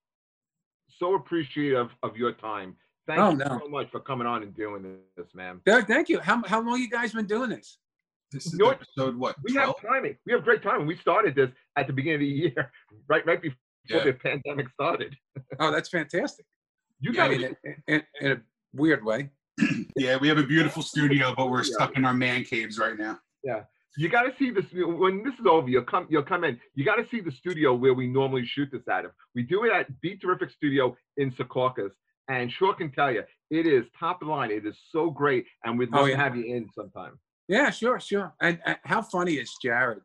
so 0.88 1.14
appreciative 1.14 1.88
of 2.02 2.16
your 2.16 2.32
time. 2.32 2.76
Thank 3.06 3.20
Oh, 3.20 3.30
you 3.32 3.36
no. 3.38 3.58
so 3.62 3.68
much 3.68 3.90
for 3.90 4.00
coming 4.00 4.26
on 4.26 4.42
and 4.42 4.54
doing 4.54 4.98
this, 5.16 5.26
man. 5.34 5.60
Th- 5.66 5.84
thank 5.84 6.08
you. 6.08 6.20
How 6.20 6.42
how 6.46 6.60
long 6.62 6.78
you 6.80 6.88
guys 6.88 7.12
been 7.12 7.26
doing 7.26 7.50
this? 7.50 7.78
This 8.32 8.46
is 8.46 8.52
You 8.52 8.58
know 8.60 8.64
what? 8.66 8.76
episode 8.76 9.16
what? 9.16 9.36
We 9.42 9.52
have 9.54 9.74
12? 9.76 9.80
timing. 9.82 10.16
We 10.24 10.32
have 10.32 10.42
great 10.44 10.62
timing. 10.62 10.86
We 10.86 10.96
started 10.96 11.34
this 11.34 11.50
at 11.76 11.86
the 11.86 11.92
beginning 11.92 12.14
of 12.16 12.20
the 12.20 12.26
year, 12.26 12.72
right 13.08 13.24
right 13.26 13.42
before 13.42 13.58
Yeah. 13.88 14.04
the 14.04 14.14
pandemic 14.14 14.68
started. 14.70 15.16
Oh, 15.58 15.70
that's 15.70 15.88
fantastic. 15.90 16.46
You 17.00 17.12
Yeah, 17.12 17.24
I 17.24 17.28
guys, 17.28 17.40
mean, 17.40 17.56
in, 17.64 17.84
in, 17.94 18.02
in 18.20 18.32
a 18.32 18.40
weird 18.72 19.04
way. 19.04 19.30
Yeah, 19.96 20.16
we 20.16 20.28
have 20.28 20.38
a 20.38 20.42
beautiful 20.46 20.82
studio, 20.82 21.34
but 21.36 21.50
we're 21.50 21.62
stuck 21.64 21.96
in 21.96 22.04
our 22.06 22.14
man 22.14 22.44
caves 22.44 22.78
right 22.78 22.98
now. 22.98 23.18
Yeah. 23.44 23.64
You 23.98 24.08
got 24.08 24.22
to 24.22 24.32
see 24.38 24.50
this 24.50 24.64
when 24.72 25.22
this 25.24 25.34
is 25.34 25.46
over. 25.46 25.68
You'll 25.68 25.82
come. 25.82 26.06
You'll 26.08 26.22
come 26.22 26.44
in. 26.44 26.58
You 26.74 26.84
got 26.84 26.94
to 26.96 27.06
see 27.10 27.20
the 27.20 27.32
studio 27.32 27.74
where 27.74 27.92
we 27.92 28.06
normally 28.06 28.46
shoot 28.46 28.68
this 28.72 28.86
out 28.90 29.04
of. 29.04 29.10
We 29.34 29.42
do 29.42 29.64
it 29.64 29.72
at 29.72 30.00
Beat 30.00 30.22
Terrific 30.22 30.50
Studio 30.52 30.96
in 31.18 31.32
Secaucus, 31.32 31.90
and 32.28 32.50
sure 32.50 32.72
can 32.72 32.92
tell 32.92 33.10
you, 33.12 33.24
it 33.50 33.66
is 33.66 33.84
top 33.98 34.22
of 34.22 34.28
the 34.28 34.32
line. 34.32 34.50
It 34.52 34.64
is 34.64 34.76
so 34.90 35.10
great, 35.10 35.44
and 35.64 35.76
we'd 35.78 35.90
Oh, 35.92 35.98
love 35.98 36.08
yeah. 36.08 36.16
to 36.16 36.22
have 36.22 36.36
you 36.36 36.44
in 36.44 36.68
sometime. 36.74 37.18
Yeah, 37.48 37.70
sure, 37.70 37.98
sure. 37.98 38.32
And, 38.40 38.60
and 38.64 38.78
how 38.84 39.02
funny 39.02 39.34
is 39.34 39.52
Jared? 39.60 39.98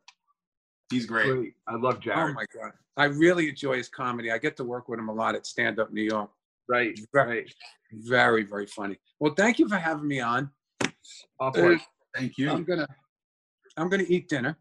He's 0.90 1.06
great. 1.06 1.30
Great. 1.32 1.54
I 1.68 1.76
love 1.76 1.96
oh 1.98 2.00
Jared. 2.02 2.32
Oh 2.32 2.34
my 2.34 2.46
God. 2.60 2.72
I 2.98 3.06
really 3.06 3.50
enjoy 3.50 3.78
his 3.78 3.88
comedy. 3.88 4.32
I 4.32 4.40
get 4.40 4.58
to 4.58 4.64
work 4.64 4.90
with 4.90 4.98
him 5.00 5.10
a 5.10 5.14
lot 5.14 5.36
at 5.36 5.46
Stand 5.46 5.80
Up 5.80 5.94
New 5.94 6.02
York. 6.04 6.32
Right. 6.68 7.00
Right. 7.14 7.28
Right. 7.28 7.54
Very, 7.92 8.44
very 8.44 8.66
funny. 8.68 8.98
Well, 9.20 9.34
thank 9.36 9.60
you 9.60 9.68
for 9.68 9.78
having 9.78 10.08
me 10.08 10.20
on. 10.20 10.50
Uh. 11.40 11.52
Thank 12.16 12.38
you. 12.38 12.50
I'm 12.50 12.64
gonna 12.64 12.88
I'm 13.78 13.90
gonna 13.90 14.06
eat 14.08 14.30
dinner 14.30 14.58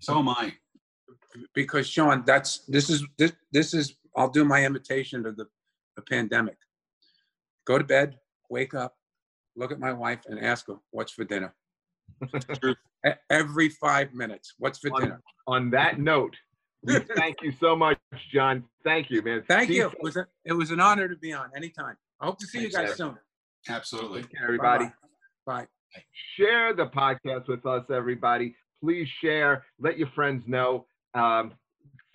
So 0.00 0.18
am 0.18 0.28
I. 0.28 0.52
because 1.54 1.88
Sean, 1.88 2.22
that's 2.26 2.58
this 2.68 2.90
is 2.90 3.04
this 3.18 3.32
this 3.52 3.72
is 3.74 3.96
I'll 4.16 4.28
do 4.28 4.44
my 4.44 4.64
imitation 4.64 5.24
of 5.26 5.36
the, 5.36 5.46
the 5.96 6.02
pandemic. 6.02 6.56
Go 7.66 7.78
to 7.78 7.84
bed, 7.84 8.18
wake 8.50 8.74
up, 8.74 8.96
look 9.56 9.72
at 9.72 9.78
my 9.80 9.92
wife 9.92 10.20
and 10.26 10.38
ask 10.44 10.66
her 10.66 10.76
what's 10.90 11.12
for 11.12 11.24
dinner. 11.24 11.54
Every 13.30 13.68
five 13.70 14.12
minutes, 14.12 14.54
what's 14.58 14.78
for 14.78 14.90
On- 14.94 15.00
dinner? 15.00 15.20
On 15.46 15.70
that 15.70 15.98
note, 15.98 16.36
we 16.36 16.49
thank 16.86 17.36
you 17.42 17.52
so 17.60 17.76
much, 17.76 17.98
John. 18.32 18.64
Thank 18.84 19.10
you, 19.10 19.22
man. 19.22 19.42
Thank 19.46 19.68
See 19.68 19.76
you. 19.76 19.88
It 19.88 20.02
was 20.02 20.16
a, 20.16 20.26
it 20.44 20.52
was 20.52 20.70
an 20.70 20.80
honor 20.80 21.08
to 21.08 21.16
be 21.16 21.32
on 21.32 21.50
anytime. 21.56 21.96
I 22.20 22.26
hope 22.26 22.38
to 22.38 22.46
see 22.46 22.60
you 22.60 22.70
Thanks, 22.70 22.90
guys 22.90 22.96
soon. 22.96 23.16
Absolutely. 23.68 24.22
Care, 24.22 24.44
everybody. 24.44 24.90
Bye. 25.46 25.66
share 26.36 26.74
the 26.74 26.86
podcast 26.86 27.48
with 27.48 27.66
us, 27.66 27.84
everybody. 27.90 28.54
Please 28.82 29.08
share. 29.22 29.64
Let 29.78 29.98
your 29.98 30.08
friends 30.14 30.44
know. 30.46 30.86
Um, 31.14 31.52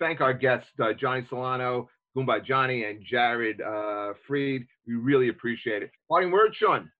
thank 0.00 0.20
our 0.20 0.32
guests, 0.32 0.68
uh, 0.82 0.92
Johnny 0.92 1.24
Solano, 1.28 1.88
Goomba 2.16 2.44
Johnny, 2.44 2.84
and 2.84 3.04
Jared 3.04 3.60
uh, 3.60 4.14
Freid. 4.28 4.66
We 4.86 4.94
really 4.94 5.28
appreciate 5.28 5.82
it. 5.82 5.90
Parting 6.08 6.30
word, 6.30 6.54
Sean. 6.54 6.90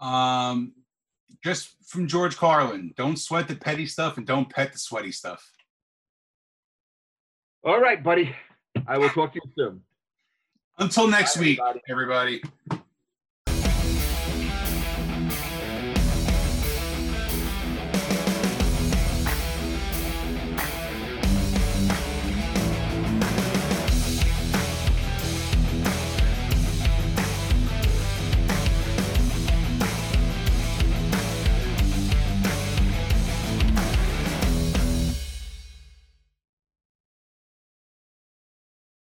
Um, 0.00 0.72
just 1.44 1.70
from 1.86 2.06
George 2.06 2.36
Carlin, 2.36 2.92
don't 2.96 3.18
sweat 3.18 3.48
the 3.48 3.56
petty 3.56 3.86
stuff 3.86 4.16
and 4.16 4.26
don't 4.26 4.48
pet 4.48 4.72
the 4.72 4.78
sweaty 4.78 5.12
stuff. 5.12 5.48
All 7.64 7.80
right, 7.80 8.02
buddy. 8.02 8.34
I 8.88 8.98
will 8.98 9.08
talk 9.10 9.32
to 9.34 9.40
you 9.44 9.50
soon. 9.56 9.82
Until 10.78 11.06
next 11.06 11.36
Bye, 11.36 11.42
week, 11.42 11.60
everybody. 11.88 12.40
everybody. 12.68 12.82